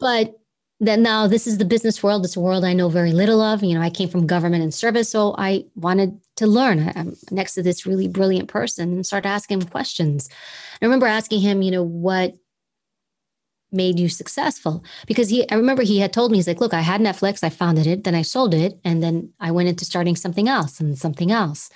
but 0.00 0.34
then 0.80 1.04
now 1.04 1.28
this 1.28 1.46
is 1.46 1.58
the 1.58 1.64
business 1.64 2.02
world. 2.02 2.24
It's 2.24 2.34
a 2.34 2.40
world 2.40 2.64
I 2.64 2.72
know 2.72 2.88
very 2.88 3.12
little 3.12 3.40
of. 3.40 3.62
You 3.62 3.74
know, 3.74 3.80
I 3.80 3.90
came 3.90 4.08
from 4.08 4.26
government 4.26 4.64
and 4.64 4.74
service, 4.74 5.08
so 5.08 5.36
I 5.38 5.66
wanted 5.76 6.20
to 6.36 6.48
learn. 6.48 6.92
I'm 6.96 7.14
next 7.30 7.54
to 7.54 7.62
this 7.62 7.86
really 7.86 8.08
brilliant 8.08 8.48
person 8.48 8.92
and 8.92 9.06
start 9.06 9.24
asking 9.24 9.60
him 9.60 9.68
questions. 9.68 10.28
I 10.82 10.84
remember 10.84 11.06
asking 11.06 11.42
him, 11.42 11.62
you 11.62 11.70
know, 11.70 11.84
what 11.84 12.34
made 13.74 13.98
you 13.98 14.08
successful? 14.08 14.84
Because 15.06 15.28
he, 15.28 15.48
I 15.50 15.56
remember 15.56 15.82
he 15.82 15.98
had 15.98 16.12
told 16.12 16.30
me, 16.30 16.38
he's 16.38 16.48
like, 16.48 16.60
look, 16.60 16.72
I 16.72 16.80
had 16.80 17.00
Netflix, 17.00 17.42
I 17.42 17.50
founded 17.50 17.86
it, 17.86 18.04
then 18.04 18.14
I 18.14 18.22
sold 18.22 18.54
it, 18.54 18.78
and 18.84 19.02
then 19.02 19.32
I 19.40 19.50
went 19.50 19.68
into 19.68 19.84
starting 19.84 20.16
something 20.16 20.48
else 20.48 20.80
and 20.80 20.98
something 20.98 21.30
else. 21.30 21.70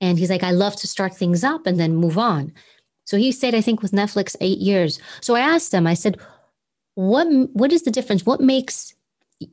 And 0.00 0.18
he's 0.18 0.30
like, 0.30 0.42
I 0.42 0.50
love 0.50 0.76
to 0.76 0.86
start 0.86 1.14
things 1.14 1.44
up 1.44 1.66
and 1.66 1.78
then 1.78 1.94
move 1.94 2.18
on. 2.18 2.52
So 3.04 3.16
he 3.16 3.32
stayed, 3.32 3.54
I 3.54 3.60
think, 3.60 3.82
with 3.82 3.92
Netflix 3.92 4.36
eight 4.40 4.58
years. 4.58 5.00
So 5.20 5.34
I 5.34 5.40
asked 5.40 5.74
him, 5.74 5.86
I 5.86 5.94
said, 5.94 6.18
what 6.94 7.26
what 7.52 7.72
is 7.72 7.82
the 7.82 7.90
difference? 7.90 8.26
What 8.26 8.40
makes 8.40 8.94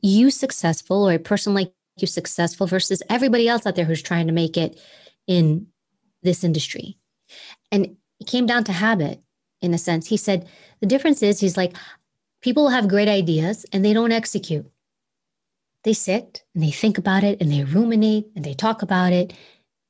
you 0.02 0.30
successful 0.30 1.08
or 1.08 1.14
a 1.14 1.18
person 1.18 1.54
like 1.54 1.72
you 1.96 2.06
successful 2.06 2.66
versus 2.66 3.02
everybody 3.08 3.48
else 3.48 3.66
out 3.66 3.74
there 3.74 3.84
who's 3.84 4.02
trying 4.02 4.26
to 4.26 4.32
make 4.32 4.56
it 4.56 4.80
in 5.26 5.66
this 6.22 6.44
industry? 6.44 6.98
And 7.72 7.96
it 8.20 8.26
came 8.26 8.46
down 8.46 8.64
to 8.64 8.72
habit 8.72 9.22
in 9.60 9.74
a 9.74 9.78
sense. 9.78 10.06
He 10.06 10.16
said, 10.16 10.48
the 10.80 10.86
difference 10.86 11.22
is 11.22 11.40
he's 11.40 11.56
like, 11.56 11.76
people 12.40 12.68
have 12.68 12.88
great 12.88 13.08
ideas 13.08 13.66
and 13.72 13.84
they 13.84 13.92
don't 13.92 14.12
execute. 14.12 14.70
They 15.84 15.92
sit 15.92 16.44
and 16.54 16.62
they 16.62 16.70
think 16.70 16.98
about 16.98 17.24
it 17.24 17.40
and 17.40 17.50
they 17.50 17.64
ruminate 17.64 18.28
and 18.34 18.44
they 18.44 18.54
talk 18.54 18.82
about 18.82 19.12
it 19.12 19.32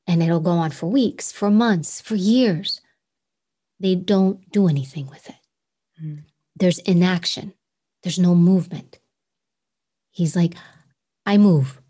and 0.06 0.22
it'll 0.22 0.40
go 0.40 0.50
on 0.50 0.70
for 0.70 0.86
weeks, 0.86 1.32
for 1.32 1.50
months, 1.50 2.00
for 2.00 2.14
years 2.14 2.80
they 3.80 3.94
don't 3.94 4.50
do 4.50 4.68
anything 4.68 5.06
with 5.08 5.28
it. 5.28 5.36
Mm. 6.02 6.24
There's 6.56 6.78
inaction, 6.80 7.54
there's 8.02 8.18
no 8.18 8.34
movement. 8.34 8.98
He's 10.10 10.34
like, 10.34 10.54
I 11.24 11.36
move. 11.36 11.80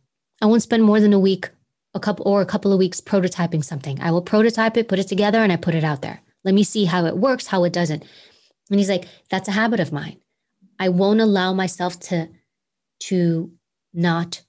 I 0.42 0.46
won't 0.46 0.62
spend 0.62 0.84
more 0.84 1.00
than 1.00 1.12
a 1.12 1.18
week, 1.18 1.48
a 1.94 2.00
couple 2.00 2.28
or 2.28 2.42
a 2.42 2.46
couple 2.46 2.72
of 2.72 2.78
weeks 2.78 3.00
prototyping 3.00 3.64
something. 3.64 4.00
I 4.00 4.10
will 4.10 4.22
prototype 4.22 4.76
it, 4.76 4.88
put 4.88 4.98
it 4.98 5.08
together, 5.08 5.38
and 5.38 5.52
I 5.52 5.56
put 5.56 5.74
it 5.74 5.84
out 5.84 6.02
there. 6.02 6.20
Let 6.44 6.54
me 6.54 6.62
see 6.62 6.84
how 6.84 7.04
it 7.06 7.16
works, 7.16 7.46
how 7.46 7.64
it 7.64 7.72
doesn't. 7.72 8.04
And 8.70 8.78
he's 8.78 8.88
like, 8.88 9.06
that's 9.30 9.48
a 9.48 9.52
habit 9.52 9.80
of 9.80 9.92
mine. 9.92 10.18
I 10.78 10.88
won't 10.88 11.20
allow 11.20 11.52
myself 11.52 11.98
to 12.00 12.28
to 13.00 13.50
not 13.94 14.42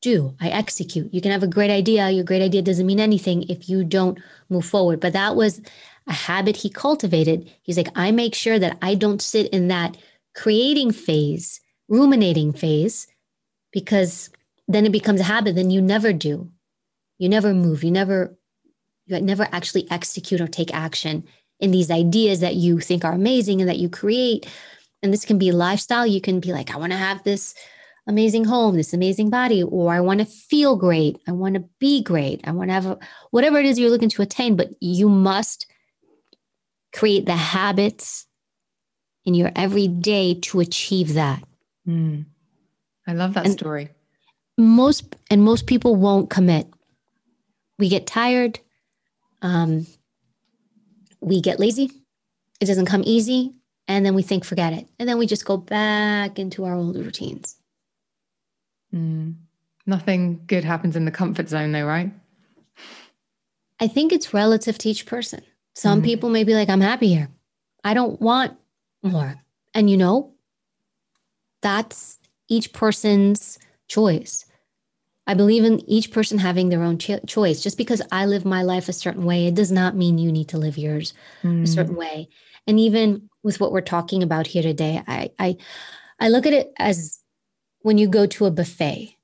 do. 0.00 0.34
I 0.40 0.48
execute. 0.48 1.12
You 1.12 1.20
can 1.20 1.30
have 1.30 1.42
a 1.42 1.48
great 1.48 1.70
idea. 1.70 2.10
Your 2.10 2.24
great 2.24 2.42
idea 2.42 2.62
doesn't 2.62 2.86
mean 2.86 3.00
anything 3.00 3.48
if 3.48 3.68
you 3.68 3.84
don't 3.84 4.18
move 4.48 4.64
forward. 4.64 5.00
But 5.00 5.12
that 5.12 5.36
was 5.36 5.60
a 6.06 6.12
habit 6.12 6.56
he 6.56 6.70
cultivated. 6.70 7.50
He's 7.62 7.76
like, 7.76 7.90
I 7.94 8.10
make 8.10 8.34
sure 8.34 8.58
that 8.58 8.78
I 8.82 8.94
don't 8.94 9.20
sit 9.20 9.48
in 9.52 9.68
that 9.68 9.96
creating 10.34 10.92
phase, 10.92 11.60
ruminating 11.88 12.52
phase, 12.52 13.06
because 13.72 14.30
then 14.68 14.86
it 14.86 14.92
becomes 14.92 15.20
a 15.20 15.24
habit. 15.24 15.54
Then 15.54 15.70
you 15.70 15.82
never 15.82 16.12
do. 16.12 16.50
You 17.18 17.28
never 17.28 17.52
move. 17.52 17.84
You 17.84 17.90
never, 17.90 18.36
you 19.10 19.20
never 19.20 19.48
actually 19.52 19.90
execute 19.90 20.40
or 20.40 20.46
take 20.46 20.74
action 20.74 21.24
in 21.58 21.70
these 21.70 21.90
ideas 21.90 22.40
that 22.40 22.54
you 22.54 22.80
think 22.80 23.04
are 23.04 23.12
amazing 23.12 23.60
and 23.60 23.68
that 23.68 23.78
you 23.78 23.88
create. 23.88 24.46
And 25.02 25.12
this 25.12 25.24
can 25.24 25.38
be 25.38 25.52
lifestyle. 25.52 26.06
You 26.06 26.20
can 26.20 26.40
be 26.40 26.52
like, 26.52 26.70
I 26.70 26.78
want 26.78 26.92
to 26.92 26.98
have 26.98 27.22
this 27.22 27.54
amazing 28.06 28.44
home, 28.44 28.76
this 28.76 28.92
amazing 28.92 29.30
body, 29.30 29.62
or 29.62 29.92
I 29.92 30.00
want 30.00 30.20
to 30.20 30.26
feel 30.26 30.76
great. 30.76 31.18
I 31.28 31.32
want 31.32 31.54
to 31.54 31.64
be 31.78 32.02
great. 32.02 32.40
I 32.44 32.52
want 32.52 32.70
to 32.70 32.74
have 32.74 32.86
a, 32.86 32.98
whatever 33.30 33.58
it 33.58 33.66
is 33.66 33.78
you're 33.78 33.90
looking 33.90 34.08
to 34.10 34.22
attain, 34.22 34.56
but 34.56 34.70
you 34.80 35.08
must 35.08 35.66
create 36.92 37.26
the 37.26 37.36
habits 37.36 38.26
in 39.24 39.34
your 39.34 39.52
everyday 39.54 40.34
to 40.34 40.60
achieve 40.60 41.14
that. 41.14 41.42
Mm. 41.86 42.26
I 43.06 43.12
love 43.12 43.34
that 43.34 43.46
and 43.46 43.52
story. 43.52 43.90
Most 44.56 45.16
and 45.30 45.42
most 45.42 45.66
people 45.66 45.96
won't 45.96 46.30
commit. 46.30 46.66
We 47.78 47.88
get 47.88 48.06
tired. 48.06 48.60
Um, 49.42 49.86
we 51.20 51.40
get 51.40 51.60
lazy. 51.60 51.90
It 52.60 52.66
doesn't 52.66 52.86
come 52.86 53.02
easy, 53.04 53.54
and 53.88 54.04
then 54.04 54.14
we 54.14 54.22
think, 54.22 54.44
forget 54.44 54.72
it, 54.72 54.86
and 54.98 55.08
then 55.08 55.18
we 55.18 55.26
just 55.26 55.44
go 55.44 55.56
back 55.56 56.38
into 56.38 56.64
our 56.64 56.74
old 56.74 56.96
routines. 56.96 57.56
Mm. 58.94 59.34
Nothing 59.86 60.42
good 60.46 60.64
happens 60.64 60.94
in 60.96 61.04
the 61.04 61.10
comfort 61.10 61.48
zone, 61.48 61.72
though, 61.72 61.86
right? 61.86 62.12
I 63.80 63.88
think 63.88 64.12
it's 64.12 64.34
relative 64.34 64.76
to 64.78 64.90
each 64.90 65.06
person. 65.06 65.42
Some 65.74 66.02
mm 66.02 66.04
people 66.04 66.28
may 66.28 66.44
be 66.44 66.54
like, 66.54 66.68
I'm 66.68 66.80
happy 66.80 67.08
here. 67.08 67.30
I 67.84 67.94
don't 67.94 68.20
want 68.20 68.56
more. 69.02 69.40
And 69.72 69.88
you 69.88 69.96
know, 69.96 70.34
that's 71.62 72.18
each 72.48 72.72
person's 72.72 73.58
choice. 73.88 74.44
I 75.30 75.34
believe 75.34 75.64
in 75.64 75.88
each 75.88 76.10
person 76.10 76.38
having 76.38 76.68
their 76.68 76.82
own 76.82 76.98
cho- 76.98 77.20
choice. 77.26 77.62
Just 77.62 77.78
because 77.78 78.02
I 78.10 78.26
live 78.26 78.44
my 78.44 78.62
life 78.62 78.88
a 78.88 78.92
certain 78.92 79.24
way, 79.24 79.46
it 79.46 79.54
does 79.54 79.70
not 79.70 79.94
mean 79.94 80.18
you 80.18 80.32
need 80.32 80.48
to 80.48 80.58
live 80.58 80.76
yours 80.76 81.14
mm. 81.44 81.62
a 81.62 81.66
certain 81.66 81.94
way. 81.94 82.28
And 82.66 82.80
even 82.80 83.30
with 83.42 83.60
what 83.60 83.70
we're 83.70 83.80
talking 83.80 84.22
about 84.22 84.48
here 84.48 84.62
today, 84.62 85.02
I, 85.06 85.30
I 85.38 85.56
I 86.18 86.28
look 86.28 86.46
at 86.46 86.52
it 86.52 86.72
as 86.78 87.20
when 87.82 87.96
you 87.96 88.08
go 88.08 88.26
to 88.26 88.46
a 88.46 88.50
buffet, 88.50 89.16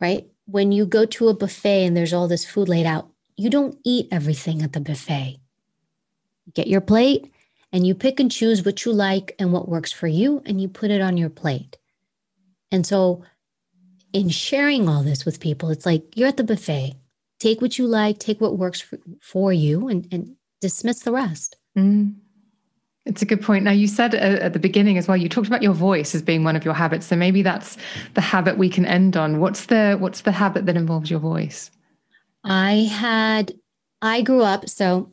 right? 0.00 0.26
When 0.46 0.72
you 0.72 0.86
go 0.86 1.04
to 1.04 1.28
a 1.28 1.34
buffet 1.34 1.84
and 1.84 1.96
there's 1.96 2.12
all 2.12 2.26
this 2.26 2.44
food 2.44 2.68
laid 2.68 2.86
out, 2.86 3.10
you 3.36 3.50
don't 3.50 3.78
eat 3.84 4.08
everything 4.10 4.62
at 4.62 4.72
the 4.72 4.80
buffet 4.80 5.40
get 6.54 6.66
your 6.66 6.80
plate 6.80 7.32
and 7.72 7.86
you 7.86 7.94
pick 7.94 8.18
and 8.18 8.30
choose 8.30 8.64
what 8.64 8.84
you 8.84 8.92
like 8.92 9.34
and 9.38 9.52
what 9.52 9.68
works 9.68 9.92
for 9.92 10.08
you 10.08 10.42
and 10.46 10.60
you 10.60 10.68
put 10.68 10.90
it 10.90 11.00
on 11.00 11.16
your 11.16 11.30
plate. 11.30 11.76
And 12.72 12.86
so, 12.86 13.24
in 14.12 14.28
sharing 14.28 14.88
all 14.88 15.02
this 15.02 15.24
with 15.24 15.40
people, 15.40 15.70
it's 15.70 15.86
like 15.86 16.16
you're 16.16 16.28
at 16.28 16.36
the 16.36 16.44
buffet. 16.44 16.94
Take 17.38 17.60
what 17.60 17.78
you 17.78 17.86
like, 17.86 18.18
take 18.18 18.40
what 18.40 18.58
works 18.58 18.80
for, 18.80 18.98
for 19.22 19.52
you, 19.52 19.88
and, 19.88 20.06
and 20.12 20.36
dismiss 20.60 21.00
the 21.00 21.12
rest. 21.12 21.56
Mm. 21.76 22.16
It's 23.06 23.22
a 23.22 23.26
good 23.26 23.42
point. 23.42 23.64
Now, 23.64 23.70
you 23.70 23.86
said 23.86 24.14
at 24.14 24.52
the 24.52 24.58
beginning 24.58 24.98
as 24.98 25.08
well, 25.08 25.16
you 25.16 25.28
talked 25.28 25.46
about 25.46 25.62
your 25.62 25.72
voice 25.72 26.14
as 26.14 26.20
being 26.20 26.44
one 26.44 26.54
of 26.54 26.64
your 26.64 26.74
habits. 26.74 27.06
So 27.06 27.16
maybe 27.16 27.42
that's 27.42 27.78
the 28.14 28.20
habit 28.20 28.58
we 28.58 28.68
can 28.68 28.84
end 28.84 29.16
on. 29.16 29.40
What's 29.40 29.66
the 29.66 29.96
what's 29.98 30.20
the 30.20 30.32
habit 30.32 30.66
that 30.66 30.76
involves 30.76 31.10
your 31.10 31.18
voice? 31.18 31.70
I 32.44 32.88
had 32.92 33.54
I 34.02 34.20
grew 34.20 34.42
up 34.42 34.68
so 34.68 35.10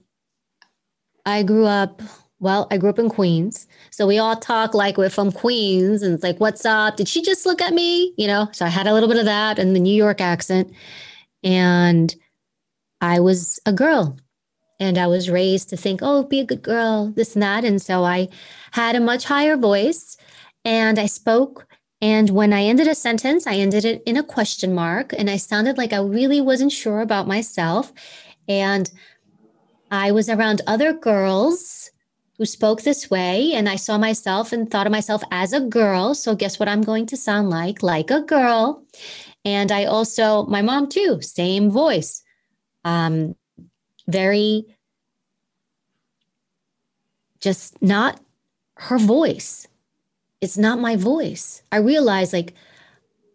I 1.28 1.44
grew 1.44 1.66
up, 1.66 2.02
well, 2.40 2.68
I 2.70 2.78
grew 2.78 2.90
up 2.90 3.00
in 3.00 3.10
Queens. 3.10 3.68
So 3.90 4.06
we 4.06 4.20
all 4.20 4.36
talk 4.36 4.74
like 4.74 4.98
we're 4.98 5.10
from 5.10 5.32
Queens 5.32 6.04
and 6.04 6.14
it's 6.14 6.24
like, 6.24 6.40
what's 6.40 6.66
up? 6.66 6.96
Did 6.98 7.08
she 7.08 7.22
just 7.22 7.46
look 7.46 7.62
at 7.62 7.74
me? 7.74 8.14
You 8.18 8.28
know, 8.28 8.50
so 8.52 8.66
I 8.66 8.70
had 8.70 8.88
a 8.88 8.94
little 8.94 9.10
bit 9.10 9.18
of 9.18 9.26
that 9.26 9.58
and 9.58 9.76
the 9.76 9.80
New 9.80 9.96
York 9.96 10.22
accent. 10.22 10.72
And 11.44 12.16
I 13.02 13.20
was 13.20 13.60
a 13.66 13.74
girl 13.74 14.18
and 14.80 14.98
I 14.98 15.08
was 15.08 15.30
raised 15.30 15.70
to 15.70 15.78
think, 15.78 16.02
oh, 16.04 16.24
be 16.24 16.40
a 16.40 16.46
good 16.46 16.62
girl, 16.62 17.12
this 17.16 17.34
and 17.34 17.42
that. 17.42 17.64
And 17.66 17.82
so 17.82 18.04
I 18.04 18.30
had 18.72 18.96
a 18.96 19.00
much 19.00 19.26
higher 19.26 19.58
voice 19.58 20.18
and 20.64 21.00
I 21.00 21.08
spoke 21.08 21.68
And 22.02 22.30
when 22.30 22.54
I 22.54 22.64
ended 22.64 22.88
a 22.88 22.96
sentence, 22.96 23.48
I 23.48 23.56
ended 23.56 23.84
it 23.84 24.04
in 24.06 24.18
a 24.18 24.24
question 24.24 24.74
mark 24.74 25.14
and 25.18 25.30
I 25.30 25.38
sounded 25.38 25.78
like 25.78 25.94
I 25.94 26.00
really 26.00 26.42
wasn't 26.42 26.72
sure 26.72 27.02
about 27.02 27.28
myself. 27.28 27.92
And 28.48 28.90
I 29.90 30.12
was 30.12 30.30
around 30.30 30.62
other 30.68 30.94
girls 30.94 31.90
who 32.38 32.46
spoke 32.46 32.82
this 32.82 33.10
way 33.10 33.54
and 33.54 33.68
I 33.68 33.76
saw 33.76 33.98
myself 33.98 34.54
and 34.54 34.70
thought 34.70 34.86
of 34.86 34.92
myself 34.92 35.24
as 35.32 35.54
a 35.54 35.60
girl. 35.60 36.14
So 36.14 36.36
guess 36.36 36.60
what 36.60 36.70
I'm 36.70 36.84
going 36.84 37.08
to 37.08 37.18
sound 37.18 37.50
like? 37.50 37.82
Like 37.82 38.12
a 38.12 38.22
girl. 38.22 38.84
And 39.44 39.72
I 39.72 39.86
also, 39.86 40.46
my 40.46 40.62
mom 40.62 40.88
too, 40.88 41.22
same 41.22 41.72
voice. 41.72 42.24
Um, 42.84 43.36
very 44.08 44.66
just 47.40 47.82
not 47.82 48.20
her 48.76 48.98
voice. 48.98 49.68
It's 50.42 50.58
not 50.58 50.80
my 50.80 50.96
voice. 50.96 51.64
I 51.72 51.78
realized 51.78 52.34
like 52.34 52.54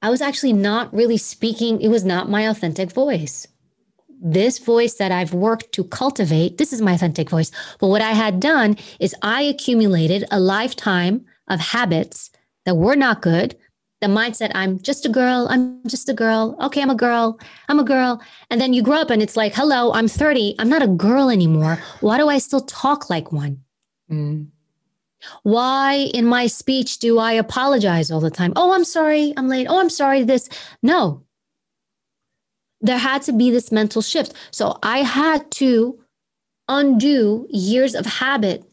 I 0.01 0.11
was 0.11 0.21
actually 0.21 0.53
not 0.53 0.93
really 0.93 1.17
speaking, 1.17 1.81
it 1.81 1.89
was 1.89 2.05
not 2.05 2.29
my 2.29 2.43
authentic 2.49 2.93
voice. 2.93 3.47
This 4.25 4.61
voice 4.61 4.95
that 4.95 5.11
I've 5.11 5.35
worked 5.35 5.73
to 5.73 5.85
cultivate, 5.85 6.57
this 6.57 6.73
is 6.73 6.81
my 6.81 6.93
authentic 6.93 7.29
voice. 7.29 7.51
But 7.81 7.89
what 7.89 8.03
I 8.03 8.12
had 8.12 8.39
done 8.39 8.77
is 9.01 9.16
I 9.23 9.43
accumulated 9.43 10.25
a 10.31 10.39
lifetime 10.39 11.27
of 11.49 11.59
habits 11.59 12.31
that 12.64 12.77
were 12.77 12.95
not 12.95 13.20
good. 13.20 13.57
The 14.01 14.07
mindset, 14.07 14.53
I'm 14.55 14.81
just 14.81 15.05
a 15.07 15.09
girl, 15.09 15.49
I'm 15.51 15.83
just 15.89 16.09
a 16.09 16.14
girl. 16.14 16.57
Okay, 16.61 16.81
I'm 16.81 16.91
a 16.91 16.95
girl, 16.95 17.39
I'm 17.68 17.81
a 17.81 17.85
girl. 17.85 18.23
And 18.49 18.61
then 18.61 18.73
you 18.73 18.83
grow 18.83 18.99
up 18.99 19.11
and 19.11 19.23
it's 19.23 19.37
like, 19.37 19.55
hello, 19.55 19.93
I'm 19.93 20.07
30, 20.07 20.55
I'm 20.61 20.68
not 20.68 20.83
a 20.83 20.89
girl 20.89 21.29
anymore. 21.29 21.79
Why 22.01 22.16
do 22.18 22.29
I 22.29 22.39
still 22.39 22.61
talk 22.61 23.11
like 23.11 23.33
one? 23.33 23.62
Mm. 24.11 24.49
Why 25.43 26.11
in 26.14 26.27
my 26.27 26.47
speech 26.47 26.99
do 26.99 27.18
I 27.18 27.33
apologize 27.33 28.11
all 28.11 28.20
the 28.20 28.31
time? 28.31 28.53
Oh, 28.57 28.73
I'm 28.73 28.85
sorry, 28.85 29.33
I'm 29.37 29.49
late. 29.49 29.66
Oh, 29.68 29.81
I'm 29.81 29.91
sorry, 29.91 30.23
this. 30.23 30.49
No. 30.83 31.25
There 32.83 32.99
had 32.99 33.22
to 33.22 33.33
be 33.33 33.51
this 33.51 33.72
mental 33.72 34.03
shift. 34.03 34.35
So 34.51 34.78
I 34.83 34.99
had 34.99 35.51
to 35.53 35.99
undo 36.68 37.47
years 37.51 37.95
of 37.95 38.05
habit 38.07 38.64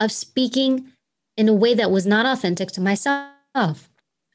of 0.00 0.10
speaking 0.12 0.92
in 1.36 1.48
a 1.48 1.54
way 1.54 1.74
that 1.74 1.90
was 1.90 2.06
not 2.06 2.26
authentic 2.26 2.70
to 2.72 2.80
myself, 2.80 3.88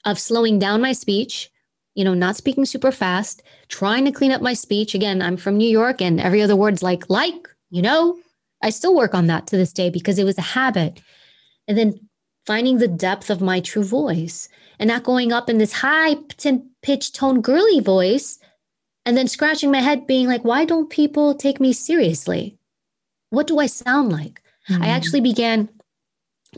of 0.05 0.19
slowing 0.19 0.59
down 0.59 0.81
my 0.81 0.93
speech, 0.93 1.51
you 1.93 2.03
know, 2.03 2.13
not 2.13 2.35
speaking 2.35 2.65
super 2.65 2.91
fast, 2.91 3.43
trying 3.67 4.05
to 4.05 4.11
clean 4.11 4.31
up 4.31 4.41
my 4.41 4.53
speech. 4.53 4.95
Again, 4.95 5.21
I'm 5.21 5.37
from 5.37 5.57
New 5.57 5.69
York 5.69 6.01
and 6.01 6.19
every 6.19 6.41
other 6.41 6.55
word's 6.55 6.83
like, 6.83 7.09
like, 7.09 7.49
you 7.69 7.81
know, 7.81 8.17
I 8.63 8.69
still 8.69 8.95
work 8.95 9.13
on 9.13 9.27
that 9.27 9.47
to 9.47 9.57
this 9.57 9.73
day 9.73 9.89
because 9.89 10.17
it 10.17 10.23
was 10.23 10.37
a 10.37 10.41
habit. 10.41 11.01
And 11.67 11.77
then 11.77 11.99
finding 12.45 12.77
the 12.77 12.87
depth 12.87 13.29
of 13.29 13.41
my 13.41 13.59
true 13.59 13.83
voice 13.83 14.47
and 14.79 14.87
not 14.87 15.03
going 15.03 15.33
up 15.33 15.49
in 15.49 15.57
this 15.57 15.73
high 15.73 16.15
pitched 16.81 17.15
tone 17.15 17.41
girly 17.41 17.81
voice 17.81 18.39
and 19.07 19.15
then 19.15 19.27
scratching 19.27 19.71
my 19.71 19.79
head 19.79 20.05
being 20.05 20.27
like 20.27 20.43
why 20.43 20.65
don't 20.65 20.89
people 20.89 21.33
take 21.33 21.59
me 21.59 21.73
seriously? 21.73 22.57
What 23.29 23.47
do 23.47 23.57
i 23.59 23.65
sound 23.65 24.11
like? 24.11 24.41
Mm-hmm. 24.69 24.83
i 24.83 24.87
actually 24.87 25.21
began 25.21 25.69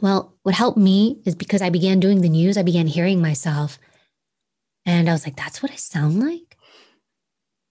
well 0.01 0.33
what 0.41 0.55
helped 0.55 0.79
me 0.79 1.21
is 1.25 1.35
because 1.35 1.61
i 1.61 1.69
began 1.69 1.99
doing 1.99 2.21
the 2.21 2.29
news 2.29 2.57
i 2.57 2.63
began 2.63 2.87
hearing 2.87 3.21
myself 3.21 3.77
and 4.83 5.07
i 5.07 5.11
was 5.11 5.25
like 5.27 5.35
that's 5.35 5.61
what 5.61 5.71
i 5.71 5.75
sound 5.75 6.19
like? 6.19 6.57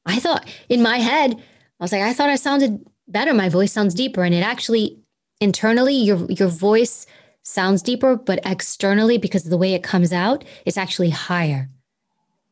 I 0.06 0.20
thought 0.20 0.48
in 0.68 0.80
my 0.80 0.98
head 0.98 1.34
i 1.34 1.84
was 1.84 1.90
like 1.90 2.02
i 2.02 2.12
thought 2.12 2.30
i 2.30 2.36
sounded 2.36 2.86
better. 3.08 3.34
My 3.34 3.48
voice 3.48 3.72
sounds 3.72 3.94
deeper. 3.94 4.22
And 4.22 4.34
it 4.34 4.44
actually 4.44 4.98
internally 5.40 5.94
your 5.94 6.30
your 6.30 6.48
voice 6.48 7.06
sounds 7.42 7.82
deeper 7.82 8.16
but 8.16 8.40
externally 8.44 9.16
because 9.18 9.44
of 9.44 9.50
the 9.50 9.56
way 9.56 9.72
it 9.72 9.82
comes 9.82 10.12
out 10.12 10.44
it's 10.64 10.78
actually 10.78 11.10
higher. 11.10 11.68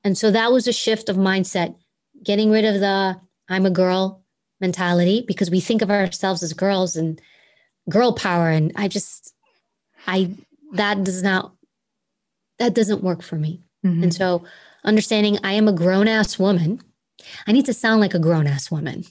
And 0.03 0.17
so 0.17 0.31
that 0.31 0.53
was 0.53 0.67
a 0.67 0.73
shift 0.73 1.09
of 1.09 1.17
mindset 1.17 1.77
getting 2.23 2.51
rid 2.51 2.65
of 2.65 2.81
the 2.81 3.19
i'm 3.49 3.67
a 3.67 3.71
girl 3.71 4.23
mentality 4.61 5.25
because 5.27 5.51
we 5.51 5.61
think 5.61 5.83
of 5.83 5.91
ourselves 5.91 6.43
as 6.43 6.53
girls 6.53 6.97
and 6.97 7.21
girl 7.89 8.13
power 8.13 8.49
and 8.49 8.73
i 8.77 8.89
just 8.89 9.35
i 10.07 10.31
that 10.73 11.05
does 11.05 11.23
not 11.23 11.53
that 12.59 12.75
doesn't 12.75 13.03
work 13.03 13.23
for 13.23 13.37
me 13.37 13.61
mm-hmm. 13.85 14.03
and 14.03 14.15
so 14.15 14.45
understanding 14.85 15.39
i 15.45 15.53
am 15.53 15.69
a 15.69 15.73
grown 15.73 16.09
ass 16.09 16.39
woman 16.39 16.81
i 17.47 17.53
need 17.53 17.67
to 17.67 17.75
sound 17.75 18.01
like 18.01 18.15
a 18.15 18.19
grown 18.19 18.47
ass 18.47 18.71
woman 18.71 19.05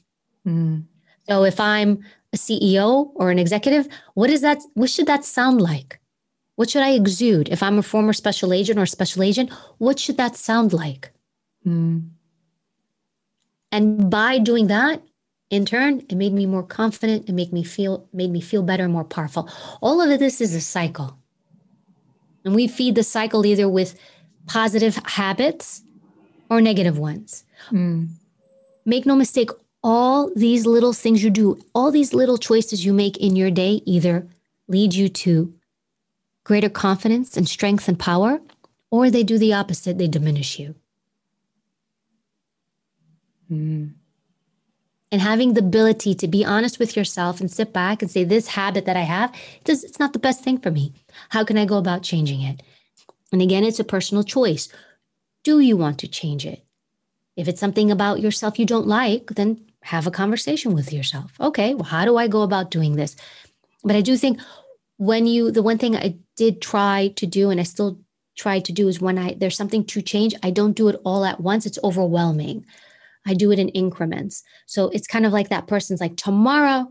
mm. 0.45 0.83
So 1.29 1.43
if 1.43 1.59
I'm 1.59 2.03
a 2.33 2.37
CEO 2.37 3.11
or 3.15 3.31
an 3.31 3.39
executive, 3.39 3.87
what 4.13 4.29
is 4.29 4.41
that? 4.41 4.59
What 4.73 4.89
should 4.89 5.07
that 5.07 5.25
sound 5.25 5.61
like? 5.61 5.99
What 6.55 6.69
should 6.69 6.83
I 6.83 6.91
exude? 6.91 7.49
If 7.49 7.61
I'm 7.61 7.77
a 7.77 7.83
former 7.83 8.13
special 8.13 8.53
agent 8.53 8.79
or 8.79 8.85
special 8.85 9.23
agent, 9.23 9.51
what 9.77 9.99
should 9.99 10.17
that 10.17 10.35
sound 10.35 10.71
like? 10.71 11.11
Mm. 11.65 12.09
And 13.75 14.09
by 14.09 14.39
doing 14.39 14.67
that, 14.67 15.03
in 15.49 15.65
turn, 15.65 15.99
it 16.09 16.15
made 16.15 16.31
me 16.31 16.45
more 16.45 16.63
confident. 16.63 17.27
It 17.27 17.33
made 17.33 17.51
me 17.51 17.61
feel 17.61 18.07
made 18.13 18.31
me 18.31 18.39
feel 18.39 18.63
better, 18.63 18.87
more 18.87 19.03
powerful. 19.03 19.49
All 19.81 19.99
of 19.99 20.17
this 20.17 20.39
is 20.39 20.55
a 20.55 20.61
cycle, 20.61 21.17
and 22.45 22.55
we 22.55 22.67
feed 22.67 22.95
the 22.95 23.03
cycle 23.03 23.45
either 23.45 23.67
with 23.67 23.99
positive 24.47 24.95
habits 25.05 25.83
or 26.49 26.61
negative 26.61 26.97
ones. 26.97 27.43
Mm. 27.69 28.11
Make 28.85 29.05
no 29.05 29.15
mistake, 29.17 29.49
all 29.83 30.31
these 30.35 30.65
little 30.65 30.93
things 30.93 31.21
you 31.21 31.29
do, 31.29 31.59
all 31.73 31.91
these 31.91 32.13
little 32.13 32.37
choices 32.37 32.85
you 32.85 32.93
make 32.93 33.17
in 33.17 33.35
your 33.35 33.51
day 33.51 33.81
either 33.85 34.25
lead 34.69 34.93
you 34.93 35.09
to 35.09 35.53
greater 36.45 36.69
confidence 36.69 37.35
and 37.35 37.49
strength 37.49 37.89
and 37.89 37.99
power, 37.99 38.39
or 38.89 39.11
they 39.11 39.23
do 39.23 39.37
the 39.37 39.53
opposite, 39.53 39.97
they 39.97 40.07
diminish 40.07 40.59
you. 40.59 40.75
Mm. 43.51 43.93
And 45.11 45.21
having 45.21 45.53
the 45.53 45.61
ability 45.61 46.15
to 46.15 46.27
be 46.27 46.43
honest 46.43 46.79
with 46.79 46.97
yourself 46.97 47.39
and 47.39 47.49
sit 47.49 47.71
back 47.71 48.01
and 48.01 48.11
say, 48.11 48.23
This 48.23 48.47
habit 48.47 48.85
that 48.85 48.97
I 48.97 49.01
have, 49.01 49.33
it's 49.65 49.99
not 49.99 50.13
the 50.13 50.19
best 50.19 50.43
thing 50.43 50.57
for 50.57 50.71
me. 50.71 50.93
How 51.29 51.43
can 51.43 51.57
I 51.57 51.65
go 51.65 51.77
about 51.77 52.03
changing 52.03 52.41
it? 52.41 52.61
And 53.31 53.41
again, 53.41 53.63
it's 53.63 53.79
a 53.79 53.83
personal 53.83 54.23
choice. 54.23 54.69
Do 55.43 55.59
you 55.59 55.77
want 55.77 55.99
to 55.99 56.07
change 56.07 56.45
it? 56.45 56.63
If 57.35 57.47
it's 57.47 57.59
something 57.59 57.91
about 57.91 58.21
yourself 58.21 58.57
you 58.57 58.65
don't 58.65 58.87
like, 58.87 59.27
then 59.31 59.61
have 59.81 60.07
a 60.07 60.11
conversation 60.11 60.73
with 60.73 60.91
yourself. 60.91 61.31
Okay, 61.39 61.73
well, 61.73 61.83
how 61.83 62.05
do 62.05 62.17
I 62.17 62.27
go 62.27 62.41
about 62.41 62.71
doing 62.71 62.95
this? 62.95 63.15
But 63.83 63.95
I 63.95 64.01
do 64.01 64.17
think 64.17 64.39
when 64.97 65.27
you, 65.27 65.51
the 65.51 65.61
one 65.61 65.77
thing 65.77 65.95
I 65.95 66.15
did 66.35 66.61
try 66.61 67.13
to 67.17 67.25
do, 67.25 67.49
and 67.51 67.59
I 67.59 67.63
still 67.63 67.99
try 68.35 68.59
to 68.59 68.71
do, 68.71 68.87
is 68.87 68.99
when 68.99 69.17
I 69.17 69.35
there's 69.35 69.57
something 69.57 69.85
to 69.85 70.01
change, 70.01 70.33
I 70.41 70.49
don't 70.49 70.73
do 70.73 70.87
it 70.87 70.99
all 71.03 71.23
at 71.23 71.39
once. 71.39 71.65
It's 71.65 71.79
overwhelming. 71.83 72.65
I 73.25 73.33
do 73.33 73.51
it 73.51 73.59
in 73.59 73.69
increments. 73.69 74.43
So 74.65 74.89
it's 74.89 75.07
kind 75.07 75.25
of 75.25 75.33
like 75.33 75.49
that 75.49 75.67
person's 75.67 76.01
like, 76.01 76.15
tomorrow 76.15 76.87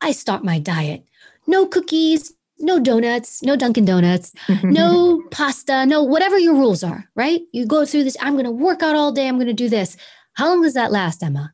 I 0.00 0.12
start 0.12 0.44
my 0.44 0.58
diet. 0.58 1.04
No 1.46 1.66
cookies, 1.66 2.32
no 2.58 2.78
donuts, 2.78 3.42
no 3.42 3.56
Dunkin' 3.56 3.84
Donuts, 3.84 4.32
no 4.62 5.22
pasta, 5.30 5.86
no 5.86 6.02
whatever 6.02 6.38
your 6.38 6.54
rules 6.54 6.82
are, 6.82 7.04
right? 7.14 7.42
You 7.52 7.66
go 7.66 7.84
through 7.84 8.04
this, 8.04 8.16
I'm 8.20 8.34
going 8.34 8.44
to 8.44 8.50
work 8.50 8.82
out 8.82 8.96
all 8.96 9.12
day, 9.12 9.28
I'm 9.28 9.36
going 9.36 9.46
to 9.46 9.52
do 9.52 9.68
this. 9.68 9.96
How 10.34 10.48
long 10.48 10.62
does 10.62 10.74
that 10.74 10.92
last, 10.92 11.22
Emma? 11.22 11.52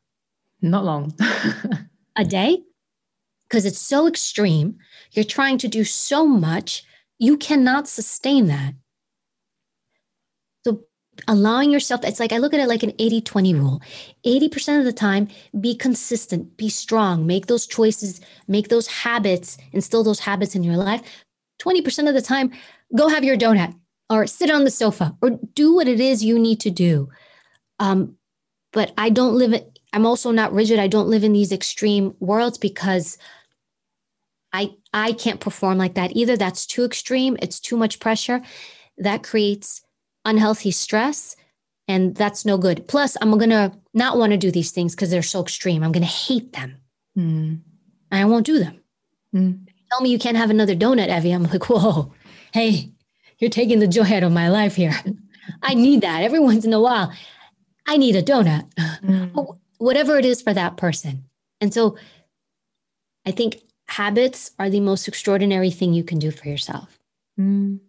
Not 0.61 0.85
long. 0.85 1.13
a 2.15 2.23
day? 2.23 2.63
Because 3.47 3.65
it's 3.65 3.79
so 3.79 4.07
extreme. 4.07 4.77
You're 5.11 5.25
trying 5.25 5.57
to 5.59 5.67
do 5.67 5.83
so 5.83 6.25
much. 6.25 6.83
You 7.19 7.37
cannot 7.37 7.87
sustain 7.87 8.47
that. 8.47 8.73
Allowing 11.27 11.71
yourself, 11.71 12.03
it's 12.03 12.19
like 12.19 12.33
I 12.33 12.37
look 12.37 12.53
at 12.53 12.59
it 12.59 12.67
like 12.67 12.83
an 12.83 12.93
80 12.99 13.21
20 13.21 13.53
rule. 13.53 13.81
80% 14.25 14.79
of 14.79 14.85
the 14.85 14.93
time, 14.93 15.27
be 15.59 15.75
consistent, 15.75 16.57
be 16.57 16.69
strong, 16.69 17.25
make 17.25 17.47
those 17.47 17.67
choices, 17.67 18.19
make 18.47 18.69
those 18.69 18.87
habits, 18.87 19.57
instill 19.71 20.03
those 20.03 20.19
habits 20.19 20.55
in 20.55 20.63
your 20.63 20.77
life. 20.77 21.01
20% 21.61 22.07
of 22.07 22.13
the 22.13 22.21
time, 22.21 22.51
go 22.95 23.07
have 23.07 23.23
your 23.23 23.37
donut 23.37 23.73
or 24.09 24.27
sit 24.27 24.49
on 24.49 24.63
the 24.63 24.71
sofa 24.71 25.15
or 25.21 25.31
do 25.53 25.75
what 25.75 25.87
it 25.87 25.99
is 25.99 26.23
you 26.23 26.37
need 26.37 26.59
to 26.59 26.71
do. 26.71 27.09
Um, 27.79 28.17
but 28.71 28.91
I 28.97 29.09
don't 29.09 29.35
live 29.35 29.53
it 29.53 29.73
I'm 29.93 30.07
also 30.07 30.31
not 30.31 30.51
rigid. 30.51 30.79
I 30.79 30.87
don't 30.87 31.07
live 31.07 31.23
in 31.23 31.33
these 31.33 31.51
extreme 31.51 32.15
worlds 32.19 32.57
because 32.57 33.17
I 34.51 34.71
I 34.91 35.13
can't 35.13 35.39
perform 35.39 35.77
like 35.77 35.93
that 35.93 36.15
either. 36.15 36.35
That's 36.35 36.65
too 36.65 36.83
extreme. 36.83 37.37
It's 37.41 37.59
too 37.59 37.77
much 37.77 37.99
pressure. 37.99 38.41
That 38.97 39.23
creates 39.23 39.81
unhealthy 40.25 40.71
stress 40.71 41.35
and 41.87 42.15
that's 42.15 42.45
no 42.45 42.57
good. 42.57 42.87
Plus, 42.87 43.17
I'm 43.21 43.31
going 43.37 43.49
to 43.49 43.73
not 43.93 44.17
want 44.17 44.31
to 44.31 44.37
do 44.37 44.51
these 44.51 44.71
things 44.71 44.95
because 44.95 45.09
they're 45.09 45.21
so 45.21 45.41
extreme. 45.41 45.83
I'm 45.83 45.91
going 45.91 46.05
to 46.05 46.09
hate 46.09 46.53
them. 46.53 46.77
Mm. 47.17 47.59
I 48.11 48.23
won't 48.25 48.45
do 48.45 48.59
them. 48.59 48.79
Mm. 49.35 49.67
Tell 49.91 50.01
me 50.01 50.09
you 50.09 50.19
can't 50.19 50.37
have 50.37 50.49
another 50.49 50.75
donut, 50.75 51.09
Evy. 51.09 51.31
I'm 51.31 51.43
like, 51.43 51.69
whoa, 51.69 52.13
hey, 52.53 52.91
you're 53.39 53.49
taking 53.49 53.79
the 53.79 53.87
joy 53.87 54.05
out 54.15 54.23
of 54.23 54.31
my 54.31 54.49
life 54.49 54.75
here. 54.75 54.93
I 55.61 55.73
need 55.73 56.01
that 56.01 56.23
every 56.23 56.39
once 56.39 56.63
in 56.63 56.73
a 56.73 56.79
while. 56.79 57.13
I 57.85 57.97
need 57.97 58.15
a 58.15 58.23
donut. 58.23 58.69
Mm 59.03 59.57
whatever 59.83 60.17
it 60.17 60.25
is 60.25 60.41
for 60.41 60.53
that 60.53 60.77
person. 60.77 61.25
And 61.59 61.73
so 61.73 61.97
I 63.25 63.31
think 63.31 63.61
habits 63.87 64.51
are 64.57 64.69
the 64.69 64.79
most 64.79 65.07
extraordinary 65.07 65.71
thing 65.71 65.93
you 65.93 66.05
can 66.05 66.19
do 66.19 66.31
for 66.31 66.47
yourself. 66.47 66.99
Mm. 67.39 67.79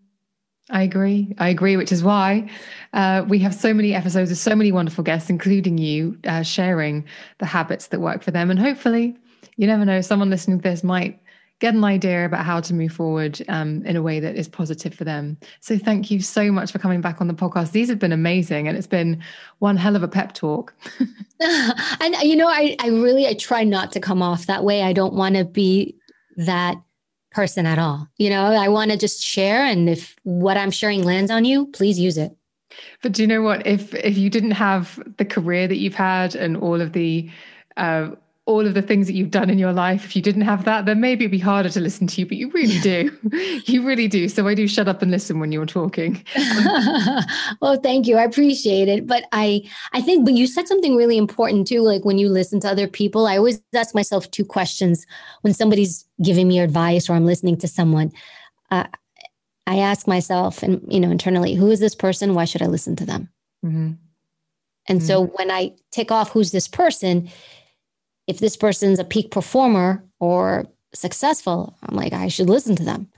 I 0.71 0.83
agree. 0.83 1.35
I 1.39 1.51
agree, 1.51 1.77
which 1.77 1.93
is 1.93 2.03
why 2.03 2.49
uh, 2.95 3.25
we 3.29 3.39
have 3.41 3.55
so 3.55 3.75
many 3.75 3.95
episodes 3.95 4.31
with 4.31 4.39
so 4.39 4.57
many 4.57 4.73
wonderful 4.73 5.05
guests, 5.05 5.29
including 5.29 5.77
you, 5.77 6.19
uh, 6.27 6.43
sharing 6.43 7.05
the 7.39 7.47
habits 7.47 7.89
that 7.89 8.01
work 8.01 8.23
for 8.23 8.31
them. 8.31 8.51
And 8.51 8.59
hopefully, 8.59 9.15
you 9.57 9.67
never 9.67 9.85
know, 9.85 10.01
someone 10.01 10.31
listening 10.31 10.59
to 10.59 10.62
this 10.62 10.83
might 10.83 11.21
get 11.61 11.75
an 11.75 11.85
idea 11.85 12.25
about 12.25 12.45
how 12.45 12.61
to 12.61 12.75
move 12.75 12.93
forward 12.93 13.41
um, 13.49 13.85
in 13.85 13.95
a 13.95 14.03
way 14.03 14.21
that 14.21 14.37
is 14.37 14.49
positive 14.49 14.95
for 14.95 15.05
them. 15.05 15.37
So, 15.61 15.77
thank 15.77 16.11
you 16.11 16.21
so 16.21 16.51
much 16.51 16.73
for 16.73 16.79
coming 16.79 17.03
back 17.03 17.21
on 17.21 17.29
the 17.29 17.35
podcast. 17.35 17.73
These 17.73 17.91
have 17.91 17.99
been 17.99 18.12
amazing, 18.12 18.67
and 18.67 18.77
it's 18.77 18.87
been 18.87 19.23
one 19.59 19.77
hell 19.77 19.97
of 19.97 20.03
a 20.03 20.09
pep 20.09 20.33
talk. 20.33 20.75
and 21.41 22.15
you 22.23 22.37
know, 22.37 22.49
I, 22.49 22.75
I 22.81 22.89
really 22.89 23.27
I 23.27 23.35
try 23.35 23.65
not 23.65 23.93
to 23.93 24.01
come 24.01 24.23
off 24.23 24.47
that 24.47 24.65
way. 24.65 24.83
I 24.83 24.95
don't 24.95 25.15
want 25.15 25.37
to 25.37 25.45
be 25.45 25.95
that 26.37 26.77
person 27.35 27.66
at 27.66 27.78
all. 27.78 28.09
You 28.16 28.30
know, 28.30 28.45
I 28.45 28.68
want 28.68 28.91
to 28.91 28.97
just 28.97 29.22
share 29.22 29.64
and 29.64 29.89
if 29.89 30.16
what 30.22 30.57
I'm 30.57 30.70
sharing 30.70 31.03
lands 31.03 31.30
on 31.30 31.45
you, 31.45 31.66
please 31.66 31.99
use 31.99 32.16
it. 32.16 32.35
But 33.03 33.12
do 33.12 33.22
you 33.22 33.28
know 33.28 33.43
what? 33.43 33.66
If 33.66 33.95
if 33.95 34.16
you 34.16 34.30
didn't 34.30 34.53
have 34.53 35.03
the 35.18 35.24
career 35.24 35.68
that 35.68 35.76
you've 35.76 35.95
had 35.95 36.35
and 36.35 36.57
all 36.57 36.80
of 36.80 36.93
the 36.93 37.30
uh, 37.76 38.11
all 38.47 38.66
of 38.66 38.74
the 38.74 38.82
things 38.82 39.07
that 39.07 39.14
you've 39.14 39.30
done 39.30 39.49
in 39.49 39.59
your 39.59 39.72
life, 39.72 40.05
if 40.05 40.14
you 40.14 40.20
didn't 40.20 40.42
have 40.42 40.66
that, 40.66 40.84
then 40.84 41.01
maybe 41.01 41.24
it'd 41.24 41.30
be 41.30 41.38
harder 41.38 41.70
to 41.70 41.80
listen 41.80 42.07
to 42.07 42.20
you, 42.20 42.26
but 42.26 42.36
you 42.36 42.51
really 42.51 42.78
do. 42.80 43.11
you 43.64 43.82
really 43.86 44.07
do. 44.07 44.28
So 44.28 44.47
I 44.47 44.55
do 44.55 44.68
shut 44.68 44.86
up 44.86 45.01
and 45.01 45.11
listen 45.11 45.40
when 45.40 45.51
you're 45.51 45.64
talking. 45.64 46.22
well, 47.62 47.80
thank 47.82 48.07
you. 48.07 48.16
I 48.16 48.24
appreciate 48.24 48.88
it. 48.88 49.07
But 49.07 49.24
I 49.32 49.62
I 49.92 50.03
think 50.03 50.26
but 50.26 50.34
you 50.34 50.47
said 50.47 50.68
something 50.68 50.95
really 50.95 51.16
important 51.16 51.66
too. 51.66 51.80
Like 51.80 52.05
when 52.05 52.18
you 52.18 52.28
listen 52.28 52.61
to 52.61 52.68
other 52.68 52.86
people, 52.86 53.26
I 53.26 53.38
always 53.38 53.62
ask 53.74 53.95
myself 53.95 54.30
two 54.30 54.45
questions 54.45 55.07
when 55.40 55.55
somebody's 55.55 56.05
giving 56.22 56.47
me 56.47 56.61
advice 56.61 57.09
or 57.09 57.14
I'm 57.14 57.26
listening 57.26 57.57
to 57.59 57.68
someone. 57.68 58.12
Uh, 58.70 58.84
I 59.66 59.78
ask 59.78 60.07
myself 60.07 60.62
and 60.62 60.84
you 60.92 61.01
know 61.01 61.11
internally, 61.11 61.55
who 61.55 61.70
is 61.70 61.80
this 61.80 61.95
person? 61.95 62.34
Why 62.34 62.45
should 62.45 62.61
I 62.61 62.66
listen 62.66 62.95
to 62.97 63.07
them? 63.07 63.30
Mm-hmm. 63.64 63.92
And 64.86 64.99
mm-hmm. 64.99 65.07
so 65.07 65.26
when 65.26 65.51
I 65.51 65.72
tick 65.90 66.11
off 66.11 66.30
who's 66.30 66.53
this 66.53 66.68
person, 66.68 67.30
if 68.27 68.39
this 68.39 68.57
person's 68.57 68.99
a 68.99 69.05
peak 69.05 69.31
performer 69.31 70.05
or 70.20 70.66
successful, 70.95 71.77
I'm 71.83 71.97
like, 71.97 72.12
I 72.12 72.29
should 72.29 72.49
listen 72.49 72.77
to 72.77 72.85
them. 72.85 73.09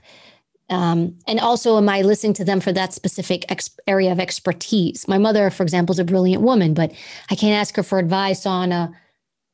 Um, 0.69 1.17
and 1.27 1.39
also, 1.39 1.77
am 1.77 1.87
I 1.87 2.01
listening 2.01 2.33
to 2.33 2.43
them 2.43 2.59
for 2.59 2.73
that 2.73 2.93
specific 2.93 3.45
ex- 3.49 3.77
area 3.87 4.11
of 4.11 4.19
expertise? 4.19 5.07
My 5.07 5.17
mother, 5.17 5.49
for 5.49 5.63
example, 5.63 5.93
is 5.93 5.99
a 5.99 6.03
brilliant 6.03 6.43
woman, 6.43 6.73
but 6.73 6.91
I 7.29 7.35
can't 7.35 7.59
ask 7.59 7.75
her 7.77 7.83
for 7.83 7.99
advice 7.99 8.45
on 8.45 8.71
a, 8.73 8.91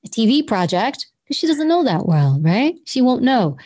a 0.04 0.10
TV 0.10 0.46
project 0.46 1.08
because 1.24 1.38
she 1.38 1.46
doesn't 1.46 1.68
know 1.68 1.84
that 1.84 2.08
well, 2.08 2.40
right? 2.42 2.76
She 2.86 3.02
won't 3.02 3.22
know. 3.22 3.58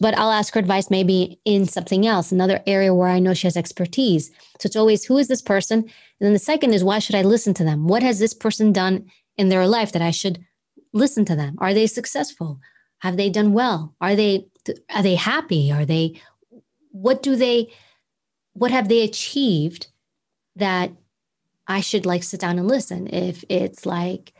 But 0.00 0.16
I'll 0.16 0.30
ask 0.30 0.54
her 0.54 0.60
advice 0.60 0.90
maybe 0.90 1.40
in 1.44 1.66
something 1.66 2.06
else, 2.06 2.30
another 2.30 2.60
area 2.66 2.94
where 2.94 3.08
I 3.08 3.18
know 3.18 3.34
she 3.34 3.46
has 3.46 3.56
expertise. 3.56 4.30
So 4.60 4.66
it's 4.66 4.76
always 4.76 5.04
who 5.04 5.18
is 5.18 5.28
this 5.28 5.42
person? 5.42 5.80
And 5.80 5.90
then 6.20 6.32
the 6.32 6.38
second 6.38 6.74
is 6.74 6.84
why 6.84 6.98
should 7.00 7.16
I 7.16 7.22
listen 7.22 7.54
to 7.54 7.64
them? 7.64 7.86
What 7.86 8.02
has 8.02 8.18
this 8.18 8.34
person 8.34 8.72
done 8.72 9.10
in 9.36 9.48
their 9.48 9.66
life 9.66 9.92
that 9.92 10.02
I 10.02 10.10
should 10.10 10.44
listen 10.92 11.24
to 11.26 11.36
them. 11.36 11.56
Are 11.58 11.74
they 11.74 11.86
successful? 11.86 12.60
Have 13.00 13.16
they 13.16 13.30
done 13.30 13.52
well? 13.52 13.94
Are 14.00 14.14
they 14.16 14.46
are 14.94 15.02
they 15.02 15.14
happy? 15.14 15.72
Are 15.72 15.84
they 15.84 16.20
what 16.90 17.22
do 17.22 17.36
they 17.36 17.72
what 18.52 18.70
have 18.70 18.88
they 18.88 19.02
achieved 19.02 19.88
that 20.56 20.92
I 21.66 21.80
should 21.80 22.06
like 22.06 22.22
sit 22.22 22.40
down 22.40 22.58
and 22.58 22.68
listen? 22.68 23.06
If 23.06 23.44
it's 23.48 23.86
like, 23.86 24.32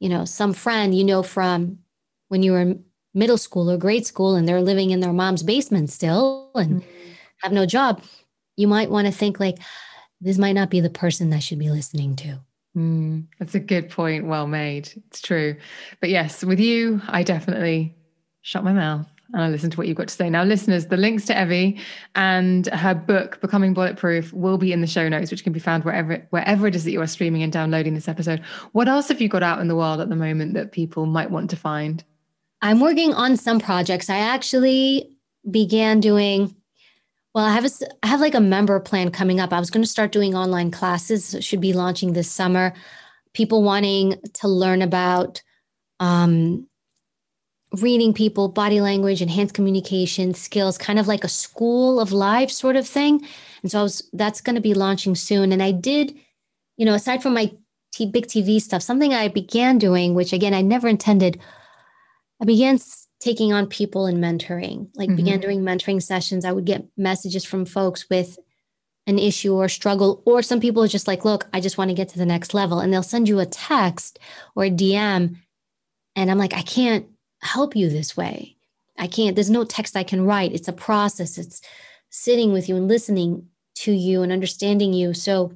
you 0.00 0.08
know, 0.08 0.24
some 0.24 0.52
friend 0.52 0.96
you 0.96 1.04
know 1.04 1.22
from 1.22 1.78
when 2.28 2.42
you 2.42 2.52
were 2.52 2.60
in 2.60 2.84
middle 3.14 3.38
school 3.38 3.70
or 3.70 3.76
grade 3.76 4.06
school 4.06 4.36
and 4.36 4.48
they're 4.48 4.62
living 4.62 4.90
in 4.90 5.00
their 5.00 5.12
mom's 5.12 5.42
basement 5.42 5.90
still 5.90 6.50
and 6.54 6.82
mm-hmm. 6.82 7.10
have 7.38 7.52
no 7.52 7.66
job, 7.66 8.02
you 8.56 8.68
might 8.68 8.90
want 8.90 9.06
to 9.06 9.12
think 9.12 9.40
like 9.40 9.58
this 10.20 10.38
might 10.38 10.52
not 10.52 10.70
be 10.70 10.80
the 10.80 10.90
person 10.90 11.30
that 11.30 11.42
should 11.42 11.58
be 11.58 11.70
listening 11.70 12.16
to. 12.16 12.40
Mm, 12.76 13.26
that's 13.38 13.54
a 13.54 13.60
good 13.60 13.90
point. 13.90 14.26
Well 14.26 14.46
made. 14.46 14.90
It's 15.08 15.22
true. 15.22 15.56
But 16.00 16.10
yes, 16.10 16.44
with 16.44 16.60
you, 16.60 17.00
I 17.08 17.22
definitely 17.22 17.94
shut 18.42 18.64
my 18.64 18.72
mouth 18.72 19.06
and 19.32 19.42
I 19.42 19.48
listen 19.48 19.70
to 19.70 19.76
what 19.76 19.88
you've 19.88 19.96
got 19.96 20.08
to 20.08 20.14
say. 20.14 20.30
Now, 20.30 20.44
listeners, 20.44 20.86
the 20.86 20.96
links 20.96 21.24
to 21.26 21.40
Evy 21.40 21.80
and 22.14 22.66
her 22.68 22.94
book, 22.94 23.40
Becoming 23.40 23.74
Bulletproof, 23.74 24.32
will 24.32 24.58
be 24.58 24.72
in 24.72 24.80
the 24.80 24.86
show 24.86 25.08
notes, 25.08 25.30
which 25.30 25.42
can 25.42 25.52
be 25.52 25.60
found 25.60 25.84
wherever 25.84 26.26
wherever 26.30 26.66
it 26.66 26.74
is 26.74 26.84
that 26.84 26.92
you 26.92 27.00
are 27.00 27.06
streaming 27.06 27.42
and 27.42 27.52
downloading 27.52 27.94
this 27.94 28.08
episode. 28.08 28.40
What 28.72 28.88
else 28.88 29.08
have 29.08 29.20
you 29.20 29.28
got 29.28 29.42
out 29.42 29.60
in 29.60 29.68
the 29.68 29.76
world 29.76 30.00
at 30.00 30.08
the 30.08 30.16
moment 30.16 30.54
that 30.54 30.72
people 30.72 31.06
might 31.06 31.30
want 31.30 31.50
to 31.50 31.56
find? 31.56 32.04
I'm 32.62 32.80
working 32.80 33.14
on 33.14 33.36
some 33.36 33.60
projects. 33.60 34.10
I 34.10 34.18
actually 34.18 35.10
began 35.50 36.00
doing 36.00 36.55
well, 37.36 37.44
I 37.44 37.52
have 37.52 37.66
a, 37.66 37.70
I 38.02 38.06
have 38.06 38.20
like 38.22 38.34
a 38.34 38.40
member 38.40 38.80
plan 38.80 39.10
coming 39.10 39.40
up. 39.40 39.52
I 39.52 39.60
was 39.60 39.70
going 39.70 39.82
to 39.82 39.90
start 39.90 40.10
doing 40.10 40.34
online 40.34 40.70
classes. 40.70 41.36
Should 41.40 41.60
be 41.60 41.74
launching 41.74 42.14
this 42.14 42.32
summer. 42.32 42.72
People 43.34 43.62
wanting 43.62 44.18
to 44.32 44.48
learn 44.48 44.80
about 44.80 45.42
um, 46.00 46.66
reading 47.82 48.14
people, 48.14 48.48
body 48.48 48.80
language, 48.80 49.20
enhanced 49.20 49.54
communication 49.54 50.32
skills, 50.32 50.78
kind 50.78 50.98
of 50.98 51.08
like 51.08 51.24
a 51.24 51.28
school 51.28 52.00
of 52.00 52.10
life 52.10 52.50
sort 52.50 52.74
of 52.74 52.88
thing. 52.88 53.22
And 53.60 53.70
so 53.70 53.80
I 53.80 53.82
was 53.82 54.08
that's 54.14 54.40
going 54.40 54.56
to 54.56 54.62
be 54.62 54.72
launching 54.72 55.14
soon. 55.14 55.52
And 55.52 55.62
I 55.62 55.72
did, 55.72 56.16
you 56.78 56.86
know, 56.86 56.94
aside 56.94 57.22
from 57.22 57.34
my 57.34 57.52
t- 57.92 58.10
big 58.10 58.28
TV 58.28 58.62
stuff, 58.62 58.80
something 58.80 59.12
I 59.12 59.28
began 59.28 59.76
doing, 59.76 60.14
which 60.14 60.32
again 60.32 60.54
I 60.54 60.62
never 60.62 60.88
intended. 60.88 61.38
I 62.40 62.46
began 62.46 62.78
taking 63.20 63.52
on 63.52 63.66
people 63.66 64.06
and 64.06 64.18
mentoring, 64.18 64.88
like 64.94 65.08
mm-hmm. 65.08 65.16
began 65.16 65.40
doing 65.40 65.62
mentoring 65.62 66.02
sessions. 66.02 66.44
I 66.44 66.52
would 66.52 66.64
get 66.64 66.86
messages 66.96 67.44
from 67.44 67.64
folks 67.64 68.08
with 68.10 68.38
an 69.06 69.18
issue 69.18 69.54
or 69.54 69.68
struggle, 69.68 70.22
or 70.26 70.42
some 70.42 70.60
people 70.60 70.82
are 70.82 70.88
just 70.88 71.06
like, 71.06 71.24
look, 71.24 71.48
I 71.52 71.60
just 71.60 71.78
want 71.78 71.90
to 71.90 71.94
get 71.94 72.08
to 72.10 72.18
the 72.18 72.26
next 72.26 72.54
level. 72.54 72.80
And 72.80 72.92
they'll 72.92 73.02
send 73.02 73.28
you 73.28 73.38
a 73.38 73.46
text 73.46 74.18
or 74.54 74.64
a 74.64 74.70
DM. 74.70 75.36
And 76.16 76.30
I'm 76.30 76.38
like, 76.38 76.54
I 76.54 76.62
can't 76.62 77.06
help 77.40 77.76
you 77.76 77.88
this 77.88 78.16
way. 78.16 78.56
I 78.98 79.06
can't, 79.06 79.34
there's 79.36 79.50
no 79.50 79.64
text 79.64 79.96
I 79.96 80.02
can 80.02 80.24
write. 80.24 80.52
It's 80.52 80.68
a 80.68 80.72
process. 80.72 81.38
It's 81.38 81.60
sitting 82.10 82.52
with 82.52 82.68
you 82.68 82.76
and 82.76 82.88
listening 82.88 83.46
to 83.76 83.92
you 83.92 84.22
and 84.22 84.32
understanding 84.32 84.92
you. 84.92 85.14
So 85.14 85.52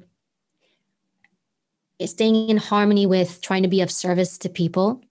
staying 2.05 2.49
in 2.49 2.57
harmony 2.57 3.05
with 3.05 3.41
trying 3.41 3.63
to 3.63 3.69
be 3.69 3.81
of 3.81 3.91
service 3.91 4.37
to 4.39 4.49
people 4.49 5.01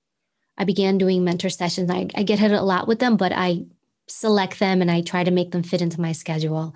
I 0.61 0.65
began 0.65 0.99
doing 0.99 1.25
mentor 1.25 1.49
sessions. 1.49 1.91
I, 1.91 2.07
I 2.15 2.23
get 2.23 2.39
hit 2.39 2.53
a 2.53 2.61
lot 2.61 2.87
with 2.87 2.99
them, 2.99 3.17
but 3.17 3.33
I 3.33 3.65
select 4.09 4.59
them 4.59 4.83
and 4.83 4.91
I 4.91 5.01
try 5.01 5.25
to 5.25 5.31
make 5.31 5.53
them 5.53 5.63
fit 5.63 5.81
into 5.81 6.03
my 6.03 6.13
schedule 6.13 6.75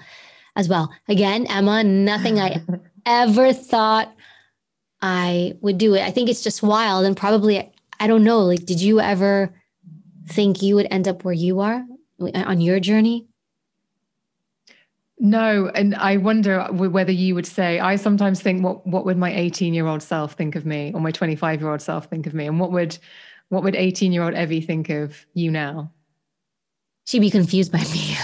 as 0.57 0.71
well. 0.71 0.91
Again, 1.07 1.47
Emma, 1.49 1.85
nothing 1.85 2.41
I 2.41 2.63
ever 3.07 3.53
thought 3.53 4.11
I 5.03 5.53
would 5.61 5.77
do 5.77 5.95
it. 5.95 6.01
I 6.01 6.11
think 6.11 6.31
it's 6.31 6.43
just 6.43 6.63
wild 6.63 7.05
and 7.05 7.15
probably, 7.15 7.71
I 8.01 8.07
don't 8.07 8.25
know, 8.25 8.41
like, 8.41 8.65
did 8.65 8.81
you 8.81 9.01
ever 9.01 9.55
think 10.29 10.63
you 10.63 10.77
would 10.77 10.89
end 10.91 11.07
up 11.07 11.23
where 11.23 11.35
you 11.35 11.61
are 11.61 11.85
on 12.19 12.63
your 12.63 12.81
journey? 12.81 13.27
No, 15.19 15.69
and 15.75 15.95
I 15.95 16.17
wonder 16.17 16.65
whether 16.73 17.13
you 17.13 17.35
would 17.35 17.47
say. 17.47 17.81
I 17.81 17.97
sometimes 17.97 18.41
think, 18.41 18.65
what 18.65 18.85
what 18.85 19.05
would 19.05 19.17
my 19.17 19.33
eighteen 19.33 19.73
year 19.73 19.87
old 19.87 20.03
self 20.03 20.33
think 20.33 20.57
of 20.57 20.67
me, 20.67 20.91
or 20.93 21.01
my 21.01 21.13
twenty 21.13 21.37
five 21.37 21.61
year 21.61 21.71
old 21.71 21.81
self 21.81 22.07
think 22.07 22.27
of 22.27 22.35
me, 22.35 22.47
and 22.47 22.59
what 22.59 22.73
would 22.73 22.99
what 23.49 23.63
would 23.63 23.77
18 23.77 24.13
year 24.13 24.23
old 24.23 24.35
Evy 24.35 24.61
think 24.61 24.91
of 24.91 25.25
you 25.35 25.51
now? 25.51 25.93
She'd 27.07 27.21
be 27.21 27.31
confused 27.31 27.71
by 27.71 27.81
me. 27.81 28.17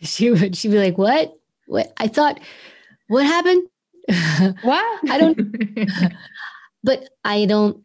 she 0.02 0.30
would, 0.30 0.56
she'd 0.56 0.70
be 0.70 0.78
like, 0.78 0.98
what? 0.98 1.36
What? 1.66 1.92
I 1.96 2.08
thought, 2.08 2.40
what 3.08 3.26
happened? 3.26 3.66
What? 4.62 5.10
I 5.10 5.18
don't, 5.18 5.56
but 6.82 7.08
I 7.24 7.44
don't, 7.44 7.82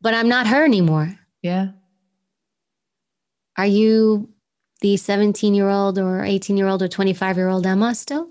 but 0.00 0.12
I'm 0.12 0.28
not 0.28 0.46
her 0.48 0.64
anymore. 0.64 1.18
Yeah. 1.40 1.68
Are 3.56 3.66
you 3.66 4.28
the 4.80 4.96
17 4.96 5.54
year 5.54 5.68
old 5.68 5.98
or 5.98 6.24
18 6.24 6.56
year 6.56 6.66
old 6.66 6.82
or 6.82 6.88
25 6.88 7.36
year 7.36 7.48
old 7.48 7.66
Emma 7.66 7.94
still? 7.94 8.28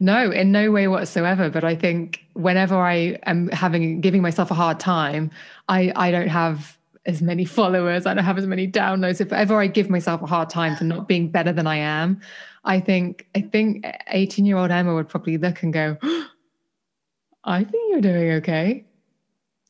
No, 0.00 0.30
in 0.30 0.52
no 0.52 0.70
way 0.70 0.88
whatsoever. 0.88 1.50
But 1.50 1.64
I 1.64 1.74
think 1.74 2.24
whenever 2.34 2.76
I 2.76 3.18
am 3.24 3.48
having 3.48 4.00
giving 4.00 4.22
myself 4.22 4.50
a 4.50 4.54
hard 4.54 4.80
time, 4.80 5.30
I 5.68 5.92
I 5.96 6.10
don't 6.10 6.28
have 6.28 6.78
as 7.06 7.22
many 7.22 7.44
followers. 7.58 8.06
I 8.06 8.14
don't 8.14 8.24
have 8.24 8.38
as 8.38 8.46
many 8.46 8.70
downloads. 8.70 9.20
If 9.20 9.32
ever 9.32 9.60
I 9.60 9.66
give 9.66 9.90
myself 9.90 10.22
a 10.22 10.26
hard 10.26 10.50
time 10.50 10.76
for 10.76 10.84
not 10.84 11.08
being 11.08 11.30
better 11.30 11.52
than 11.52 11.66
I 11.66 11.76
am, 11.76 12.20
I 12.64 12.80
think 12.80 13.26
I 13.34 13.40
think 13.40 13.86
18 14.08 14.44
year 14.46 14.56
old 14.56 14.70
Emma 14.70 14.94
would 14.94 15.08
probably 15.08 15.38
look 15.38 15.62
and 15.62 15.72
go, 15.72 15.96
I 17.44 17.64
think 17.64 17.90
you're 17.90 18.00
doing 18.00 18.32
okay. 18.32 18.84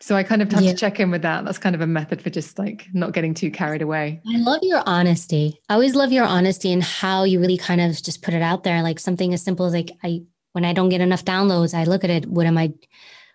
So 0.01 0.15
I 0.15 0.23
kind 0.23 0.43
of 0.43 0.53
have 0.53 0.63
yeah. 0.63 0.71
to 0.71 0.77
check 0.77 1.01
in 1.01 1.11
with 1.11 1.23
that. 1.23 1.45
That's 1.45 1.59
kind 1.59 1.75
of 1.75 1.81
a 1.81 1.87
method 1.87 2.23
for 2.23 2.31
just 2.31 2.59
like 2.59 2.87
not 2.93 3.13
getting 3.13 3.35
too 3.35 3.51
carried 3.51 3.83
away. 3.83 4.21
I 4.33 4.39
love 4.39 4.61
your 4.63 4.83
honesty. 4.87 5.61
I 5.69 5.75
always 5.75 5.97
love 5.97 6.13
your 6.13 6.25
honesty 6.25 6.73
and 6.73 6.83
how 6.83 7.25
you 7.25 7.41
really 7.41 7.57
kind 7.57 7.81
of 7.81 8.01
just 8.01 8.23
put 8.23 8.35
it 8.35 8.43
out 8.43 8.63
there. 8.63 8.83
Like 8.83 9.01
something 9.01 9.35
as 9.35 9.43
simple 9.43 9.67
as 9.67 9.73
like 9.73 9.91
I 10.05 10.23
when 10.53 10.65
I 10.65 10.73
don't 10.73 10.89
get 10.89 11.01
enough 11.01 11.25
downloads, 11.25 11.75
I 11.75 11.85
look 11.85 12.05
at 12.05 12.11
it. 12.11 12.27
What 12.27 12.47
am 12.47 12.57
I 12.57 12.73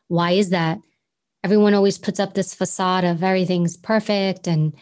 why 0.08 0.32
is 0.32 0.52
that? 0.52 0.80
Everyone 1.44 1.74
always 1.74 1.98
puts 1.98 2.20
up 2.22 2.34
this 2.34 2.54
facade 2.54 3.04
of 3.04 3.24
everything's 3.24 3.76
perfect 3.76 4.48
and 4.48 4.74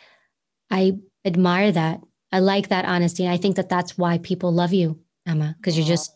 I 0.70 1.00
admire 1.26 1.72
that. 1.72 2.00
I 2.32 2.40
like 2.40 2.70
that 2.70 2.86
honesty. 2.86 3.28
I 3.28 3.38
think 3.38 3.56
that 3.56 3.70
that's 3.70 3.98
why 3.98 4.20
people 4.20 4.54
love 4.54 4.72
you 4.72 5.00
Emma, 5.26 5.56
because 5.58 5.78
you're 5.78 5.88
just 5.88 6.16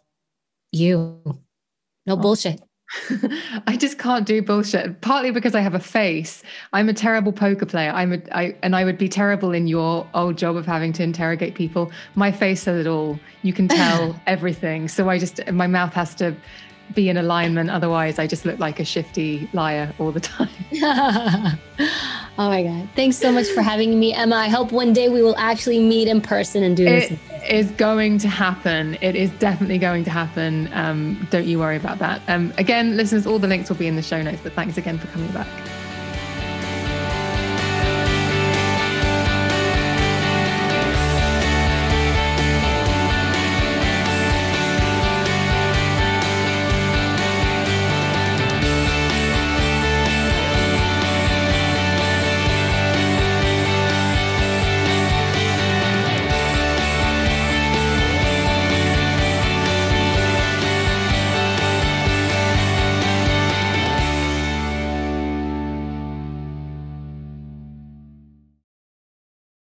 you. 0.72 1.22
No 2.06 2.18
bullshit. 2.18 2.62
I 3.68 3.78
just 3.78 3.98
can't 3.98 4.26
do 4.26 4.42
bullshit. 4.42 5.02
Partly 5.02 5.32
because 5.32 5.56
I 5.56 5.62
have 5.62 5.74
a 5.74 5.80
face. 5.80 6.44
I'm 6.72 6.88
a 6.88 6.94
terrible 6.94 7.32
poker 7.32 7.66
player. 7.66 7.92
I'm 7.92 8.14
a 8.14 8.22
I 8.32 8.56
and 8.62 8.76
I 8.76 8.86
would 8.86 8.98
be 8.98 9.10
terrible 9.10 9.52
in 9.52 9.68
your 9.68 10.08
old 10.14 10.38
job 10.38 10.56
of 10.56 10.66
having 10.66 10.94
to 10.94 11.04
interrogate 11.04 11.56
people. 11.56 11.92
My 12.16 12.32
face 12.32 12.62
says 12.62 12.86
it 12.86 12.88
all. 12.88 13.20
You 13.42 13.54
can 13.54 13.68
tell 13.68 14.20
everything. 14.28 14.88
So 14.88 15.10
I 15.10 15.18
just 15.18 15.46
my 15.52 15.68
mouth 15.68 15.94
has 15.94 16.14
to 16.16 16.36
be 16.94 17.10
in 17.10 17.18
alignment. 17.18 17.70
Otherwise, 17.70 18.20
I 18.20 18.28
just 18.28 18.46
look 18.46 18.60
like 18.60 18.80
a 18.80 18.86
shifty 18.86 19.50
liar 19.54 19.94
all 20.00 20.12
the 20.12 20.20
time. 20.20 20.50
oh 20.74 21.58
my 22.38 22.64
God. 22.64 22.90
Thanks 22.96 23.18
so 23.18 23.32
much 23.32 23.48
for 23.48 23.62
having 23.62 24.00
me, 24.00 24.14
Emma. 24.14 24.36
I 24.36 24.48
hope 24.48 24.72
one 24.72 24.94
day 24.94 25.10
we 25.10 25.22
will 25.22 25.38
actually 25.38 25.80
meet 25.80 26.08
in 26.08 26.22
person 26.22 26.64
and 26.64 26.78
do 26.78 26.86
it 26.86 27.10
this. 27.10 27.20
It 27.30 27.52
is 27.52 27.72
going 27.72 28.18
to 28.20 28.28
happen. 28.28 28.98
It 29.02 29.16
is 29.16 29.30
definitely 29.32 29.78
going 29.78 30.04
to 30.06 30.12
happen. 30.12 30.70
Um, 30.74 31.28
don't 31.32 31.46
you 31.46 31.60
worry 31.60 31.78
about 31.78 32.00
that. 32.00 32.22
Um, 32.28 32.54
again, 32.58 32.98
listeners, 32.98 33.26
all 33.26 33.40
the 33.40 33.48
links 33.48 33.70
will 33.70 33.78
be 33.78 33.88
in 33.88 33.96
the 33.96 34.02
show 34.02 34.22
notes, 34.22 34.40
but 34.44 34.54
thanks 34.54 34.78
again 34.78 34.98
for 34.98 35.08
coming 35.08 35.32
back. 35.32 35.48